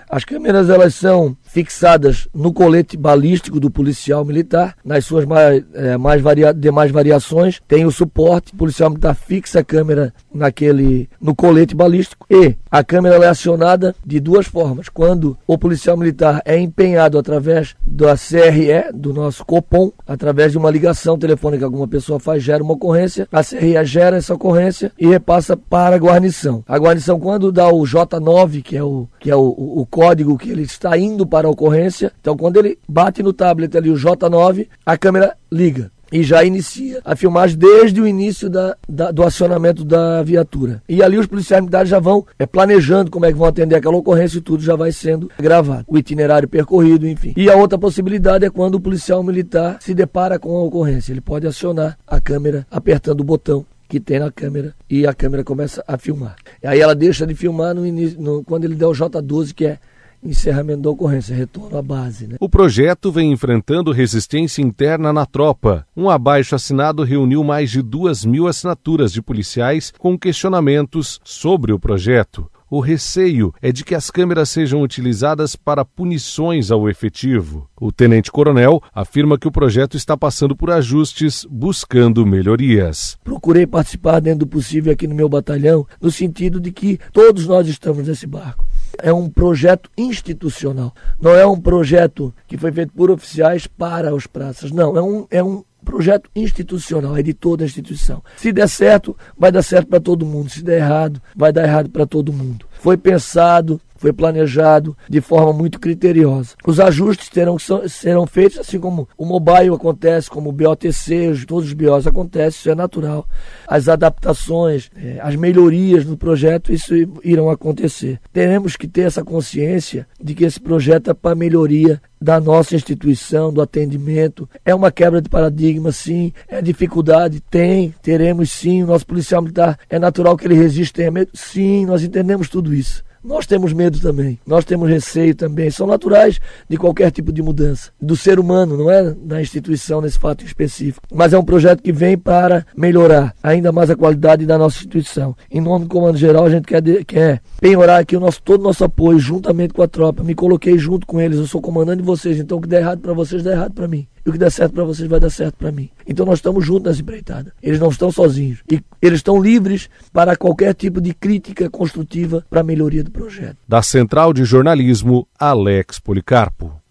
As 0.08 0.24
câmeras 0.24 0.68
elas 0.68 0.94
são 0.94 1.36
fixadas 1.52 2.28
no 2.34 2.50
colete 2.50 2.96
balístico 2.96 3.60
do 3.60 3.70
policial 3.70 4.24
militar, 4.24 4.74
nas 4.82 5.04
suas 5.04 5.26
mais, 5.26 5.62
é, 5.74 5.98
mais 5.98 6.22
varia 6.22 6.52
demais 6.52 6.90
variações, 6.90 7.60
tem 7.68 7.84
o 7.84 7.92
suporte, 7.92 8.54
o 8.54 8.56
policial 8.56 8.88
militar 8.88 9.14
fixa 9.14 9.60
a 9.60 9.64
câmera 9.64 10.14
naquele, 10.34 11.10
no 11.20 11.34
colete 11.34 11.74
balístico 11.74 12.26
e 12.30 12.56
a 12.70 12.82
câmera 12.82 13.22
é 13.22 13.28
acionada 13.28 13.94
de 14.04 14.18
duas 14.18 14.46
formas. 14.46 14.88
Quando 14.88 15.36
o 15.46 15.58
policial 15.58 15.94
militar 15.94 16.40
é 16.46 16.58
empenhado 16.58 17.18
através 17.18 17.74
da 17.84 18.16
CRE, 18.16 18.90
do 18.94 19.12
nosso 19.12 19.44
COPOM, 19.44 19.92
através 20.06 20.52
de 20.52 20.58
uma 20.58 20.70
ligação 20.70 21.18
telefônica 21.18 21.58
que 21.58 21.64
alguma 21.64 21.86
pessoa 21.86 22.18
faz, 22.18 22.42
gera 22.42 22.64
uma 22.64 22.72
ocorrência, 22.72 23.28
a 23.30 23.44
CRE 23.44 23.84
gera 23.84 24.16
essa 24.16 24.32
ocorrência 24.32 24.90
e 24.98 25.06
repassa 25.06 25.54
para 25.54 25.96
a 25.96 25.98
guarnição. 25.98 26.64
A 26.66 26.78
guarnição, 26.78 27.20
quando 27.20 27.52
dá 27.52 27.68
o 27.68 27.82
J9, 27.82 28.62
que 28.62 28.74
é 28.74 28.82
o, 28.82 29.06
que 29.20 29.30
é 29.30 29.36
o, 29.36 29.42
o 29.42 29.86
código 29.90 30.38
que 30.38 30.50
ele 30.50 30.62
está 30.62 30.96
indo 30.96 31.26
para 31.26 31.41
a 31.44 31.50
ocorrência. 31.50 32.12
Então, 32.20 32.36
quando 32.36 32.56
ele 32.58 32.78
bate 32.88 33.22
no 33.22 33.32
tablet 33.32 33.76
ali 33.76 33.90
o 33.90 33.94
J9, 33.94 34.68
a 34.84 34.96
câmera 34.96 35.36
liga 35.50 35.90
e 36.12 36.22
já 36.22 36.44
inicia 36.44 37.00
a 37.04 37.16
filmagem 37.16 37.56
desde 37.56 38.00
o 38.00 38.06
início 38.06 38.50
da, 38.50 38.76
da, 38.86 39.10
do 39.10 39.22
acionamento 39.22 39.82
da 39.82 40.22
viatura. 40.22 40.82
E 40.86 41.02
ali 41.02 41.16
os 41.16 41.26
policiais 41.26 41.62
militares 41.62 41.88
já 41.88 41.98
vão 41.98 42.26
é, 42.38 42.44
planejando 42.44 43.10
como 43.10 43.24
é 43.24 43.32
que 43.32 43.38
vão 43.38 43.48
atender 43.48 43.74
aquela 43.74 43.96
ocorrência 43.96 44.38
e 44.38 44.42
tudo 44.42 44.62
já 44.62 44.76
vai 44.76 44.92
sendo 44.92 45.30
gravado. 45.38 45.84
O 45.88 45.96
itinerário 45.96 46.46
percorrido, 46.46 47.08
enfim. 47.08 47.32
E 47.34 47.48
a 47.48 47.56
outra 47.56 47.78
possibilidade 47.78 48.44
é 48.44 48.50
quando 48.50 48.74
o 48.74 48.80
policial 48.80 49.22
militar 49.22 49.78
se 49.80 49.94
depara 49.94 50.38
com 50.38 50.54
a 50.54 50.62
ocorrência. 50.62 51.12
Ele 51.12 51.22
pode 51.22 51.46
acionar 51.46 51.96
a 52.06 52.20
câmera 52.20 52.66
apertando 52.70 53.20
o 53.20 53.24
botão 53.24 53.64
que 53.88 54.00
tem 54.00 54.18
na 54.18 54.30
câmera 54.30 54.74
e 54.88 55.06
a 55.06 55.12
câmera 55.12 55.44
começa 55.44 55.84
a 55.86 55.98
filmar. 55.98 56.36
Aí 56.64 56.80
ela 56.80 56.94
deixa 56.94 57.26
de 57.26 57.34
filmar 57.34 57.74
no 57.74 57.86
início, 57.86 58.20
no, 58.20 58.42
quando 58.42 58.64
ele 58.64 58.74
der 58.74 58.86
o 58.86 58.92
J12, 58.92 59.52
que 59.52 59.66
é 59.66 59.78
encerramento 60.22 60.82
da 60.82 60.90
ocorrência, 60.90 61.34
retorno 61.34 61.76
à 61.76 61.82
base. 61.82 62.26
Né? 62.26 62.36
O 62.40 62.48
projeto 62.48 63.10
vem 63.10 63.32
enfrentando 63.32 63.92
resistência 63.92 64.62
interna 64.62 65.12
na 65.12 65.26
tropa. 65.26 65.86
Um 65.96 66.08
abaixo 66.08 66.54
assinado 66.54 67.02
reuniu 67.02 67.42
mais 67.42 67.70
de 67.70 67.82
duas 67.82 68.24
mil 68.24 68.46
assinaturas 68.46 69.12
de 69.12 69.20
policiais 69.20 69.92
com 69.98 70.18
questionamentos 70.18 71.20
sobre 71.24 71.72
o 71.72 71.78
projeto. 71.78 72.48
O 72.74 72.80
receio 72.80 73.52
é 73.60 73.70
de 73.70 73.84
que 73.84 73.94
as 73.94 74.10
câmeras 74.10 74.48
sejam 74.48 74.80
utilizadas 74.80 75.54
para 75.54 75.84
punições 75.84 76.70
ao 76.70 76.88
efetivo. 76.88 77.68
O 77.78 77.92
tenente-coronel 77.92 78.82
afirma 78.94 79.38
que 79.38 79.46
o 79.46 79.52
projeto 79.52 79.94
está 79.94 80.16
passando 80.16 80.56
por 80.56 80.70
ajustes, 80.70 81.46
buscando 81.50 82.24
melhorias. 82.24 83.18
Procurei 83.22 83.66
participar 83.66 84.20
dentro 84.20 84.38
do 84.38 84.46
possível 84.46 84.90
aqui 84.90 85.06
no 85.06 85.14
meu 85.14 85.28
batalhão, 85.28 85.86
no 86.00 86.10
sentido 86.10 86.58
de 86.58 86.72
que 86.72 86.98
todos 87.12 87.46
nós 87.46 87.68
estamos 87.68 88.08
nesse 88.08 88.26
barco. 88.26 88.64
É 89.02 89.12
um 89.12 89.28
projeto 89.28 89.90
institucional, 89.98 90.94
não 91.20 91.34
é 91.34 91.44
um 91.44 91.60
projeto 91.60 92.32
que 92.46 92.56
foi 92.56 92.70
feito 92.70 92.92
por 92.92 93.10
oficiais 93.10 93.66
para 93.66 94.14
os 94.14 94.26
praças, 94.28 94.70
não, 94.70 94.96
é 94.96 95.02
um, 95.02 95.26
é 95.28 95.42
um 95.42 95.64
projeto 95.84 96.30
institucional, 96.34 97.16
é 97.16 97.22
de 97.22 97.34
toda 97.34 97.64
a 97.64 97.66
instituição. 97.66 98.22
Se 98.36 98.52
der 98.52 98.68
certo, 98.68 99.16
vai 99.36 99.50
dar 99.50 99.62
certo 99.62 99.88
para 99.88 100.00
todo 100.00 100.24
mundo. 100.24 100.48
Se 100.48 100.62
der 100.62 100.78
errado, 100.78 101.20
vai 101.34 101.52
dar 101.52 101.64
errado 101.64 101.90
para 101.90 102.06
todo 102.06 102.32
mundo. 102.32 102.64
Foi 102.80 102.96
pensado, 102.96 103.80
foi 104.02 104.12
planejado 104.12 104.96
de 105.08 105.20
forma 105.20 105.52
muito 105.52 105.78
criteriosa. 105.78 106.56
Os 106.66 106.80
ajustes 106.80 107.28
terão, 107.28 107.56
serão 107.88 108.26
feitos 108.26 108.58
assim 108.58 108.80
como 108.80 109.08
o 109.16 109.24
mobile 109.24 109.72
acontece, 109.72 110.28
como 110.28 110.50
o 110.50 110.52
BOTC, 110.52 111.46
todos 111.46 111.68
os 111.68 111.72
BOs 111.72 112.04
acontecem, 112.04 112.58
isso 112.58 112.70
é 112.70 112.74
natural. 112.74 113.28
As 113.64 113.88
adaptações, 113.88 114.90
é, 114.96 115.20
as 115.22 115.36
melhorias 115.36 116.04
no 116.04 116.16
projeto, 116.16 116.72
isso 116.72 116.92
irão 117.22 117.48
acontecer. 117.48 118.18
Teremos 118.32 118.76
que 118.76 118.88
ter 118.88 119.02
essa 119.02 119.22
consciência 119.22 120.04
de 120.20 120.34
que 120.34 120.44
esse 120.44 120.58
projeto 120.58 121.10
é 121.10 121.14
para 121.14 121.36
melhoria 121.36 122.02
da 122.20 122.40
nossa 122.40 122.74
instituição, 122.74 123.52
do 123.52 123.62
atendimento. 123.62 124.48
É 124.64 124.74
uma 124.74 124.90
quebra 124.90 125.22
de 125.22 125.28
paradigma, 125.28 125.92
sim. 125.92 126.32
É 126.48 126.60
dificuldade, 126.60 127.40
tem. 127.40 127.94
Teremos 128.02 128.50
sim. 128.50 128.82
O 128.82 128.86
nosso 128.86 129.06
policial 129.06 129.42
militar 129.42 129.78
é 129.88 129.98
natural 129.98 130.36
que 130.36 130.46
ele 130.46 130.54
resista. 130.54 131.02
Sim, 131.32 131.86
nós 131.86 132.02
entendemos 132.02 132.48
tudo 132.48 132.74
isso. 132.74 133.04
Nós 133.24 133.46
temos 133.46 133.72
medo 133.72 134.00
também, 134.00 134.36
nós 134.44 134.64
temos 134.64 134.88
receio 134.90 135.32
também, 135.32 135.70
são 135.70 135.86
naturais 135.86 136.40
de 136.68 136.76
qualquer 136.76 137.10
tipo 137.12 137.32
de 137.32 137.40
mudança, 137.40 137.90
do 138.00 138.16
ser 138.16 138.40
humano, 138.40 138.76
não 138.76 138.90
é 138.90 139.12
da 139.12 139.40
instituição 139.40 140.00
nesse 140.00 140.18
fato 140.18 140.44
específico. 140.44 141.06
Mas 141.12 141.32
é 141.32 141.38
um 141.38 141.44
projeto 141.44 141.82
que 141.82 141.92
vem 141.92 142.18
para 142.18 142.66
melhorar 142.76 143.32
ainda 143.40 143.70
mais 143.70 143.90
a 143.90 143.96
qualidade 143.96 144.44
da 144.44 144.58
nossa 144.58 144.78
instituição. 144.78 145.36
Em 145.48 145.60
nome 145.60 145.84
do 145.84 145.90
Comando 145.90 146.18
Geral, 146.18 146.46
a 146.46 146.50
gente 146.50 146.66
quer, 146.66 146.82
quer 147.04 147.40
penhorar 147.60 148.00
aqui 148.00 148.16
o 148.16 148.20
nosso, 148.20 148.42
todo 148.42 148.60
o 148.60 148.64
nosso 148.64 148.82
apoio, 148.82 149.20
juntamente 149.20 149.72
com 149.72 149.82
a 149.82 149.88
tropa. 149.88 150.24
Me 150.24 150.34
coloquei 150.34 150.76
junto 150.76 151.06
com 151.06 151.20
eles, 151.20 151.38
eu 151.38 151.46
sou 151.46 151.60
comandante 151.60 151.98
de 151.98 152.06
vocês, 152.06 152.40
então 152.40 152.58
o 152.58 152.60
que 152.60 152.68
der 152.68 152.80
errado 152.80 153.00
para 153.00 153.12
vocês, 153.12 153.44
der 153.44 153.52
errado 153.52 153.72
para 153.72 153.86
mim. 153.86 154.08
E 154.24 154.28
o 154.28 154.32
que 154.32 154.38
der 154.38 154.50
certo 154.50 154.72
para 154.74 154.84
vocês 154.84 155.08
vai 155.08 155.18
dar 155.18 155.30
certo 155.30 155.56
para 155.56 155.72
mim. 155.72 155.90
Então 156.06 156.24
nós 156.24 156.38
estamos 156.38 156.64
juntos 156.64 156.84
nessa 156.84 157.00
empreitada. 157.00 157.52
Eles 157.62 157.80
não 157.80 157.88
estão 157.88 158.10
sozinhos. 158.10 158.60
E 158.70 158.80
eles 159.00 159.18
estão 159.18 159.42
livres 159.42 159.88
para 160.12 160.36
qualquer 160.36 160.74
tipo 160.74 161.00
de 161.00 161.12
crítica 161.14 161.68
construtiva 161.68 162.44
para 162.48 162.60
a 162.60 162.64
melhoria 162.64 163.02
do 163.02 163.10
projeto. 163.10 163.56
Da 163.68 163.82
Central 163.82 164.32
de 164.32 164.44
Jornalismo, 164.44 165.26
Alex 165.38 165.98
Policarpo. 165.98 166.81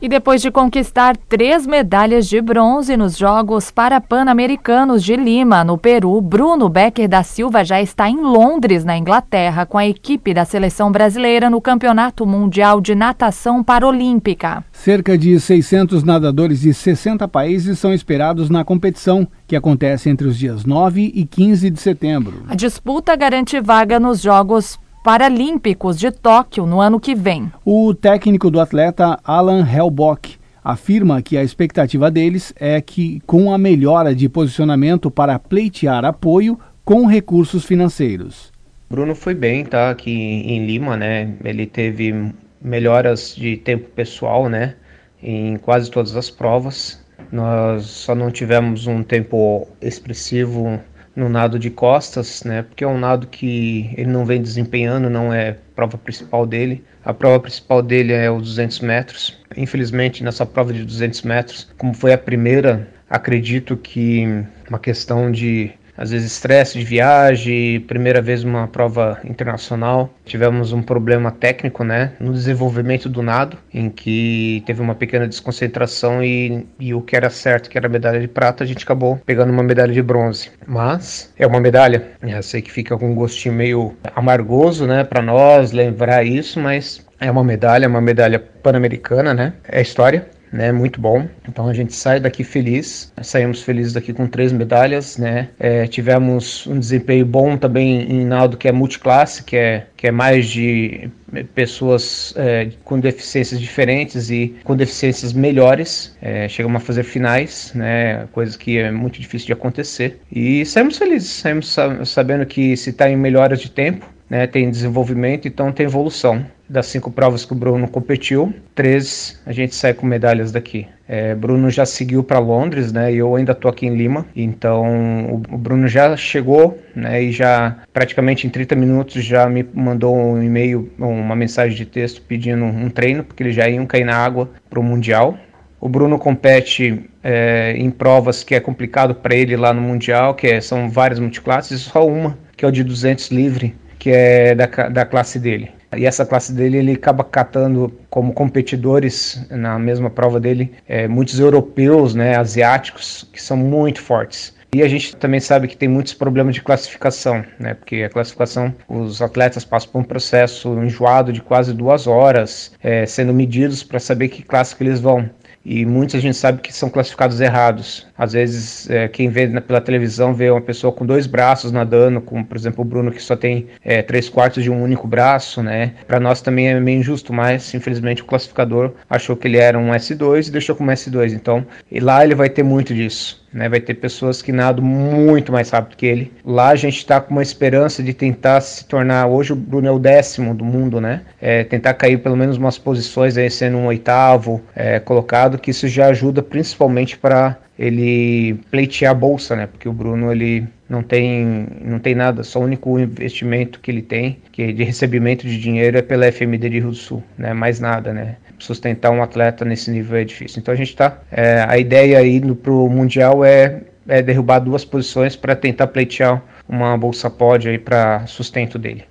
E 0.00 0.08
depois 0.08 0.40
de 0.40 0.48
conquistar 0.48 1.16
três 1.16 1.66
medalhas 1.66 2.28
de 2.28 2.40
bronze 2.40 2.96
nos 2.96 3.18
Jogos 3.18 3.68
Parapan-Americanos 3.72 5.02
de 5.02 5.16
Lima, 5.16 5.64
no 5.64 5.76
Peru, 5.76 6.20
Bruno 6.20 6.68
Becker 6.68 7.08
da 7.08 7.24
Silva 7.24 7.64
já 7.64 7.82
está 7.82 8.08
em 8.08 8.20
Londres, 8.20 8.84
na 8.84 8.96
Inglaterra, 8.96 9.66
com 9.66 9.76
a 9.76 9.88
equipe 9.88 10.32
da 10.32 10.44
seleção 10.44 10.92
brasileira 10.92 11.50
no 11.50 11.60
Campeonato 11.60 12.24
Mundial 12.24 12.80
de 12.80 12.94
Natação 12.94 13.64
Paralímpica. 13.64 14.64
Cerca 14.70 15.18
de 15.18 15.40
600 15.40 16.04
nadadores 16.04 16.60
de 16.60 16.72
60 16.72 17.26
países 17.26 17.76
são 17.80 17.92
esperados 17.92 18.48
na 18.48 18.64
competição, 18.64 19.26
que 19.48 19.56
acontece 19.56 20.08
entre 20.08 20.28
os 20.28 20.38
dias 20.38 20.64
9 20.64 21.10
e 21.12 21.24
15 21.24 21.70
de 21.70 21.80
setembro. 21.80 22.44
A 22.48 22.54
disputa 22.54 23.16
garante 23.16 23.60
vaga 23.60 23.98
nos 23.98 24.22
Jogos 24.22 24.78
Paralímpicos 25.02 25.98
de 25.98 26.10
Tóquio 26.10 26.66
no 26.66 26.80
ano 26.80 26.98
que 26.98 27.14
vem. 27.14 27.50
O 27.64 27.94
técnico 27.94 28.50
do 28.50 28.60
atleta, 28.60 29.18
Alan 29.24 29.66
Helbock, 29.66 30.36
afirma 30.62 31.22
que 31.22 31.36
a 31.36 31.42
expectativa 31.42 32.10
deles 32.10 32.52
é 32.56 32.80
que, 32.80 33.20
com 33.26 33.52
a 33.52 33.58
melhora 33.58 34.14
de 34.14 34.28
posicionamento 34.28 35.10
para 35.10 35.38
pleitear 35.38 36.04
apoio 36.04 36.58
com 36.84 37.06
recursos 37.06 37.64
financeiros. 37.64 38.52
Bruno 38.90 39.14
foi 39.14 39.34
bem, 39.34 39.64
tá? 39.64 39.90
Aqui 39.90 40.10
em 40.10 40.66
Lima, 40.66 40.96
né? 40.96 41.34
Ele 41.44 41.66
teve 41.66 42.32
melhoras 42.60 43.34
de 43.36 43.56
tempo 43.56 43.88
pessoal, 43.90 44.48
né? 44.48 44.74
Em 45.22 45.56
quase 45.56 45.90
todas 45.90 46.16
as 46.16 46.30
provas. 46.30 47.02
Nós 47.30 47.84
só 47.84 48.14
não 48.14 48.30
tivemos 48.30 48.86
um 48.86 49.02
tempo 49.02 49.68
expressivo 49.80 50.80
no 51.18 51.28
nado 51.28 51.58
de 51.58 51.68
costas, 51.68 52.44
né? 52.44 52.62
Porque 52.62 52.84
é 52.84 52.86
um 52.86 52.98
nado 52.98 53.26
que 53.26 53.90
ele 53.96 54.08
não 54.08 54.24
vem 54.24 54.40
desempenhando, 54.40 55.10
não 55.10 55.34
é 55.34 55.56
prova 55.74 55.98
principal 55.98 56.46
dele. 56.46 56.84
A 57.04 57.12
prova 57.12 57.40
principal 57.40 57.82
dele 57.82 58.12
é 58.12 58.30
os 58.30 58.42
200 58.42 58.80
metros. 58.80 59.36
Infelizmente, 59.56 60.22
nessa 60.22 60.46
prova 60.46 60.72
de 60.72 60.84
200 60.84 61.22
metros, 61.22 61.68
como 61.76 61.92
foi 61.92 62.12
a 62.12 62.18
primeira, 62.18 62.88
acredito 63.10 63.76
que 63.76 64.44
uma 64.68 64.78
questão 64.78 65.32
de 65.32 65.72
às 65.98 66.12
vezes 66.12 66.32
estresse 66.32 66.78
de 66.78 66.84
viagem, 66.84 67.80
primeira 67.80 68.22
vez 68.22 68.44
uma 68.44 68.68
prova 68.68 69.18
internacional. 69.24 70.08
Tivemos 70.24 70.72
um 70.72 70.80
problema 70.80 71.32
técnico, 71.32 71.82
né, 71.82 72.12
no 72.20 72.32
desenvolvimento 72.32 73.08
do 73.08 73.22
nado, 73.22 73.58
em 73.74 73.90
que 73.90 74.62
teve 74.64 74.80
uma 74.80 74.94
pequena 74.94 75.26
desconcentração 75.26 76.22
e, 76.22 76.64
e 76.78 76.94
o 76.94 77.02
que 77.02 77.16
era 77.16 77.28
certo, 77.28 77.68
que 77.68 77.76
era 77.76 77.88
medalha 77.88 78.20
de 78.20 78.28
prata, 78.28 78.62
a 78.62 78.66
gente 78.66 78.84
acabou 78.84 79.20
pegando 79.26 79.52
uma 79.52 79.62
medalha 79.62 79.92
de 79.92 80.02
bronze. 80.02 80.50
Mas 80.66 81.34
é 81.36 81.46
uma 81.46 81.60
medalha, 81.60 82.06
eu 82.22 82.42
sei 82.42 82.62
que 82.62 82.70
fica 82.70 82.96
com 82.96 83.10
um 83.10 83.14
gostinho 83.14 83.54
meio 83.54 83.96
amargoso, 84.14 84.86
né, 84.86 85.02
para 85.02 85.20
nós 85.20 85.72
lembrar 85.72 86.24
isso, 86.24 86.60
mas 86.60 87.04
é 87.20 87.28
uma 87.28 87.42
medalha, 87.42 87.86
é 87.86 87.88
uma 87.88 88.00
medalha 88.00 88.38
pan-americana, 88.38 89.34
né? 89.34 89.54
É 89.68 89.80
história 89.80 90.37
né? 90.52 90.72
Muito 90.72 91.00
bom. 91.00 91.26
Então 91.48 91.68
a 91.68 91.74
gente 91.74 91.94
sai 91.94 92.20
daqui 92.20 92.44
feliz. 92.44 93.12
Saímos 93.22 93.62
felizes 93.62 93.92
daqui 93.92 94.12
com 94.12 94.26
três 94.26 94.52
medalhas, 94.52 95.16
né? 95.16 95.48
É, 95.58 95.86
tivemos 95.86 96.66
um 96.66 96.78
desempenho 96.78 97.26
bom 97.26 97.56
também 97.56 98.02
em 98.10 98.24
Naldo, 98.24 98.56
que 98.56 98.68
é 98.68 98.72
multiclasse, 98.72 99.42
que 99.42 99.56
é, 99.56 99.86
que 99.96 100.06
é 100.06 100.10
mais 100.10 100.46
de 100.46 101.10
pessoas 101.54 102.32
é, 102.36 102.70
com 102.84 102.98
deficiências 102.98 103.60
diferentes 103.60 104.30
e 104.30 104.56
com 104.64 104.74
deficiências 104.74 105.32
melhores. 105.32 106.16
É, 106.22 106.48
chegamos 106.48 106.82
a 106.82 106.84
fazer 106.84 107.02
finais, 107.02 107.72
né? 107.74 108.26
Coisa 108.32 108.56
que 108.56 108.78
é 108.78 108.90
muito 108.90 109.20
difícil 109.20 109.46
de 109.46 109.52
acontecer. 109.52 110.20
E 110.30 110.64
saímos 110.64 110.98
felizes, 110.98 111.28
saímos 111.28 111.76
sabendo 112.06 112.46
que 112.46 112.76
se 112.76 112.90
está 112.90 113.10
em 113.10 113.16
melhoras 113.16 113.60
de 113.60 113.70
tempo, 113.70 114.08
né, 114.28 114.46
tem 114.46 114.70
desenvolvimento, 114.70 115.48
então 115.48 115.72
tem 115.72 115.86
evolução. 115.86 116.44
Das 116.68 116.86
cinco 116.86 117.10
provas 117.10 117.46
que 117.46 117.52
o 117.52 117.56
Bruno 117.56 117.88
competiu, 117.88 118.52
três 118.74 119.40
a 119.46 119.52
gente 119.52 119.74
sai 119.74 119.94
com 119.94 120.06
medalhas 120.06 120.52
daqui. 120.52 120.86
É, 121.08 121.34
Bruno 121.34 121.70
já 121.70 121.86
seguiu 121.86 122.22
para 122.22 122.38
Londres, 122.38 122.92
né? 122.92 123.10
E 123.10 123.16
eu 123.16 123.34
ainda 123.34 123.52
estou 123.52 123.70
aqui 123.70 123.86
em 123.86 123.96
Lima. 123.96 124.26
Então 124.36 125.30
o, 125.30 125.54
o, 125.54 125.56
Bruno 125.56 125.88
já 125.88 126.14
chegou, 126.14 126.78
né? 126.94 127.22
E 127.22 127.32
já 127.32 127.78
praticamente 127.90 128.46
em 128.46 128.50
30 128.50 128.76
minutos 128.76 129.24
já 129.24 129.48
me 129.48 129.66
mandou 129.72 130.14
um 130.14 130.42
e-mail, 130.42 130.92
uma 130.98 131.34
mensagem 131.34 131.74
de 131.74 131.86
texto 131.86 132.20
pedindo 132.20 132.62
um 132.62 132.90
treino, 132.90 133.24
porque 133.24 133.42
eles 133.42 133.54
já 133.54 133.66
iam 133.66 133.86
cair 133.86 134.04
na 134.04 134.16
água 134.16 134.50
para 134.68 134.78
o 134.78 134.82
Mundial. 134.82 135.38
O 135.80 135.88
Bruno 135.88 136.18
compete 136.18 137.08
é, 137.22 137.74
em 137.78 137.90
provas 137.90 138.44
que 138.44 138.54
é 138.54 138.60
complicado 138.60 139.14
para 139.14 139.34
ele 139.34 139.56
lá 139.56 139.72
no 139.72 139.80
Mundial, 139.80 140.34
que 140.34 140.48
é, 140.48 140.60
são 140.60 140.90
várias 140.90 141.18
multiclasses, 141.18 141.80
só 141.80 142.06
uma, 142.06 142.36
que 142.56 142.64
é 142.64 142.68
o 142.68 142.72
de 142.72 142.84
200 142.84 143.30
livre, 143.30 143.74
que 143.98 144.10
é 144.10 144.54
da, 144.54 144.66
da 144.66 145.04
classe 145.04 145.38
dele. 145.38 145.70
E 145.96 146.04
essa 146.04 146.26
classe 146.26 146.52
dele 146.52 146.78
ele 146.78 146.92
acaba 146.92 147.24
catando 147.24 147.92
como 148.10 148.32
competidores 148.32 149.46
na 149.50 149.78
mesma 149.78 150.10
prova 150.10 150.38
dele 150.38 150.72
é, 150.86 151.08
muitos 151.08 151.40
europeus, 151.40 152.14
né, 152.14 152.36
asiáticos, 152.36 153.26
que 153.32 153.42
são 153.42 153.56
muito 153.56 154.02
fortes. 154.02 154.56
E 154.74 154.82
a 154.82 154.88
gente 154.88 155.16
também 155.16 155.40
sabe 155.40 155.66
que 155.66 155.76
tem 155.76 155.88
muitos 155.88 156.12
problemas 156.12 156.54
de 156.54 156.60
classificação, 156.60 157.42
né? 157.58 157.72
Porque 157.72 158.02
a 158.02 158.10
classificação, 158.10 158.74
os 158.86 159.22
atletas 159.22 159.64
passam 159.64 159.90
por 159.90 159.98
um 160.00 160.04
processo 160.04 160.74
enjoado 160.82 161.32
de 161.32 161.40
quase 161.40 161.72
duas 161.72 162.06
horas, 162.06 162.72
é, 162.82 163.06
sendo 163.06 163.32
medidos 163.32 163.82
para 163.82 163.98
saber 163.98 164.28
que 164.28 164.42
classe 164.42 164.76
que 164.76 164.84
eles 164.84 165.00
vão 165.00 165.30
e 165.68 165.84
muitos 165.84 166.14
a 166.14 166.18
gente 166.18 166.34
sabe 166.34 166.62
que 166.62 166.72
são 166.72 166.88
classificados 166.88 167.42
errados. 167.42 168.06
Às 168.16 168.32
vezes, 168.32 168.88
é, 168.88 169.06
quem 169.06 169.28
vê 169.28 169.46
pela 169.60 169.82
televisão 169.82 170.32
vê 170.32 170.50
uma 170.50 170.62
pessoa 170.62 170.90
com 170.90 171.04
dois 171.04 171.26
braços 171.26 171.70
nadando, 171.70 172.22
como 172.22 172.42
por 172.42 172.56
exemplo 172.56 172.80
o 172.80 172.84
Bruno 172.86 173.12
que 173.12 173.22
só 173.22 173.36
tem 173.36 173.66
é, 173.84 174.00
três 174.00 174.30
quartos 174.30 174.64
de 174.64 174.70
um 174.70 174.82
único 174.82 175.06
braço, 175.06 175.62
né? 175.62 175.92
Para 176.06 176.18
nós 176.18 176.40
também 176.40 176.68
é 176.68 176.80
meio 176.80 177.00
injusto, 177.00 177.34
mas 177.34 177.74
infelizmente 177.74 178.22
o 178.22 178.24
classificador 178.24 178.94
achou 179.10 179.36
que 179.36 179.46
ele 179.46 179.58
era 179.58 179.78
um 179.78 179.90
S2 179.90 180.48
e 180.48 180.50
deixou 180.50 180.74
como 180.74 180.90
S2. 180.90 181.34
Então, 181.34 181.66
e 181.92 182.00
lá 182.00 182.24
ele 182.24 182.34
vai 182.34 182.48
ter 182.48 182.62
muito 182.62 182.94
disso. 182.94 183.46
Né, 183.52 183.68
vai 183.68 183.80
ter 183.80 183.94
pessoas 183.94 184.42
que 184.42 184.52
nadam 184.52 184.84
muito 184.84 185.50
mais 185.50 185.70
rápido 185.70 185.96
que 185.96 186.04
ele. 186.04 186.32
Lá 186.44 186.68
a 186.68 186.76
gente 186.76 186.98
está 186.98 187.18
com 187.18 187.32
uma 187.32 187.42
esperança 187.42 188.02
de 188.02 188.12
tentar 188.12 188.60
se 188.60 188.84
tornar. 188.84 189.26
Hoje 189.26 189.54
o 189.54 189.56
Bruno 189.56 189.88
é 189.88 189.90
o 189.90 189.98
décimo 189.98 190.54
do 190.54 190.64
mundo, 190.64 191.00
né? 191.00 191.22
É, 191.40 191.64
tentar 191.64 191.94
cair 191.94 192.18
pelo 192.18 192.36
menos 192.36 192.58
umas 192.58 192.76
posições 192.76 193.38
aí, 193.38 193.50
sendo 193.50 193.78
um 193.78 193.86
oitavo 193.86 194.60
é, 194.76 195.00
colocado, 195.00 195.58
que 195.58 195.70
isso 195.70 195.88
já 195.88 196.08
ajuda 196.08 196.42
principalmente 196.42 197.16
para 197.16 197.56
ele 197.78 198.54
pleitear 198.70 199.12
a 199.12 199.14
bolsa, 199.14 199.54
né? 199.54 199.66
Porque 199.66 199.88
o 199.88 199.92
Bruno 199.92 200.32
ele 200.32 200.66
não 200.88 201.02
tem, 201.02 201.68
não 201.80 201.98
tem 201.98 202.14
nada, 202.14 202.42
só 202.42 202.58
o 202.58 202.64
único 202.64 202.98
investimento 202.98 203.78
que 203.78 203.90
ele 203.90 204.02
tem, 204.02 204.38
que 204.50 204.62
é 204.62 204.72
de 204.72 204.82
recebimento 204.82 205.46
de 205.46 205.58
dinheiro, 205.60 205.96
é 205.96 206.02
pela 206.02 206.30
FMD 206.32 206.68
de 206.68 206.80
Rio 206.80 206.90
do 206.90 206.94
Sul, 206.94 207.22
né? 207.36 207.52
Mais 207.52 207.78
nada, 207.78 208.12
né? 208.12 208.36
Sustentar 208.58 209.10
um 209.10 209.22
atleta 209.22 209.64
nesse 209.64 209.90
nível 209.90 210.18
é 210.18 210.24
difícil. 210.24 210.60
Então 210.60 210.72
a 210.72 210.76
gente 210.76 210.94
tá. 210.96 211.18
É, 211.30 211.64
a 211.68 211.78
ideia 211.78 212.18
aí 212.18 212.40
no, 212.40 212.56
pro 212.56 212.88
Mundial 212.88 213.44
é, 213.44 213.82
é 214.06 214.20
derrubar 214.20 214.58
duas 214.58 214.84
posições 214.84 215.36
para 215.36 215.54
tentar 215.54 215.86
pleitear 215.86 216.42
uma 216.68 216.96
bolsa 216.96 217.30
pod 217.30 217.68
aí 217.68 217.78
para 217.78 218.26
sustento 218.26 218.78
dele. 218.78 219.04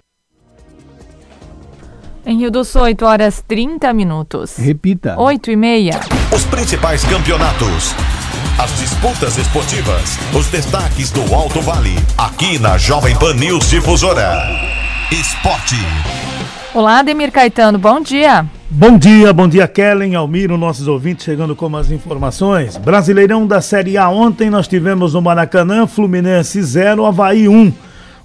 Em 2.25 2.39
Rio 2.39 2.51
do 2.51 2.65
Sul, 2.65 2.81
8 2.81 3.05
horas 3.05 3.41
30 3.47 3.93
minutos. 3.93 4.57
Repita. 4.57 5.17
8 5.17 5.49
e 5.49 5.55
meia. 5.55 6.01
Os 6.35 6.43
principais 6.43 7.05
campeonatos. 7.05 7.95
As 8.61 8.77
disputas 8.79 9.37
esportivas. 9.37 10.17
Os 10.37 10.47
destaques 10.49 11.09
do 11.09 11.33
Alto 11.33 11.61
Vale. 11.61 11.95
Aqui 12.17 12.59
na 12.59 12.77
Jovem 12.77 13.17
Pan 13.17 13.33
News 13.35 13.69
Difusora. 13.69 14.43
Esporte. 15.09 15.77
Olá, 16.73 16.99
Ademir 16.99 17.31
Caetano, 17.31 17.79
bom 17.79 18.01
dia. 18.01 18.45
Bom 18.69 18.97
dia, 18.97 19.31
bom 19.31 19.47
dia, 19.47 19.65
Kellen, 19.65 20.13
Almiro, 20.15 20.57
nossos 20.57 20.89
ouvintes 20.89 21.23
chegando 21.23 21.55
com 21.55 21.73
as 21.77 21.89
informações. 21.89 22.75
Brasileirão 22.75 23.47
da 23.47 23.61
Série 23.61 23.97
A 23.97 24.09
ontem 24.09 24.49
nós 24.49 24.67
tivemos 24.67 25.13
no 25.13 25.21
Maracanã, 25.21 25.87
Fluminense 25.87 26.61
0, 26.61 27.05
Havaí 27.05 27.47
1. 27.47 27.71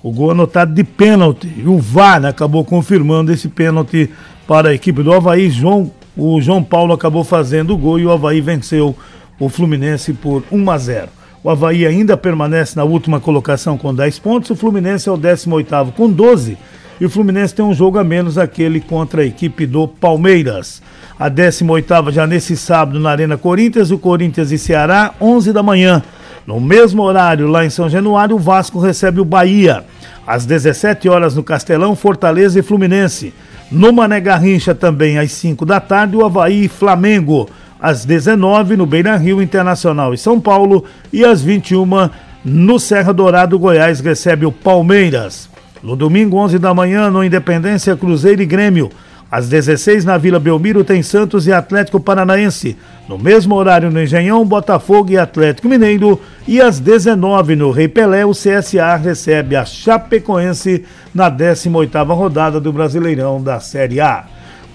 O 0.03 0.11
gol 0.11 0.33
anotado 0.33 0.75
de 0.75 0.83
pênalti. 0.83 1.49
E 1.57 1.69
o 1.69 1.79
VAR 1.79 2.25
acabou 2.25 2.65
confirmando 2.65 3.33
esse 3.33 3.49
pênalti 3.49 4.11
para 4.45 4.71
a 4.71 4.75
equipe 4.75 5.01
do 5.01 5.13
Havaí. 5.13 5.49
João, 5.49 5.93
o 6.17 6.41
João 6.41 6.61
Paulo 6.61 6.93
acabou 6.93 7.23
fazendo 7.23 7.73
o 7.73 7.79
gol 7.79 8.01
e 8.01 8.05
o 8.05 8.11
Havaí 8.11 8.41
venceu 8.41 8.97
o 9.39 9.49
Fluminense 9.49 10.13
por 10.13 10.43
1 10.51 10.71
a 10.73 10.77
0. 10.77 11.09
O 11.45 11.51
Havaí 11.51 11.87
ainda 11.87 12.17
permanece 12.17 12.77
na 12.77 12.83
última 12.83 13.21
colocação 13.21 13.79
com 13.79 13.95
10 13.95 14.19
pontos. 14.19 14.51
O 14.51 14.57
Fluminense 14.57 15.09
é 15.09 15.13
o 15.13 15.17
18 15.17 15.93
com 15.97 16.11
12 16.11 16.59
e 17.03 17.05
o 17.05 17.11
Fluminense 17.11 17.53
tem 17.53 17.65
um 17.65 17.75
jogo 17.75 17.99
a 17.99 18.05
menos 18.05 18.39
aquele 18.39 18.81
contra 18.81 19.23
a 19.23 19.25
equipe 19.25 19.67
do 19.67 19.89
Palmeiras. 19.89 20.81
A 21.19 21.29
18 21.29 22.13
já 22.13 22.29
nesse 22.29 22.57
sábado 22.57 23.01
na 23.01 23.11
Arena 23.11 23.37
Corinthians, 23.37 23.91
o 23.91 23.99
Corinthians 23.99 24.53
e 24.53 24.57
Ceará, 24.57 25.13
11 25.21 25.53
da 25.53 25.65
manhã. 25.65 26.01
No 26.47 26.61
mesmo 26.61 27.03
horário, 27.03 27.49
lá 27.49 27.65
em 27.65 27.71
São 27.71 27.91
Januário, 27.91 28.37
o 28.37 28.39
Vasco 28.39 28.79
recebe 28.79 29.21
o 29.21 29.25
Bahia. 29.25 29.85
Às 30.25 30.47
17 30.47 31.09
horas 31.09 31.35
no 31.35 31.43
Castelão, 31.43 31.97
Fortaleza 31.97 32.61
e 32.61 32.63
Fluminense. 32.63 33.35
No 33.69 33.93
Mané 33.93 34.21
Garrincha 34.21 34.73
também 34.73 35.19
às 35.19 35.33
5 35.33 35.67
da 35.67 35.81
tarde, 35.81 36.17
o 36.17 36.25
Havaí 36.25 36.67
e 36.67 36.69
Flamengo. 36.69 37.51
Às 37.81 38.05
19 38.05 38.77
no 38.77 38.87
Beira 38.87 39.17
Rio 39.17 39.43
Internacional 39.43 40.15
e 40.15 40.19
São 40.19 40.41
Paulo. 40.41 40.85
E 41.13 41.25
às 41.25 41.43
21 41.43 41.85
no 42.45 42.79
Serra 42.79 43.13
Dourado, 43.13 43.59
Goiás 43.59 43.99
recebe 43.99 44.47
o 44.47 44.53
Palmeiras. 44.53 45.51
No 45.83 45.97
domingo, 45.97 46.37
11 46.37 46.61
da 46.61 46.73
manhã, 46.73 47.11
no 47.11 47.25
Independência, 47.25 47.97
Cruzeiro 47.97 48.41
e 48.41 48.47
Grêmio. 48.47 48.89
Às 49.29 49.49
16 49.49 50.05
na 50.05 50.17
Vila 50.17 50.39
Belmiro 50.39 50.85
tem 50.85 51.03
Santos 51.03 51.47
e 51.47 51.53
Atlético 51.53 51.99
Paranaense. 51.99 52.77
No 53.09 53.19
mesmo 53.19 53.57
horário 53.57 53.91
no 53.91 54.01
Engenhão, 54.01 54.45
Botafogo 54.45 55.11
e 55.11 55.19
Atlético 55.19 55.69
Mineiro. 55.69 56.21
E 56.47 56.61
às 56.61 56.79
19 56.79 57.57
no 57.57 57.73
Rei 57.73 57.89
Pelé, 57.89 58.25
o 58.25 58.31
CSA 58.31 58.95
recebe 58.95 59.57
a 59.57 59.65
Chapecoense 59.65 60.85
na 61.13 61.29
18ª 61.29 62.15
rodada 62.15 62.61
do 62.61 62.73
Brasileirão 62.73 63.43
da 63.43 63.59
Série 63.59 64.01
A. 64.01 64.27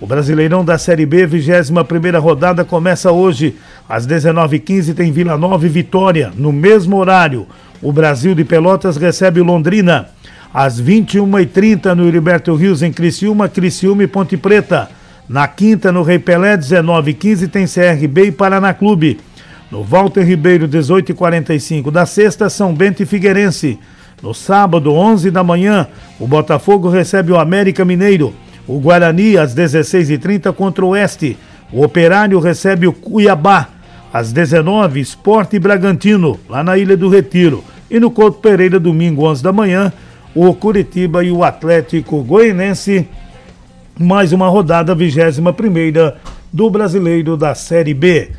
O 0.02 0.06
Brasileirão 0.06 0.66
da 0.66 0.78
Série 0.78 1.06
B, 1.06 1.26
21ª 1.26 2.20
rodada, 2.20 2.66
começa 2.66 3.12
hoje. 3.12 3.56
Às 3.88 4.06
19h15 4.06 4.94
tem 4.94 5.12
Vila 5.12 5.38
Nova 5.38 5.66
e 5.66 5.70
Vitória. 5.70 6.34
No 6.36 6.52
mesmo 6.52 6.98
horário, 6.98 7.48
o 7.82 7.94
Brasil 7.94 8.36
de 8.36 8.44
Pelotas 8.44 8.98
recebe 8.98 9.40
o 9.40 9.46
Londrina 9.46 10.10
às 10.54 10.82
21h30 10.82 11.94
no 11.94 12.08
Heriberto 12.08 12.56
Rios, 12.56 12.82
em 12.82 12.92
Criciúma, 12.92 13.50
Criciúma 13.50 14.04
e 14.04 14.08
Ponte 14.08 14.38
Preta. 14.38 14.90
Na 15.28 15.48
quinta, 15.48 15.92
no 15.92 16.04
Rei 16.04 16.20
Pelé, 16.20 16.58
19h15, 16.58 17.50
tem 17.50 17.66
CRB 17.66 18.28
e 18.28 18.32
Paraná 18.32 18.74
Clube. 18.74 19.20
No 19.70 19.84
Walter 19.84 20.24
Ribeiro, 20.24 20.68
18h45 20.68 21.92
da 21.92 22.06
sexta, 22.06 22.50
São 22.50 22.74
Bento 22.74 23.04
e 23.04 23.06
Figueirense. 23.06 23.78
No 24.24 24.34
sábado, 24.34 24.94
11 24.94 25.30
da 25.30 25.44
manhã, 25.44 25.88
o 26.20 26.26
Botafogo 26.26 26.90
recebe 26.90 27.32
o 27.32 27.40
América 27.40 27.84
Mineiro. 27.84 28.34
O 28.66 28.80
Guarani, 28.80 29.38
às 29.38 29.54
16h30, 29.54 30.54
contra 30.54 30.86
o 30.86 30.90
Oeste. 30.90 31.38
O 31.72 31.84
Operário 31.84 32.40
recebe 32.40 32.88
o 32.88 32.94
Cuiabá. 32.94 33.68
Às 34.12 34.32
19 34.32 35.02
Esporte 35.02 35.60
Bragantino, 35.60 36.40
lá 36.50 36.64
na 36.64 36.78
Ilha 36.78 36.96
do 36.96 37.10
Retiro. 37.10 37.64
E 37.92 38.00
no 38.00 38.10
Couto 38.10 38.40
Pereira, 38.40 38.80
domingo, 38.80 39.26
11 39.26 39.44
da 39.44 39.52
manhã, 39.52 39.92
o 40.40 40.54
Curitiba 40.54 41.24
e 41.24 41.32
o 41.32 41.44
Atlético 41.44 42.22
Goianense. 42.22 43.08
Mais 44.00 44.32
uma 44.32 44.48
rodada, 44.48 44.94
21 44.94 45.52
primeira 45.52 46.16
do 46.54 46.70
Brasileiro 46.70 47.36
da 47.36 47.56
Série 47.56 47.96
B. 47.96 48.30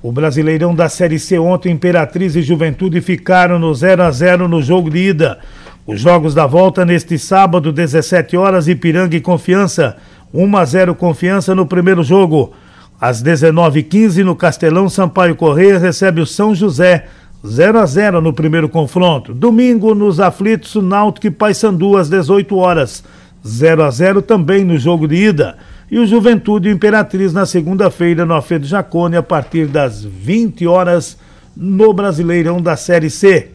O 0.00 0.12
Brasileirão 0.12 0.72
da 0.72 0.88
Série 0.88 1.18
C 1.18 1.40
ontem, 1.40 1.72
Imperatriz 1.72 2.36
e 2.36 2.42
Juventude 2.42 3.00
ficaram 3.00 3.58
no 3.58 3.74
0 3.74 4.04
a 4.04 4.10
0 4.12 4.46
no 4.46 4.62
jogo 4.62 4.88
de 4.88 4.98
ida. 4.98 5.40
Os 5.84 6.00
jogos 6.00 6.32
da 6.32 6.46
volta 6.46 6.84
neste 6.84 7.18
sábado, 7.18 7.72
17 7.72 8.36
horas, 8.36 8.68
Ipiranga 8.68 9.16
e 9.16 9.20
Confiança. 9.20 9.96
1 10.32 10.56
a 10.56 10.64
0 10.64 10.94
Confiança 10.94 11.56
no 11.56 11.66
primeiro 11.66 12.04
jogo. 12.04 12.52
Às 13.00 13.20
19h15, 13.20 14.22
no 14.22 14.36
Castelão, 14.36 14.88
Sampaio 14.88 15.34
Correia 15.34 15.76
recebe 15.76 16.20
o 16.20 16.26
São 16.26 16.54
José 16.54 17.06
0 17.44 17.80
a 17.80 17.86
0 17.86 18.20
no 18.20 18.32
primeiro 18.32 18.68
confronto. 18.68 19.34
Domingo, 19.34 19.96
nos 19.96 20.20
aflitos, 20.20 20.76
Náutico 20.76 21.26
e 21.26 21.30
Paysandu 21.30 21.96
às 21.96 22.08
18 22.08 22.56
horas. 22.56 23.02
0 23.44 23.82
a 23.82 23.90
0 23.90 24.22
também 24.22 24.64
no 24.64 24.78
jogo 24.78 25.08
de 25.08 25.16
ida. 25.16 25.56
E 25.90 25.98
o 25.98 26.06
Juventude 26.06 26.70
Imperatriz 26.70 27.32
na 27.32 27.44
segunda-feira 27.44 28.24
no 28.24 28.34
Alfredo 28.34 28.64
Jacone 28.64 29.16
a 29.16 29.22
partir 29.22 29.66
das 29.66 30.04
20 30.04 30.66
horas 30.68 31.18
no 31.56 31.92
Brasileirão 31.92 32.62
da 32.62 32.76
Série 32.76 33.10
C. 33.10 33.50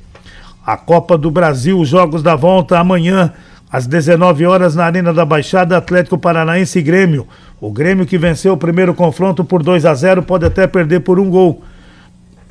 A 0.65 0.76
Copa 0.76 1.17
do 1.17 1.32
Brasil, 1.32 1.80
os 1.80 1.88
jogos 1.88 2.21
da 2.21 2.36
volta 2.36 2.78
amanhã 2.78 3.32
às 3.71 3.88
19 3.88 4.45
horas 4.45 4.76
na 4.76 4.86
Arena 4.86 5.13
da 5.13 5.23
Baixada, 5.23 5.78
Atlético 5.78 6.17
Paranaense 6.17 6.80
e 6.80 6.82
Grêmio. 6.82 7.26
O 7.60 7.71
Grêmio 7.71 8.06
que 8.06 8.17
venceu 8.17 8.54
o 8.54 8.58
primeiro 8.58 8.93
confronto 8.93 9.45
por 9.45 9.63
2 9.63 9.86
a 9.86 9.93
0 9.93 10.23
pode 10.23 10.45
até 10.45 10.67
perder 10.67 11.00
por 11.00 11.19
um 11.19 11.30
gol. 11.30 11.63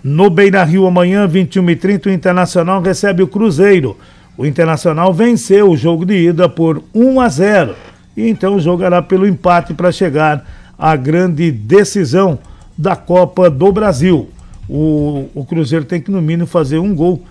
No 0.09 0.31
Beira 0.31 0.63
Rio, 0.63 0.87
amanhã, 0.87 1.27
21h30, 1.27 2.07
o 2.07 2.11
Internacional 2.11 2.81
recebe 2.81 3.25
o 3.25 3.27
Cruzeiro. 3.27 3.97
O 4.39 4.47
Internacional 4.47 5.13
venceu 5.13 5.69
o 5.69 5.77
jogo 5.77 6.07
de 6.07 6.29
ida 6.29 6.49
por 6.49 6.81
1 6.95 7.21
a 7.21 7.29
0 7.29 7.75
e 8.17 8.29
então 8.29 8.61
jogará 8.61 9.03
pelo 9.03 9.27
empate 9.27 9.75
para 9.75 9.91
chegar 9.91 10.47
à 10.79 10.95
grande 10.95 11.51
decisão 11.51 12.39
da 12.79 12.95
Copa 12.95 13.51
do 13.51 13.73
Brasil. 13.73 14.31
O, 14.69 15.29
o 15.35 15.45
Cruzeiro 15.45 15.85
tem 15.85 16.01
que, 16.01 16.13
no 16.13 16.23
mínimo, 16.23 16.47
fazer 16.47 16.79
um 16.79 16.95
gol 16.95 17.25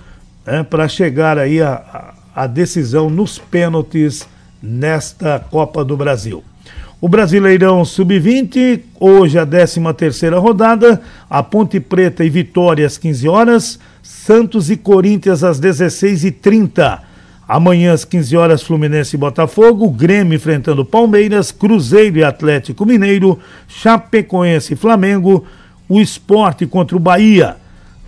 né, 0.46 0.62
para 0.62 0.86
chegar 0.90 1.38
aí 1.38 1.62
a, 1.62 2.14
a, 2.36 2.44
a 2.44 2.46
decisão 2.46 3.10
nos 3.10 3.40
pênaltis 3.40 4.28
nesta 4.62 5.40
Copa 5.40 5.82
do 5.86 5.96
Brasil. 5.96 6.44
O 7.02 7.10
Brasileirão 7.10 7.84
Sub-20, 7.84 8.80
hoje 8.98 9.38
a 9.38 9.46
13 9.46 9.82
terceira 9.98 10.40
rodada, 10.40 11.02
a 11.30 11.44
Ponte 11.44 11.78
Preta 11.78 12.24
e 12.24 12.30
Vitória 12.30 12.88
às 12.88 12.98
15 12.98 13.28
horas, 13.28 13.80
Santos 14.02 14.70
e 14.70 14.78
Corinthians 14.78 15.44
às 15.44 15.60
16h30. 15.60 17.00
Amanhã 17.46 17.92
às 17.92 18.06
15 18.06 18.38
horas, 18.38 18.64
Fluminense 18.64 19.18
e 19.18 19.20
Botafogo, 19.20 19.90
Grêmio 19.90 20.38
enfrentando 20.38 20.86
Palmeiras, 20.86 21.52
Cruzeiro 21.52 22.20
e 22.20 22.24
Atlético 22.24 22.86
Mineiro, 22.86 23.38
Chapecoense 23.68 24.74
e 24.74 24.78
Flamengo, 24.78 25.46
o 25.90 26.00
Esporte 26.00 26.66
contra 26.66 26.96
o 26.96 27.00
Bahia. 27.00 27.58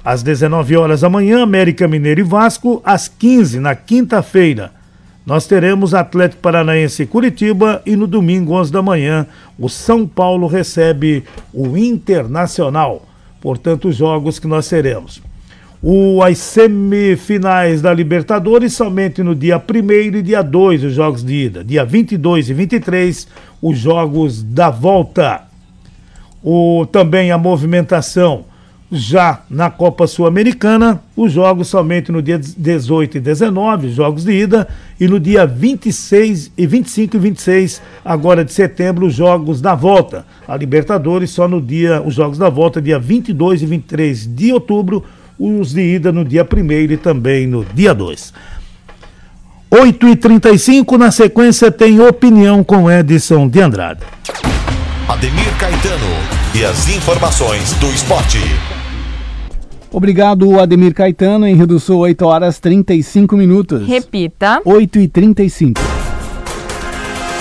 Às 0.03 0.23
19 0.23 0.77
horas 0.77 1.03
amanhã, 1.03 1.43
América 1.43 1.89
Mineiro 1.89 2.21
e 2.21 2.23
Vasco, 2.23 2.81
às 2.85 3.09
15 3.09 3.59
na 3.59 3.75
quinta-feira 3.75 4.76
nós 5.27 5.45
teremos 5.45 5.93
Atlético 5.93 6.41
Paranaense 6.41 7.05
Curitiba 7.05 7.81
e 7.85 7.97
no 7.97 8.07
domingo, 8.07 8.53
11 8.53 8.71
da 8.71 8.81
manhã, 8.81 9.27
o 9.59 9.67
São 9.67 10.07
Paulo 10.07 10.47
recebe 10.47 11.25
o 11.53 11.75
Internacional. 11.75 13.05
Portanto, 13.41 13.89
os 13.89 13.97
jogos 13.97 14.39
que 14.39 14.47
nós 14.47 14.69
teremos. 14.69 15.21
O, 15.83 16.23
as 16.23 16.37
semifinais 16.37 17.81
da 17.81 17.93
Libertadores 17.93 18.71
somente 18.71 19.21
no 19.21 19.35
dia 19.35 19.57
1 19.57 19.91
e 20.15 20.21
dia 20.21 20.41
2 20.41 20.85
os 20.85 20.93
jogos 20.93 21.25
de 21.25 21.33
ida. 21.33 21.61
Dia 21.61 21.83
22 21.83 22.49
e 22.49 22.53
23 22.53 23.27
os 23.61 23.77
jogos 23.77 24.41
da 24.41 24.69
volta. 24.69 25.41
O, 26.41 26.85
também 26.89 27.31
a 27.31 27.37
movimentação 27.37 28.45
já 28.91 29.41
na 29.49 29.69
Copa 29.69 30.07
Sul-Americana, 30.07 31.01
os 31.15 31.31
jogos 31.31 31.67
somente 31.67 32.11
no 32.11 32.21
dia 32.21 32.39
18 32.39 33.17
e 33.17 33.19
19, 33.19 33.89
jogos 33.91 34.23
de 34.23 34.31
ida, 34.31 34.67
e 34.99 35.07
no 35.07 35.19
dia 35.19 35.45
26 35.45 36.51
e 36.57 36.65
25 36.65 37.17
e 37.17 37.19
26, 37.19 37.81
agora 38.03 38.45
de 38.45 38.53
setembro, 38.53 39.05
os 39.05 39.13
jogos 39.13 39.59
da 39.59 39.75
volta. 39.75 40.25
A 40.47 40.55
Libertadores 40.55 41.31
só 41.31 41.47
no 41.47 41.61
dia, 41.61 42.01
os 42.01 42.13
jogos 42.13 42.37
da 42.37 42.49
volta, 42.49 42.81
dia 42.81 42.97
22 42.97 43.61
e 43.61 43.65
23 43.65 44.27
de 44.27 44.53
outubro, 44.53 45.03
os 45.37 45.73
de 45.73 45.81
ida 45.81 46.11
no 46.11 46.23
dia 46.23 46.47
1 46.49 46.71
e 46.91 46.97
também 46.97 47.45
no 47.45 47.65
dia 47.65 47.93
2. 47.93 48.33
8h35, 49.69 50.97
na 50.97 51.11
sequência 51.11 51.69
tem 51.69 51.99
opinião 51.99 52.63
com 52.63 52.89
Edson 52.89 53.49
de 53.49 53.59
Andrade. 53.59 53.99
Ademir 55.09 55.57
Caetano 55.59 56.37
e 56.55 56.63
as 56.63 56.87
informações 56.89 57.73
do 57.73 57.87
esporte. 57.91 58.39
Obrigado, 59.91 60.59
Ademir 60.59 60.93
Caetano. 60.93 61.47
Em 61.47 61.55
Rio 61.55 61.67
do 61.67 61.79
Sul, 61.79 61.99
8 61.99 62.25
horas 62.25 62.59
35 62.59 63.35
minutos. 63.35 63.87
Repita. 63.87 64.61
8 64.65 64.99
e 64.99 65.07
35 65.07 65.79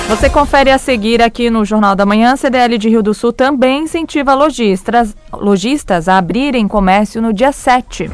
Você 0.08 0.30
confere 0.30 0.70
a 0.70 0.78
seguir 0.78 1.20
aqui 1.20 1.50
no 1.50 1.64
Jornal 1.64 1.96
da 1.96 2.06
Manhã. 2.06 2.36
CDL 2.36 2.78
de 2.78 2.88
Rio 2.88 3.02
do 3.02 3.12
Sul 3.12 3.32
também 3.32 3.84
incentiva 3.84 4.34
lojistas, 4.34 5.14
lojistas 5.32 6.08
a 6.08 6.18
abrirem 6.18 6.68
comércio 6.68 7.20
no 7.20 7.32
dia 7.32 7.52
7. 7.52 8.10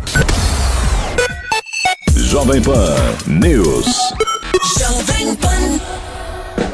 Jovem 2.17 2.63
Pan 2.63 2.97
News. 3.27 4.15
Jovem 4.79 5.35
Pan. 5.37 6.12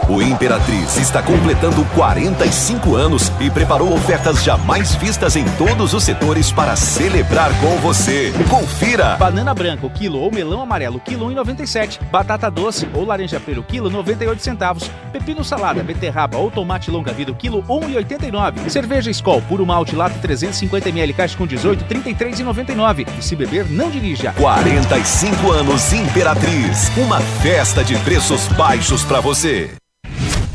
O 0.08 0.22
Imperatriz 0.22 0.96
está 0.96 1.22
completando 1.22 1.84
45 1.94 2.96
anos 2.96 3.30
e 3.40 3.50
preparou 3.50 3.92
ofertas 3.92 4.42
jamais 4.42 4.94
vistas 4.94 5.36
em 5.36 5.44
todos 5.58 5.92
os 5.92 6.02
setores 6.02 6.50
para 6.50 6.74
celebrar 6.76 7.50
com 7.60 7.76
você. 7.76 8.32
Confira! 8.48 9.16
Banana 9.18 9.52
branca, 9.52 9.86
o 9.86 9.90
quilo, 9.90 10.18
ou 10.18 10.32
melão 10.32 10.62
amarelo, 10.62 10.98
quilo 10.98 11.26
1,97. 11.26 12.00
Batata 12.10 12.50
doce 12.50 12.88
ou 12.94 13.04
laranja 13.04 13.38
pera, 13.38 13.60
o 13.60 13.62
quilo, 13.62 13.90
98 13.90 14.42
centavos. 14.42 14.90
Pepino 15.12 15.44
salada, 15.44 15.82
beterraba 15.82 16.38
ou 16.38 16.50
tomate 16.50 16.90
longa 16.90 17.12
vida, 17.12 17.30
o 17.30 17.34
quilo, 17.34 17.62
1,89. 17.64 18.70
Cerveja 18.70 19.10
Skol, 19.10 19.42
puro 19.42 19.66
malte, 19.66 19.94
lata 19.94 20.18
350ml, 20.26 21.14
caixa 21.14 21.36
com 21.36 21.46
18, 21.46 21.84
33,99. 21.84 23.06
E 23.18 23.22
se 23.22 23.36
beber, 23.36 23.66
não 23.70 23.90
dirija. 23.90 24.32
45 24.38 25.52
anos 25.52 25.92
Imperatriz. 25.92 26.90
Uma 26.96 27.20
festa 27.20 27.84
de 27.84 27.94
preços 27.98 28.48
baixos 28.48 29.04
para 29.04 29.20
você. 29.20 29.77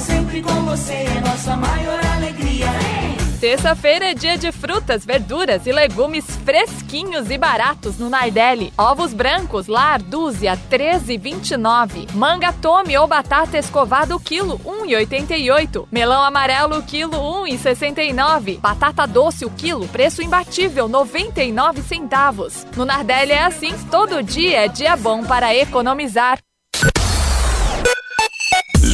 Sempre 0.00 0.42
com 0.42 0.62
você, 0.62 0.94
é 0.94 1.20
nossa 1.20 1.56
maior 1.56 2.00
alegria. 2.16 2.66
Terça-feira 3.40 4.10
é 4.10 4.14
dia 4.14 4.36
de 4.36 4.52
frutas, 4.52 5.02
verduras 5.02 5.66
e 5.66 5.72
legumes 5.72 6.26
fresquinhos 6.44 7.30
e 7.30 7.38
baratos 7.38 7.98
no 7.98 8.10
Nardelli. 8.10 8.70
Ovos 8.76 9.14
brancos, 9.14 9.66
lar, 9.66 10.00
dúzia, 10.02 10.58
13,29. 10.70 12.12
Manga 12.12 12.52
tome 12.52 12.98
ou 12.98 13.06
batata 13.06 13.56
escovada, 13.56 14.14
o 14.14 14.20
quilo, 14.20 14.58
1,88. 14.58 15.86
Melão 15.90 16.22
amarelo, 16.22 16.80
o 16.80 16.82
quilo, 16.82 17.12
1,69. 17.12 18.60
Batata 18.60 19.06
doce, 19.06 19.46
o 19.46 19.50
quilo, 19.50 19.88
preço 19.88 20.20
imbatível, 20.22 20.86
99 20.86 21.80
centavos. 21.80 22.66
No 22.76 22.84
Nardelli 22.84 23.32
é 23.32 23.44
assim, 23.44 23.72
todo 23.90 24.22
dia 24.22 24.66
é 24.66 24.68
dia 24.68 24.96
bom 24.96 25.24
para 25.24 25.54
economizar. 25.56 26.38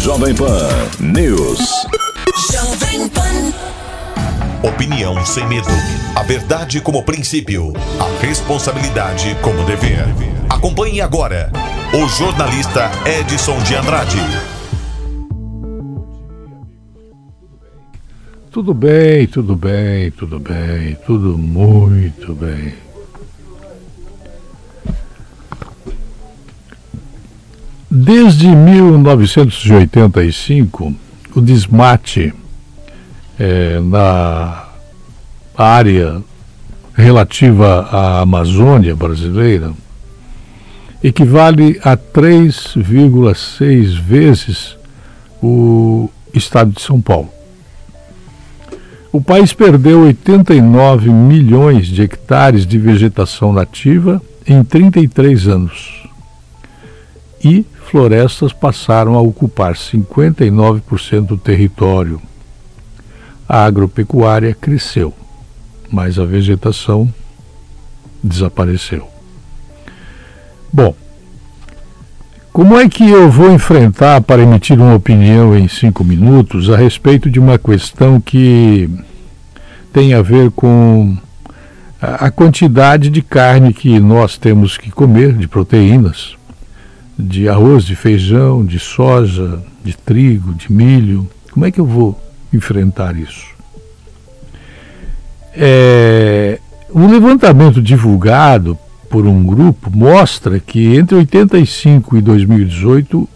Jovem 0.06 0.36
Pan 0.36 0.68
News. 1.00 1.58
Jovem 2.52 3.08
Pan. 3.08 4.68
Opinião 4.68 5.26
sem 5.26 5.44
medo. 5.48 5.66
A 6.14 6.22
verdade 6.22 6.80
como 6.80 7.02
princípio. 7.02 7.72
A 7.98 8.24
responsabilidade 8.24 9.36
como 9.42 9.64
dever. 9.64 10.04
Acompanhe 10.48 11.00
agora 11.00 11.50
o 11.92 12.06
jornalista 12.06 12.88
Edson 13.04 13.58
de 13.64 13.74
Andrade. 13.74 14.20
Tudo 18.52 18.72
bem, 18.72 19.26
tudo 19.26 19.56
bem, 19.56 20.12
tudo 20.12 20.38
bem, 20.38 20.96
tudo 21.04 21.36
muito 21.36 22.32
bem. 22.32 22.85
Desde 27.98 28.48
1985, 28.48 30.94
o 31.34 31.40
desmate 31.40 32.34
eh, 33.40 33.80
na 33.80 34.64
área 35.56 36.22
relativa 36.94 37.88
à 37.90 38.20
Amazônia 38.20 38.94
brasileira 38.94 39.72
equivale 41.02 41.80
a 41.82 41.96
3,6 41.96 43.98
vezes 43.98 44.76
o 45.42 46.10
estado 46.34 46.72
de 46.72 46.82
São 46.82 47.00
Paulo. 47.00 47.30
O 49.10 49.22
país 49.22 49.54
perdeu 49.54 50.02
89 50.02 51.08
milhões 51.08 51.86
de 51.86 52.02
hectares 52.02 52.66
de 52.66 52.76
vegetação 52.76 53.54
nativa 53.54 54.20
em 54.46 54.62
33 54.62 55.48
anos. 55.48 56.06
E 57.42 57.64
florestas 57.90 58.52
passaram 58.52 59.14
a 59.14 59.20
ocupar 59.20 59.74
59% 59.74 61.26
do 61.26 61.36
território. 61.36 62.20
a 63.48 63.64
agropecuária 63.64 64.52
cresceu, 64.54 65.14
mas 65.90 66.18
a 66.18 66.24
vegetação 66.24 67.08
desapareceu. 68.22 69.08
Bom, 70.72 70.94
como 72.52 72.76
é 72.76 72.88
que 72.88 73.08
eu 73.08 73.30
vou 73.30 73.52
enfrentar 73.52 74.20
para 74.22 74.42
emitir 74.42 74.80
uma 74.80 74.94
opinião 74.94 75.56
em 75.56 75.68
cinco 75.68 76.02
minutos 76.02 76.70
a 76.70 76.76
respeito 76.76 77.30
de 77.30 77.38
uma 77.38 77.56
questão 77.56 78.20
que 78.20 78.90
tem 79.92 80.12
a 80.12 80.22
ver 80.22 80.50
com 80.50 81.16
a 82.00 82.30
quantidade 82.30 83.10
de 83.10 83.22
carne 83.22 83.72
que 83.72 84.00
nós 84.00 84.36
temos 84.36 84.76
que 84.76 84.90
comer, 84.90 85.34
de 85.34 85.46
proteínas, 85.46 86.36
de 87.18 87.48
arroz, 87.48 87.84
de 87.84 87.96
feijão, 87.96 88.64
de 88.64 88.78
soja, 88.78 89.62
de 89.84 89.96
trigo, 89.96 90.54
de 90.54 90.70
milho? 90.70 91.28
Como 91.50 91.64
é 91.64 91.70
que 91.70 91.80
eu 91.80 91.86
vou 91.86 92.20
enfrentar 92.52 93.16
isso? 93.16 93.46
É, 95.54 96.58
um 96.94 97.10
levantamento 97.10 97.80
divulgado 97.80 98.78
por 99.08 99.26
um 99.26 99.42
grupo 99.44 99.90
mostra 99.90 100.60
que 100.60 100.94
entre 100.96 101.16
85 101.16 102.16
e 102.16 102.20
2018 102.20 103.28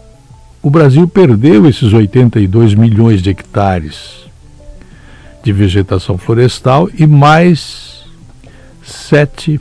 o 0.61 0.69
Brasil 0.69 1.07
perdeu 1.07 1.67
esses 1.67 1.91
82 1.91 2.75
milhões 2.75 3.21
de 3.21 3.31
hectares 3.31 4.21
de 5.43 5.51
vegetação 5.51 6.17
florestal 6.17 6.87
e 6.93 7.07
mais 7.07 8.03
7 8.83 9.59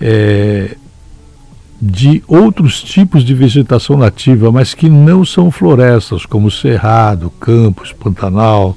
é, 0.00 0.76
de 1.80 2.22
outros 2.26 2.82
tipos 2.82 3.22
de 3.22 3.34
vegetação 3.34 3.96
nativa, 3.96 4.50
mas 4.50 4.74
que 4.74 4.88
não 4.88 5.24
são 5.24 5.50
florestas, 5.50 6.24
como 6.24 6.50
cerrado, 6.50 7.30
campos, 7.30 7.92
pantanal, 7.92 8.76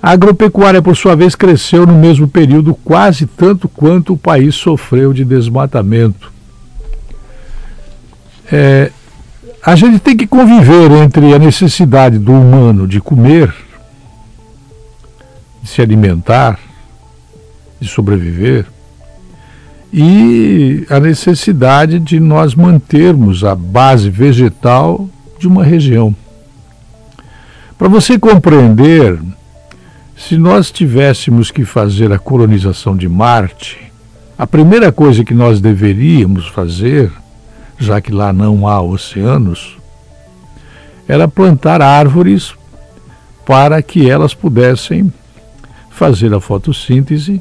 a 0.00 0.12
agropecuária, 0.12 0.80
por 0.80 0.96
sua 0.96 1.16
vez, 1.16 1.34
cresceu 1.34 1.84
no 1.84 1.94
mesmo 1.94 2.28
período 2.28 2.72
quase 2.72 3.26
tanto 3.26 3.68
quanto 3.68 4.12
o 4.12 4.18
país 4.18 4.54
sofreu 4.54 5.12
de 5.12 5.24
desmatamento. 5.24 6.32
É, 8.50 8.92
a 9.62 9.74
gente 9.74 9.98
tem 9.98 10.16
que 10.16 10.26
conviver 10.26 10.90
entre 10.92 11.34
a 11.34 11.38
necessidade 11.38 12.16
do 12.16 12.32
humano 12.32 12.86
de 12.86 13.00
comer, 13.00 13.52
de 15.60 15.68
se 15.68 15.82
alimentar, 15.82 16.58
de 17.80 17.88
sobreviver, 17.88 18.66
e 19.92 20.86
a 20.90 21.00
necessidade 21.00 21.98
de 21.98 22.20
nós 22.20 22.54
mantermos 22.54 23.44
a 23.44 23.54
base 23.54 24.10
vegetal 24.10 25.08
de 25.38 25.48
uma 25.48 25.64
região. 25.64 26.14
Para 27.78 27.88
você 27.88 28.18
compreender 28.18 29.18
se 30.16 30.36
nós 30.36 30.70
tivéssemos 30.70 31.50
que 31.50 31.64
fazer 31.64 32.12
a 32.12 32.18
colonização 32.18 32.96
de 32.96 33.08
Marte, 33.08 33.78
a 34.36 34.46
primeira 34.46 34.90
coisa 34.90 35.24
que 35.24 35.32
nós 35.32 35.60
deveríamos 35.60 36.48
fazer, 36.48 37.10
já 37.78 38.00
que 38.00 38.12
lá 38.12 38.32
não 38.32 38.66
há 38.66 38.82
oceanos, 38.82 39.78
era 41.06 41.28
plantar 41.28 41.80
árvores 41.80 42.52
para 43.46 43.80
que 43.80 44.10
elas 44.10 44.34
pudessem 44.34 45.12
fazer 45.88 46.34
a 46.34 46.40
fotossíntese 46.40 47.40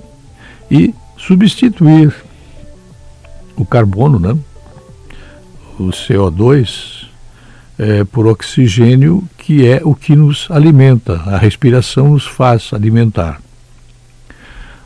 e 0.72 0.94
substituir 1.18 2.14
o 3.58 3.66
carbono, 3.66 4.20
né? 4.20 4.38
o 5.80 5.88
CO2, 5.88 7.06
é, 7.78 8.04
por 8.04 8.26
oxigênio, 8.26 9.24
que 9.38 9.68
é 9.68 9.82
o 9.84 9.94
que 9.94 10.16
nos 10.16 10.48
alimenta, 10.50 11.22
a 11.26 11.38
respiração 11.38 12.12
nos 12.12 12.26
faz 12.26 12.72
alimentar. 12.74 13.40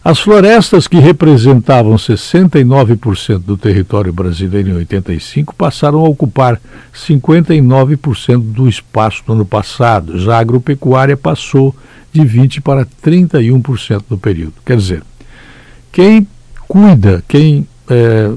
As 0.03 0.19
florestas 0.19 0.87
que 0.87 0.97
representavam 0.97 1.95
69% 1.95 3.37
do 3.37 3.55
território 3.55 4.11
brasileiro 4.11 4.69
em 4.69 4.73
85 4.73 5.53
passaram 5.53 5.99
a 5.99 6.09
ocupar 6.09 6.59
59% 6.91 8.41
do 8.41 8.67
espaço 8.67 9.21
no 9.27 9.35
ano 9.35 9.45
passado. 9.45 10.19
Já 10.19 10.37
a 10.37 10.39
agropecuária 10.39 11.15
passou 11.15 11.75
de 12.11 12.21
20% 12.21 12.61
para 12.61 12.83
31% 12.83 14.03
no 14.09 14.17
período. 14.17 14.53
Quer 14.65 14.77
dizer, 14.77 15.03
quem 15.91 16.27
cuida, 16.67 17.23
quem 17.27 17.67
é, 17.87 18.31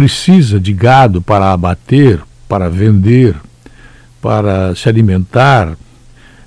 precisa 0.00 0.58
de 0.58 0.72
gado 0.72 1.20
para 1.20 1.52
abater, 1.52 2.20
para 2.48 2.70
vender, 2.70 3.36
para 4.18 4.74
se 4.74 4.88
alimentar, 4.88 5.76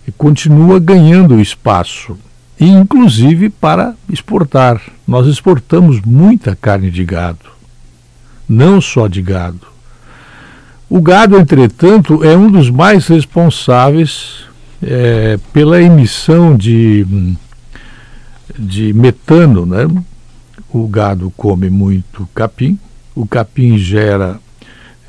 e 0.08 0.12
continua 0.12 0.80
ganhando 0.80 1.40
espaço, 1.40 2.18
e 2.60 2.68
inclusive 2.68 3.52
para 3.52 3.94
exportar. 4.10 4.82
Nós 5.08 5.28
exportamos 5.28 6.02
muita 6.02 6.56
carne 6.56 6.90
de 6.90 7.06
gado, 7.06 7.46
não 8.50 8.82
só 8.82 9.08
de 9.08 9.22
gado. 9.22 9.68
O 10.90 11.00
gado, 11.00 11.38
entretanto, 11.38 12.24
é 12.24 12.36
um 12.36 12.50
dos 12.50 12.72
mais 12.72 13.06
responsáveis 13.06 14.46
é, 14.82 15.38
pela 15.54 15.80
emissão 15.80 16.58
de, 16.58 17.06
de 18.58 18.94
metano. 18.94 19.64
Né? 19.64 19.88
O 20.72 20.88
gado 20.88 21.32
come 21.38 21.70
muito 21.70 22.28
capim, 22.34 22.80
o 23.16 23.26
capim 23.26 23.78
gera 23.78 24.40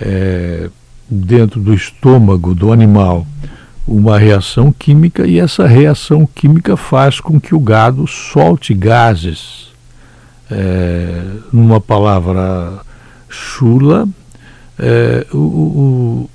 é, 0.00 0.68
dentro 1.08 1.60
do 1.60 1.72
estômago 1.74 2.54
do 2.54 2.72
animal 2.72 3.26
uma 3.86 4.18
reação 4.18 4.72
química 4.72 5.26
e 5.26 5.38
essa 5.38 5.66
reação 5.66 6.26
química 6.26 6.76
faz 6.76 7.20
com 7.20 7.38
que 7.38 7.54
o 7.54 7.60
gado 7.60 8.06
solte 8.06 8.72
gases. 8.72 9.72
É, 10.50 11.22
numa 11.52 11.80
palavra 11.80 12.80
chula, 13.28 14.08
é, 14.78 15.26
o, 15.32 15.38
o, 15.38 16.30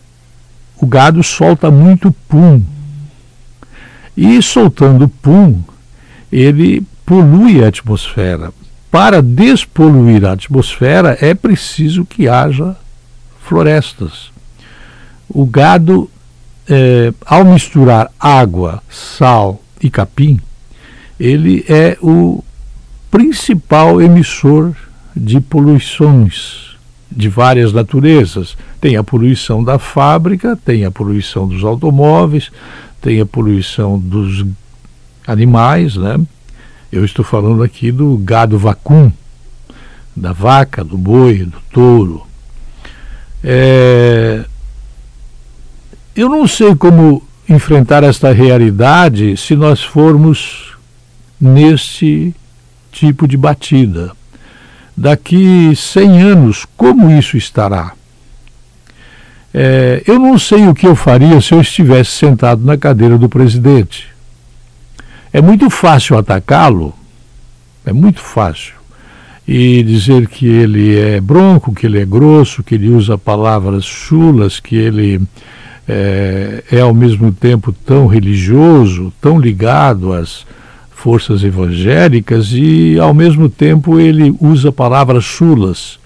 o 0.82 0.88
gado 0.88 1.24
solta 1.24 1.72
muito 1.72 2.12
pum. 2.28 2.62
E 4.16 4.42
soltando 4.42 5.08
pum, 5.08 5.62
ele 6.32 6.84
polui 7.06 7.64
a 7.64 7.68
atmosfera. 7.68 8.52
Para 8.92 9.22
despoluir 9.22 10.26
a 10.26 10.32
atmosfera 10.32 11.18
é 11.22 11.34
preciso 11.34 12.06
que 12.06 12.28
haja 12.28 12.76
florestas 13.42 14.32
o 15.30 15.46
gado, 15.46 16.10
é, 16.68 17.14
ao 17.26 17.46
misturar 17.46 18.12
água, 18.20 18.82
sal 18.90 19.62
e 19.82 19.90
capim, 19.90 20.40
ele 21.20 21.64
é 21.70 21.98
o 22.02 22.44
principal 23.12 24.02
emissor 24.02 24.74
de 25.16 25.40
poluições 25.40 26.76
de 27.12 27.30
várias 27.30 27.74
naturezas. 27.74 28.58
Tem 28.82 28.96
a 28.96 29.04
poluição 29.04 29.64
da 29.64 29.78
fábrica, 29.78 30.56
tem 30.56 30.86
a 30.86 30.92
poluição 30.92 31.48
dos 31.48 31.64
automóveis, 31.64 32.52
tem 33.02 33.20
a 33.20 33.26
poluição 33.26 34.00
dos 34.00 34.46
animais, 35.28 35.96
né? 35.96 36.20
Eu 36.92 37.06
estou 37.06 37.24
falando 37.24 37.62
aqui 37.62 37.92
do 37.92 38.18
gado 38.18 38.58
vacum, 38.58 39.12
da 40.16 40.34
vaca, 40.34 40.84
do 40.84 40.98
boi, 40.98 41.46
do 41.46 41.58
touro. 41.72 42.26
É, 43.44 44.44
eu 46.16 46.28
não 46.28 46.48
sei 46.48 46.76
como 46.76 47.24
enfrentar 47.48 48.04
esta 48.04 48.32
realidade 48.32 49.38
se 49.38 49.56
nós 49.56 49.84
formos 49.84 50.76
neste 51.40 52.34
tipo 52.92 53.28
de 53.28 53.38
batida. 53.38 54.12
Daqui 54.98 55.74
100 55.76 56.22
anos, 56.22 56.66
como 56.76 57.10
isso 57.12 57.38
estará? 57.38 57.94
É, 59.54 60.04
eu 60.06 60.20
não 60.20 60.38
sei 60.38 60.68
o 60.68 60.76
que 60.76 60.86
eu 60.86 60.96
faria 60.96 61.40
se 61.40 61.54
eu 61.54 61.62
estivesse 61.62 62.12
sentado 62.12 62.66
na 62.66 62.78
cadeira 62.78 63.18
do 63.18 63.30
presidente. 63.30 64.08
É 65.32 65.42
muito 65.42 65.70
fácil 65.70 66.18
atacá-lo, 66.18 66.94
é 67.86 67.94
muito 67.94 68.20
fácil. 68.20 68.74
E 69.48 69.82
dizer 69.84 70.28
que 70.28 70.46
ele 70.46 70.98
é 70.98 71.20
bronco, 71.20 71.74
que 71.74 71.86
ele 71.86 72.00
é 72.00 72.06
grosso, 72.06 72.64
que 72.64 72.76
ele 72.76 72.90
usa 72.90 73.18
palavras 73.18 73.84
chulas, 73.84 74.60
que 74.60 74.76
ele 74.76 75.22
é, 75.88 76.64
é 76.72 76.82
ao 76.82 76.94
mesmo 76.94 77.32
tempo 77.32 77.72
tão 77.72 78.06
religioso, 78.06 79.12
tão 79.20 79.40
ligado 79.40 80.14
às 80.14 80.46
forças 80.92 81.44
evangélicas 81.44 82.52
e 82.52 83.00
ao 83.00 83.14
mesmo 83.14 83.50
tempo 83.50 84.00
ele 84.00 84.36
usa 84.40 84.72
palavras 84.72 85.24
chulas. 85.24 85.98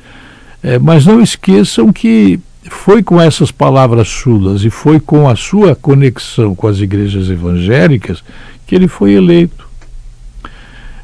É, 0.61 0.79
mas 0.79 1.05
não 1.05 1.19
esqueçam 1.19 1.91
que 1.91 2.39
foi 2.69 3.03
com 3.03 3.19
essas 3.19 3.51
palavras 3.51 4.07
chulas 4.07 4.63
e 4.63 4.69
foi 4.69 4.99
com 4.99 5.27
a 5.27 5.35
sua 5.35 5.75
conexão 5.75 6.55
com 6.55 6.67
as 6.67 6.79
igrejas 6.79 7.29
evangélicas 7.29 8.23
que 8.65 8.75
ele 8.75 8.87
foi 8.87 9.13
eleito. 9.13 9.67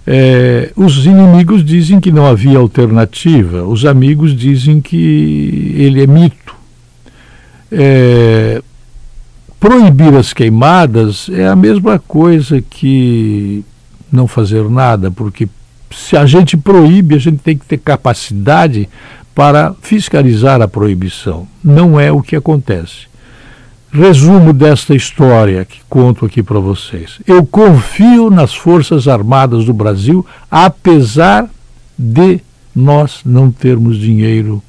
É, 0.07 0.71
os 0.75 1.05
inimigos 1.05 1.63
dizem 1.63 1.99
que 1.99 2.11
não 2.11 2.25
havia 2.25 2.57
alternativa, 2.57 3.63
os 3.63 3.85
amigos 3.85 4.35
dizem 4.35 4.81
que 4.81 5.75
ele 5.75 6.01
é 6.01 6.07
mito. 6.07 6.55
É, 7.71 8.61
proibir 9.59 10.15
as 10.15 10.33
queimadas 10.33 11.29
é 11.29 11.47
a 11.47 11.55
mesma 11.55 11.99
coisa 11.99 12.61
que 12.61 13.63
não 14.11 14.27
fazer 14.27 14.67
nada, 14.69 15.11
porque 15.11 15.47
se 15.91 16.15
a 16.15 16.25
gente 16.25 16.55
proíbe, 16.57 17.15
a 17.15 17.19
gente 17.19 17.37
tem 17.37 17.57
que 17.57 17.65
ter 17.65 17.77
capacidade 17.77 18.89
para 19.33 19.73
fiscalizar 19.81 20.61
a 20.61 20.67
proibição. 20.67 21.47
Não 21.63 21.99
é 21.99 22.11
o 22.11 22.21
que 22.21 22.35
acontece. 22.35 23.07
Resumo 23.91 24.53
desta 24.53 24.95
história 24.95 25.65
que 25.65 25.79
conto 25.89 26.25
aqui 26.25 26.43
para 26.43 26.59
vocês. 26.59 27.19
Eu 27.25 27.45
confio 27.45 28.29
nas 28.29 28.53
Forças 28.53 29.07
Armadas 29.07 29.65
do 29.65 29.73
Brasil, 29.73 30.25
apesar 30.49 31.49
de 31.97 32.39
nós 32.75 33.21
não 33.25 33.51
termos 33.51 33.97
dinheiro 33.97 34.61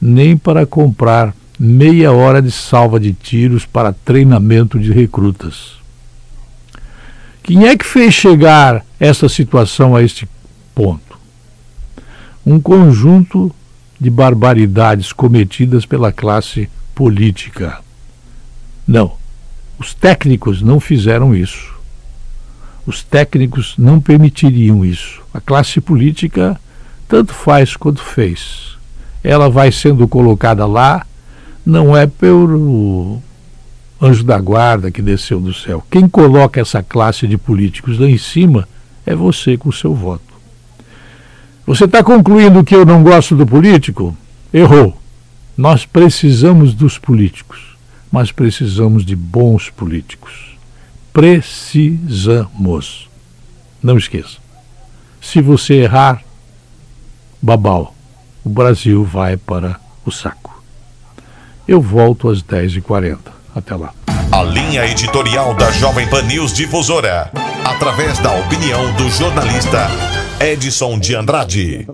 nem 0.00 0.36
para 0.36 0.64
comprar 0.64 1.34
meia 1.58 2.12
hora 2.12 2.40
de 2.40 2.50
salva 2.50 2.98
de 2.98 3.12
tiros 3.12 3.66
para 3.66 3.92
treinamento 3.92 4.78
de 4.78 4.92
recrutas. 4.92 5.76
Quem 7.42 7.66
é 7.66 7.76
que 7.76 7.86
fez 7.86 8.12
chegar 8.12 8.84
essa 8.98 9.28
situação 9.28 9.94
a 9.94 10.02
este 10.02 10.28
ponto? 10.74 11.18
Um 12.44 12.60
conjunto 12.60 13.54
de 14.00 14.10
barbaridades 14.10 15.12
cometidas 15.12 15.86
pela 15.86 16.12
classe 16.12 16.68
política. 16.94 17.78
Não, 18.86 19.12
os 19.78 19.94
técnicos 19.94 20.62
não 20.62 20.80
fizeram 20.80 21.34
isso. 21.34 21.74
Os 22.86 23.02
técnicos 23.02 23.74
não 23.76 24.00
permitiriam 24.00 24.84
isso. 24.84 25.20
A 25.34 25.40
classe 25.40 25.80
política 25.80 26.58
tanto 27.08 27.34
faz 27.34 27.76
quanto 27.76 28.00
fez. 28.02 28.76
Ela 29.22 29.50
vai 29.50 29.72
sendo 29.72 30.06
colocada 30.06 30.66
lá, 30.66 31.04
não 31.64 31.96
é 31.96 32.06
pelo 32.06 33.20
anjo 34.00 34.22
da 34.22 34.38
guarda 34.38 34.90
que 34.90 35.02
desceu 35.02 35.40
do 35.40 35.52
céu. 35.52 35.84
Quem 35.90 36.08
coloca 36.08 36.60
essa 36.60 36.82
classe 36.82 37.26
de 37.26 37.36
políticos 37.36 37.98
lá 37.98 38.08
em 38.08 38.18
cima 38.18 38.68
é 39.04 39.14
você 39.14 39.56
com 39.56 39.68
o 39.68 39.72
seu 39.72 39.94
voto. 39.94 40.25
Você 41.66 41.84
está 41.84 42.02
concluindo 42.02 42.62
que 42.62 42.74
eu 42.74 42.86
não 42.86 43.02
gosto 43.02 43.34
do 43.34 43.46
político? 43.46 44.16
Errou. 44.52 44.96
Nós 45.56 45.84
precisamos 45.84 46.72
dos 46.74 46.98
políticos 46.98 47.76
mas 48.10 48.32
precisamos 48.32 49.04
de 49.04 49.14
bons 49.14 49.68
políticos. 49.68 50.56
Precisamos. 51.12 53.10
Não 53.82 53.98
esqueça. 53.98 54.38
Se 55.20 55.42
você 55.42 55.74
errar, 55.82 56.22
babau, 57.42 57.94
o 58.44 58.48
Brasil 58.48 59.04
vai 59.04 59.36
para 59.36 59.78
o 60.04 60.10
saco. 60.10 60.62
Eu 61.68 61.82
volto 61.82 62.30
às 62.30 62.42
10h40. 62.42 63.18
Até 63.54 63.74
lá. 63.74 63.92
A 64.32 64.42
linha 64.42 64.86
editorial 64.86 65.54
da 65.54 65.70
Jovem 65.72 66.08
Pan 66.08 66.22
News 66.22 66.54
Difusora, 66.54 67.30
através 67.64 68.18
da 68.18 68.32
opinião 68.32 68.94
do 68.94 69.10
jornalista 69.10 69.88
Edson 70.40 70.98
de 70.98 71.16
Andrade. 71.16 71.86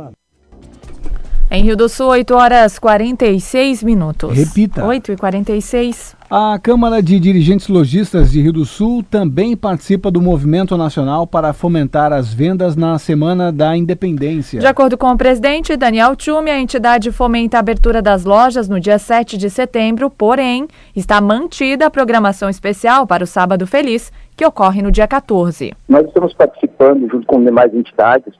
Em 1.54 1.62
Rio 1.64 1.76
do 1.76 1.86
Sul, 1.86 2.06
8 2.06 2.34
horas 2.34 2.78
46 2.78 3.82
minutos. 3.82 4.34
Repita. 4.34 4.86
8 4.86 5.12
e 5.12 5.16
46. 5.18 6.16
A 6.30 6.58
Câmara 6.58 7.02
de 7.02 7.20
Dirigentes 7.20 7.68
Logistas 7.68 8.32
de 8.32 8.40
Rio 8.40 8.54
do 8.54 8.64
Sul 8.64 9.02
também 9.02 9.54
participa 9.54 10.10
do 10.10 10.18
movimento 10.18 10.78
nacional 10.78 11.26
para 11.26 11.52
fomentar 11.52 12.10
as 12.10 12.32
vendas 12.32 12.74
na 12.74 12.98
Semana 12.98 13.52
da 13.52 13.76
Independência. 13.76 14.60
De 14.60 14.66
acordo 14.66 14.96
com 14.96 15.10
o 15.10 15.18
presidente 15.18 15.76
Daniel 15.76 16.16
Tchume, 16.16 16.50
a 16.50 16.58
entidade 16.58 17.12
fomenta 17.12 17.58
a 17.58 17.60
abertura 17.60 18.00
das 18.00 18.24
lojas 18.24 18.66
no 18.66 18.80
dia 18.80 18.98
7 18.98 19.36
de 19.36 19.50
setembro, 19.50 20.08
porém, 20.08 20.66
está 20.96 21.20
mantida 21.20 21.84
a 21.84 21.90
programação 21.90 22.48
especial 22.48 23.06
para 23.06 23.24
o 23.24 23.26
Sábado 23.26 23.66
Feliz, 23.66 24.10
que 24.34 24.46
ocorre 24.46 24.80
no 24.80 24.90
dia 24.90 25.06
14. 25.06 25.74
Nós 25.86 26.06
estamos 26.06 26.32
participando, 26.32 27.10
junto 27.10 27.26
com 27.26 27.44
demais 27.44 27.74
entidades, 27.74 28.32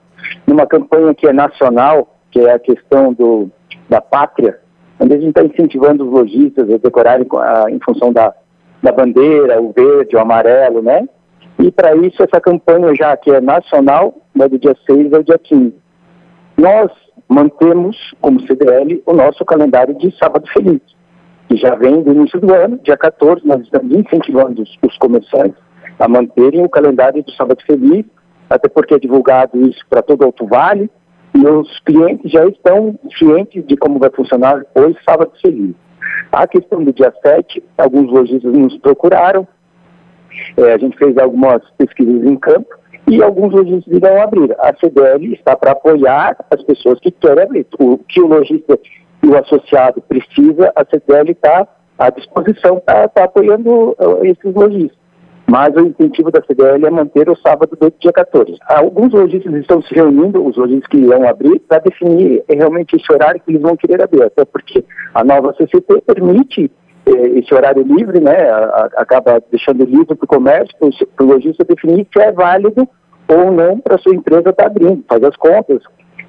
numa 0.47 0.67
campanha 0.67 1.15
que 1.15 1.27
é 1.27 1.33
nacional 1.35 2.09
que 2.33 2.41
é 2.41 2.53
a 2.53 2.59
questão 2.59 3.13
do, 3.13 3.49
da 3.89 4.01
pátria, 4.01 4.59
onde 4.99 5.15
a 5.15 5.19
gente 5.19 5.29
está 5.29 5.45
incentivando 5.45 6.05
os 6.05 6.11
lojistas 6.11 6.69
a 6.69 6.79
decorarem 6.79 7.27
a, 7.31 7.71
em 7.71 7.79
função 7.79 8.13
da, 8.13 8.35
da 8.83 8.91
bandeira, 8.91 9.61
o 9.61 9.73
verde, 9.73 10.17
o 10.17 10.19
amarelo, 10.19 10.83
né? 10.83 11.07
E 11.59 11.71
para 11.71 11.95
isso, 11.95 12.23
essa 12.23 12.41
campanha 12.41 12.93
já 12.95 13.17
que 13.17 13.31
é 13.31 13.41
nacional, 13.41 14.15
vai 14.35 14.49
do 14.49 14.59
dia 14.59 14.75
6 14.87 15.13
ao 15.13 15.23
dia 15.23 15.39
15. 15.39 15.75
Nós 16.59 16.91
mantemos, 17.29 17.97
como 18.21 18.41
CDL, 18.47 19.03
o 19.07 19.13
nosso 19.13 19.45
calendário 19.45 19.95
de 19.95 20.11
Sábado 20.19 20.49
Feliz, 20.53 20.81
que 21.49 21.57
já 21.57 21.75
vem 21.75 22.03
do 22.03 22.13
início 22.13 22.41
do 22.41 22.53
ano, 22.53 22.81
dia 22.83 22.97
14, 22.97 23.47
nós 23.47 23.61
estamos 23.61 23.95
incentivando 23.95 24.63
os, 24.63 24.79
os 24.83 24.97
comerciantes 24.99 25.61
a 25.99 26.09
manterem 26.09 26.65
o 26.65 26.69
calendário 26.69 27.23
do 27.23 27.31
Sábado 27.33 27.63
Feliz, 27.67 28.05
até 28.49 28.69
porque 28.69 28.95
é 28.95 28.99
divulgado 28.99 29.61
isso 29.69 29.85
para 29.89 30.03
todo 30.03 30.23
o 30.23 30.25
Alto 30.25 30.47
Vale, 30.47 30.91
e 31.35 31.47
os 31.47 31.81
clientes 31.81 32.31
já 32.31 32.45
estão 32.47 32.99
cientes 33.19 33.67
de 33.67 33.77
como 33.77 33.99
vai 33.99 34.11
funcionar 34.11 34.65
hoje, 34.75 34.97
sábado 35.05 35.33
feliz. 35.41 35.75
A 36.31 36.47
questão 36.47 36.83
do 36.83 36.93
dia 36.93 37.13
7, 37.25 37.63
alguns 37.79 38.11
lojistas 38.11 38.53
nos 38.53 38.77
procuraram, 38.79 39.47
é, 40.57 40.73
a 40.73 40.79
gente 40.79 40.97
fez 40.97 41.17
algumas 41.19 41.63
pesquisas 41.79 42.25
em 42.25 42.37
campo 42.37 42.69
e 43.09 43.23
alguns 43.23 43.53
lojistas 43.53 43.93
irão 43.93 44.23
abrir. 44.23 44.55
A 44.59 44.75
CDL 44.75 45.33
está 45.35 45.57
para 45.57 45.73
apoiar 45.73 46.37
as 46.51 46.63
pessoas 46.63 46.99
que 47.01 47.11
querem 47.11 47.45
abrir. 47.45 47.67
O 47.79 47.99
que 47.99 48.21
o 48.21 48.27
lojista 48.27 48.79
e 49.23 49.27
o 49.27 49.39
associado 49.39 50.03
precisa, 50.03 50.73
a 50.75 50.85
CDL 50.85 51.33
está 51.33 51.67
à 51.99 52.11
disposição 52.11 52.81
para 52.81 53.07
estar 53.07 53.21
tá 53.21 53.25
apoiando 53.25 53.91
uh, 53.91 54.25
esses 54.25 54.55
lojistas 54.55 55.02
mas 55.53 55.69
o 55.77 55.81
incentivo 55.81 56.31
da 56.31 56.43
CDL 56.43 56.87
é 56.87 56.91
manter 56.91 57.29
o 57.29 57.37
sábado 57.37 57.77
do 57.79 57.93
dia 58.01 58.11
14. 58.11 58.57
Alguns 58.69 59.13
lojistas 59.13 59.53
estão 59.53 59.83
se 59.83 59.95
reunindo, 59.95 60.43
os 60.43 60.57
lojistas 60.57 60.89
que 60.89 60.97
irão 60.97 61.29
abrir, 61.29 61.59
para 61.69 61.79
definir 61.81 62.43
realmente 62.49 62.97
esse 62.97 63.13
horário 63.13 63.39
que 63.39 63.53
eles 63.53 63.61
vão 63.61 63.77
querer 63.77 64.03
abrir, 64.03 64.23
até 64.23 64.47
porque 64.47 64.83
a 65.13 65.23
nova 65.23 65.53
CCT 65.53 66.05
permite 66.07 66.71
eh, 67.05 67.39
esse 67.39 67.55
horário 67.55 67.83
livre, 67.83 68.19
né, 68.19 68.51
acaba 68.97 69.43
deixando 69.51 69.85
livre 69.85 70.15
para 70.15 70.25
o 70.25 70.27
comércio, 70.27 70.75
para 70.79 71.27
o 71.27 71.29
lojista 71.29 71.65
definir 71.65 72.07
se 72.11 72.23
é 72.23 72.33
válido 72.33 72.89
ou 73.29 73.53
não 73.53 73.79
para 73.79 73.99
sua 73.99 74.15
empresa 74.15 74.49
estar 74.49 74.55
tá 74.55 74.67
abrindo, 74.69 75.05
faz 75.07 75.23
as 75.23 75.37
contas, 75.37 75.83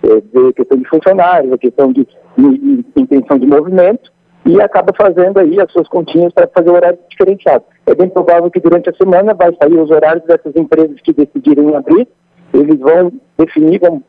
eh, 0.04 0.22
ver 0.34 0.52
questão 0.52 0.78
de 0.78 0.90
funcionários, 0.90 1.54
a 1.54 1.58
questão 1.58 1.94
de, 1.94 2.06
de, 2.38 2.58
de 2.58 2.86
intenção 2.98 3.40
de 3.40 3.48
movimento, 3.48 4.12
e 4.46 4.62
acaba 4.62 4.94
fazendo 4.96 5.40
aí 5.40 5.60
as 5.60 5.72
suas 5.72 5.88
continhas 5.88 6.34
para 6.34 6.48
fazer 6.48 6.70
o 6.70 6.74
horário 6.74 7.00
diferenciado. 7.10 7.64
É 7.86 7.96
bem 7.96 8.10
provável 8.10 8.52
que 8.52 8.60
durante 8.60 8.90
a 8.90 8.94
semana 8.94 9.34
vai 9.34 9.56
sair 9.62 9.78
os 9.78 9.90
horários 9.90 10.26
dessas 10.26 10.56
empresas 10.56 11.00
que 11.02 11.14
decidirem 11.14 11.76
abrir, 11.76 12.08
eles 12.54 12.80
vão 12.80 13.12
definir, 13.38 13.80
vão, 13.80 14.04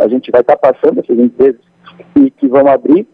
a 0.00 0.08
gente 0.08 0.30
vai 0.30 0.40
estar 0.40 0.56
passando 0.56 1.00
essas 1.00 1.18
empresas 1.18 1.60
que, 2.14 2.30
que 2.30 2.48
vão 2.48 2.66
abrir, 2.66 3.06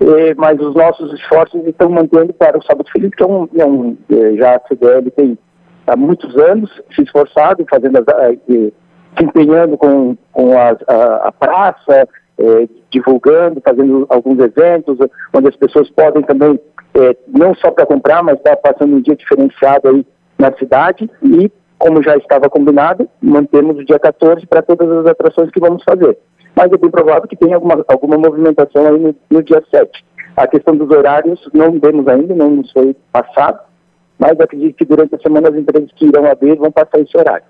eh, 0.00 0.34
mas 0.36 0.58
os 0.60 0.74
nossos 0.74 1.12
esforços 1.12 1.64
estão 1.66 1.90
mantendo 1.90 2.32
para 2.32 2.58
o 2.58 2.62
Sábado 2.62 2.88
Feliz, 2.90 3.10
que 3.14 3.22
é 3.22 3.26
um, 3.26 3.48
é 3.56 3.66
um 3.66 3.96
eh, 4.10 4.36
já 4.36 4.56
a 4.56 4.60
CDL 4.68 5.10
tem 5.10 5.38
há 5.86 5.96
muitos 5.96 6.34
anos 6.36 6.70
se 6.94 7.02
esforçado, 7.02 7.66
fazendo 7.68 7.98
as, 7.98 8.06
eh, 8.08 8.38
se 8.48 9.24
empenhando 9.24 9.76
com, 9.76 10.16
com 10.32 10.58
a, 10.58 10.70
a, 10.88 11.28
a 11.28 11.32
praça, 11.32 12.08
é, 12.38 12.68
divulgando, 12.90 13.60
fazendo 13.64 14.06
alguns 14.08 14.38
eventos, 14.38 14.98
onde 15.32 15.48
as 15.48 15.56
pessoas 15.56 15.90
podem 15.90 16.22
também, 16.22 16.58
é, 16.94 17.16
não 17.28 17.54
só 17.54 17.70
para 17.70 17.86
comprar, 17.86 18.22
mas 18.22 18.36
estar 18.38 18.56
tá 18.56 18.72
passando 18.72 18.96
um 18.96 19.00
dia 19.00 19.16
diferenciado 19.16 19.88
aí 19.88 20.06
na 20.38 20.52
cidade 20.56 21.08
e, 21.22 21.50
como 21.78 22.02
já 22.02 22.16
estava 22.16 22.48
combinado, 22.48 23.08
mantemos 23.20 23.76
o 23.76 23.84
dia 23.84 23.98
14 23.98 24.46
para 24.46 24.62
todas 24.62 24.90
as 24.90 25.06
atrações 25.06 25.50
que 25.50 25.60
vamos 25.60 25.82
fazer. 25.84 26.18
Mas 26.56 26.72
é 26.72 26.76
bem 26.76 26.90
provável 26.90 27.28
que 27.28 27.36
tenha 27.36 27.56
alguma, 27.56 27.84
alguma 27.88 28.16
movimentação 28.16 28.86
aí 28.86 28.98
no, 28.98 29.14
no 29.30 29.42
dia 29.42 29.62
7. 29.70 30.04
A 30.36 30.46
questão 30.46 30.76
dos 30.76 30.90
horários 30.90 31.40
não 31.52 31.78
temos 31.78 32.06
ainda, 32.08 32.34
não 32.34 32.50
nos 32.50 32.70
foi 32.72 32.96
passado, 33.12 33.60
mas 34.18 34.38
acredito 34.38 34.76
que 34.76 34.84
durante 34.84 35.14
a 35.14 35.18
semana 35.18 35.48
as 35.48 35.54
empresas 35.54 35.90
que 35.92 36.06
irão 36.06 36.26
abrir 36.26 36.56
vão 36.56 36.70
passar 36.70 37.00
esse 37.00 37.16
horário. 37.16 37.44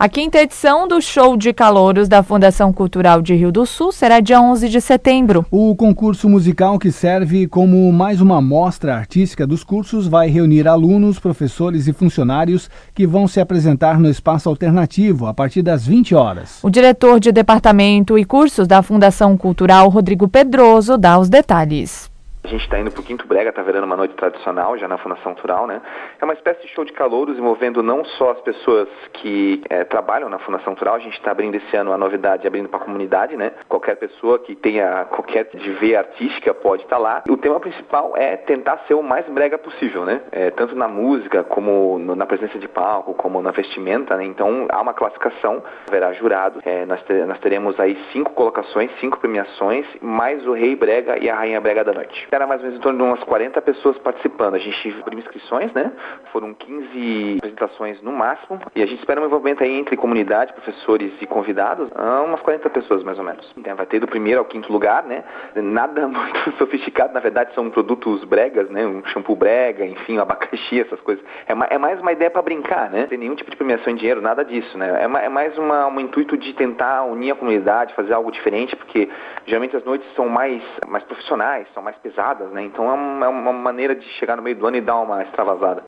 A 0.00 0.08
quinta 0.08 0.38
edição 0.38 0.88
do 0.88 0.98
Show 0.98 1.36
de 1.36 1.52
Calouros 1.52 2.08
da 2.08 2.22
Fundação 2.22 2.72
Cultural 2.72 3.20
de 3.20 3.34
Rio 3.34 3.52
do 3.52 3.66
Sul 3.66 3.92
será 3.92 4.18
dia 4.18 4.40
11 4.40 4.66
de 4.70 4.80
setembro. 4.80 5.44
O 5.50 5.76
concurso 5.76 6.26
musical 6.26 6.78
que 6.78 6.90
serve 6.90 7.46
como 7.46 7.92
mais 7.92 8.18
uma 8.22 8.40
mostra 8.40 8.96
artística 8.96 9.46
dos 9.46 9.62
cursos 9.62 10.08
vai 10.08 10.30
reunir 10.30 10.66
alunos, 10.66 11.18
professores 11.18 11.86
e 11.86 11.92
funcionários 11.92 12.70
que 12.94 13.06
vão 13.06 13.28
se 13.28 13.40
apresentar 13.40 14.00
no 14.00 14.08
espaço 14.08 14.48
alternativo 14.48 15.26
a 15.26 15.34
partir 15.34 15.60
das 15.60 15.86
20 15.86 16.14
horas. 16.14 16.60
O 16.62 16.70
diretor 16.70 17.20
de 17.20 17.30
departamento 17.30 18.18
e 18.18 18.24
cursos 18.24 18.66
da 18.66 18.82
Fundação 18.82 19.36
Cultural, 19.36 19.86
Rodrigo 19.90 20.26
Pedroso, 20.26 20.96
dá 20.96 21.18
os 21.18 21.28
detalhes. 21.28 22.09
A 22.42 22.48
gente 22.48 22.62
está 22.62 22.78
indo 22.78 22.90
para 22.90 23.00
o 23.00 23.04
Quinto 23.04 23.26
Brega, 23.26 23.50
está 23.50 23.60
virando 23.60 23.84
uma 23.84 23.96
noite 23.96 24.14
tradicional 24.14 24.76
já 24.78 24.88
na 24.88 24.96
Fundação 24.96 25.34
Tural, 25.34 25.66
né? 25.66 25.82
É 26.18 26.24
uma 26.24 26.32
espécie 26.32 26.62
de 26.62 26.68
show 26.68 26.86
de 26.86 26.92
calouros 26.92 27.38
envolvendo 27.38 27.82
não 27.82 28.02
só 28.02 28.30
as 28.30 28.40
pessoas 28.40 28.88
que 29.12 29.62
é, 29.68 29.84
trabalham 29.84 30.26
na 30.30 30.38
Fundação 30.38 30.74
Tural, 30.74 30.94
a 30.94 31.00
gente 31.00 31.18
está 31.18 31.32
abrindo 31.32 31.56
esse 31.56 31.76
ano 31.76 31.92
a 31.92 31.98
novidade, 31.98 32.46
abrindo 32.46 32.68
para 32.68 32.80
a 32.80 32.82
comunidade, 32.82 33.36
né? 33.36 33.52
Qualquer 33.68 33.96
pessoa 33.96 34.38
que 34.38 34.56
tenha 34.56 35.04
qualquer 35.04 35.50
de 35.52 35.70
ver 35.72 35.96
artística 35.96 36.54
pode 36.54 36.84
estar 36.84 36.96
tá 36.96 37.02
lá. 37.02 37.22
O 37.28 37.36
tema 37.36 37.60
principal 37.60 38.16
é 38.16 38.38
tentar 38.38 38.78
ser 38.88 38.94
o 38.94 39.02
mais 39.02 39.28
brega 39.28 39.58
possível, 39.58 40.06
né? 40.06 40.22
É, 40.32 40.50
tanto 40.50 40.74
na 40.74 40.88
música, 40.88 41.44
como 41.44 41.98
no, 41.98 42.16
na 42.16 42.24
presença 42.24 42.58
de 42.58 42.66
palco, 42.66 43.12
como 43.12 43.42
na 43.42 43.50
vestimenta, 43.50 44.16
né? 44.16 44.24
Então 44.24 44.66
há 44.70 44.80
uma 44.80 44.94
classificação, 44.94 45.62
haverá 45.86 46.14
jurado. 46.14 46.62
É, 46.64 46.86
nós, 46.86 47.02
ter, 47.02 47.26
nós 47.26 47.38
teremos 47.40 47.78
aí 47.78 48.02
cinco 48.14 48.32
colocações, 48.32 48.90
cinco 48.98 49.18
premiações, 49.18 49.86
mais 50.00 50.46
o 50.46 50.54
Rei 50.54 50.74
Brega 50.74 51.18
e 51.22 51.28
a 51.28 51.34
Rainha 51.34 51.60
Brega 51.60 51.84
da 51.84 51.92
Noite. 51.92 52.29
Era 52.30 52.46
mais 52.46 52.60
ou 52.60 52.66
menos 52.66 52.78
em 52.78 52.82
torno 52.82 52.98
de 52.98 53.04
umas 53.04 53.24
40 53.24 53.60
pessoas 53.62 53.98
participando. 53.98 54.54
A 54.54 54.58
gente 54.58 54.96
abriu 55.00 55.18
inscrições, 55.18 55.72
né? 55.72 55.92
Foram 56.32 56.54
15 56.54 57.38
apresentações 57.38 58.00
no 58.02 58.12
máximo. 58.12 58.60
E 58.74 58.82
a 58.82 58.86
gente 58.86 59.00
espera 59.00 59.20
um 59.20 59.26
envolvimento 59.26 59.64
aí 59.64 59.72
entre 59.72 59.96
comunidade, 59.96 60.52
professores 60.52 61.12
e 61.20 61.26
convidados, 61.26 61.88
umas 62.24 62.40
40 62.40 62.70
pessoas 62.70 63.02
mais 63.02 63.18
ou 63.18 63.24
menos. 63.24 63.52
Então, 63.56 63.74
vai 63.76 63.86
ter 63.86 63.98
do 63.98 64.06
primeiro 64.06 64.40
ao 64.40 64.44
quinto 64.44 64.72
lugar, 64.72 65.02
né? 65.04 65.24
Nada 65.56 66.06
muito 66.08 66.52
sofisticado, 66.58 67.12
na 67.12 67.20
verdade 67.20 67.54
são 67.54 67.68
produtos 67.70 68.24
bregas, 68.24 68.68
né? 68.70 68.86
Um 68.86 69.04
shampoo 69.06 69.34
brega, 69.34 69.84
enfim, 69.84 70.18
um 70.18 70.22
abacaxi, 70.22 70.80
essas 70.80 71.00
coisas. 71.00 71.24
É, 71.46 71.74
é 71.74 71.78
mais 71.78 72.00
uma 72.00 72.12
ideia 72.12 72.30
para 72.30 72.42
brincar, 72.42 72.90
né? 72.90 73.02
Não 73.02 73.08
tem 73.08 73.18
nenhum 73.18 73.34
tipo 73.34 73.50
de 73.50 73.56
premiação 73.56 73.92
em 73.92 73.96
dinheiro, 73.96 74.20
nada 74.20 74.44
disso, 74.44 74.78
né? 74.78 75.00
É, 75.00 75.24
é 75.24 75.28
mais 75.28 75.56
uma, 75.58 75.86
um 75.86 76.00
intuito 76.00 76.36
de 76.36 76.52
tentar 76.54 77.02
unir 77.04 77.32
a 77.32 77.34
comunidade, 77.34 77.94
fazer 77.94 78.12
algo 78.12 78.30
diferente, 78.30 78.76
porque 78.76 79.08
geralmente 79.46 79.76
as 79.76 79.84
noites 79.84 80.06
são 80.14 80.28
mais, 80.28 80.62
mais 80.86 81.04
profissionais, 81.04 81.66
são 81.74 81.82
mais 81.82 81.96
pesadas, 82.20 82.52
né? 82.52 82.64
Então 82.64 82.84
é 82.84 82.92
uma, 82.92 83.26
é 83.26 83.28
uma 83.28 83.52
maneira 83.52 83.94
de 83.94 84.04
chegar 84.18 84.36
no 84.36 84.42
meio 84.42 84.56
do 84.56 84.66
ano 84.66 84.76
e 84.76 84.80
dar 84.80 85.00
uma 85.00 85.22
extravasada. 85.22 85.82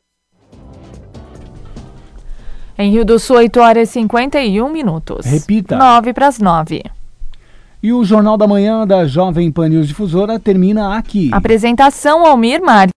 Em 2.77 2.91
Rio 2.91 3.05
do 3.05 3.19
Sul, 3.19 3.37
8 3.37 3.59
horas 3.59 3.89
e 3.89 3.93
51 3.93 4.67
minutos. 4.69 5.25
Repita. 5.25 5.77
9 5.77 6.11
para 6.11 6.27
as 6.27 6.39
9. 6.39 6.83
E 7.83 7.93
o 7.93 8.03
Jornal 8.03 8.37
da 8.37 8.47
Manhã 8.47 8.87
da 8.87 9.05
Jovem 9.05 9.51
Pan 9.51 9.69
News 9.69 9.87
Difusora 9.87 10.39
termina 10.39 10.97
aqui. 10.97 11.29
Apresentação 11.31 12.25
Almir 12.25 12.63
Marques. 12.63 12.91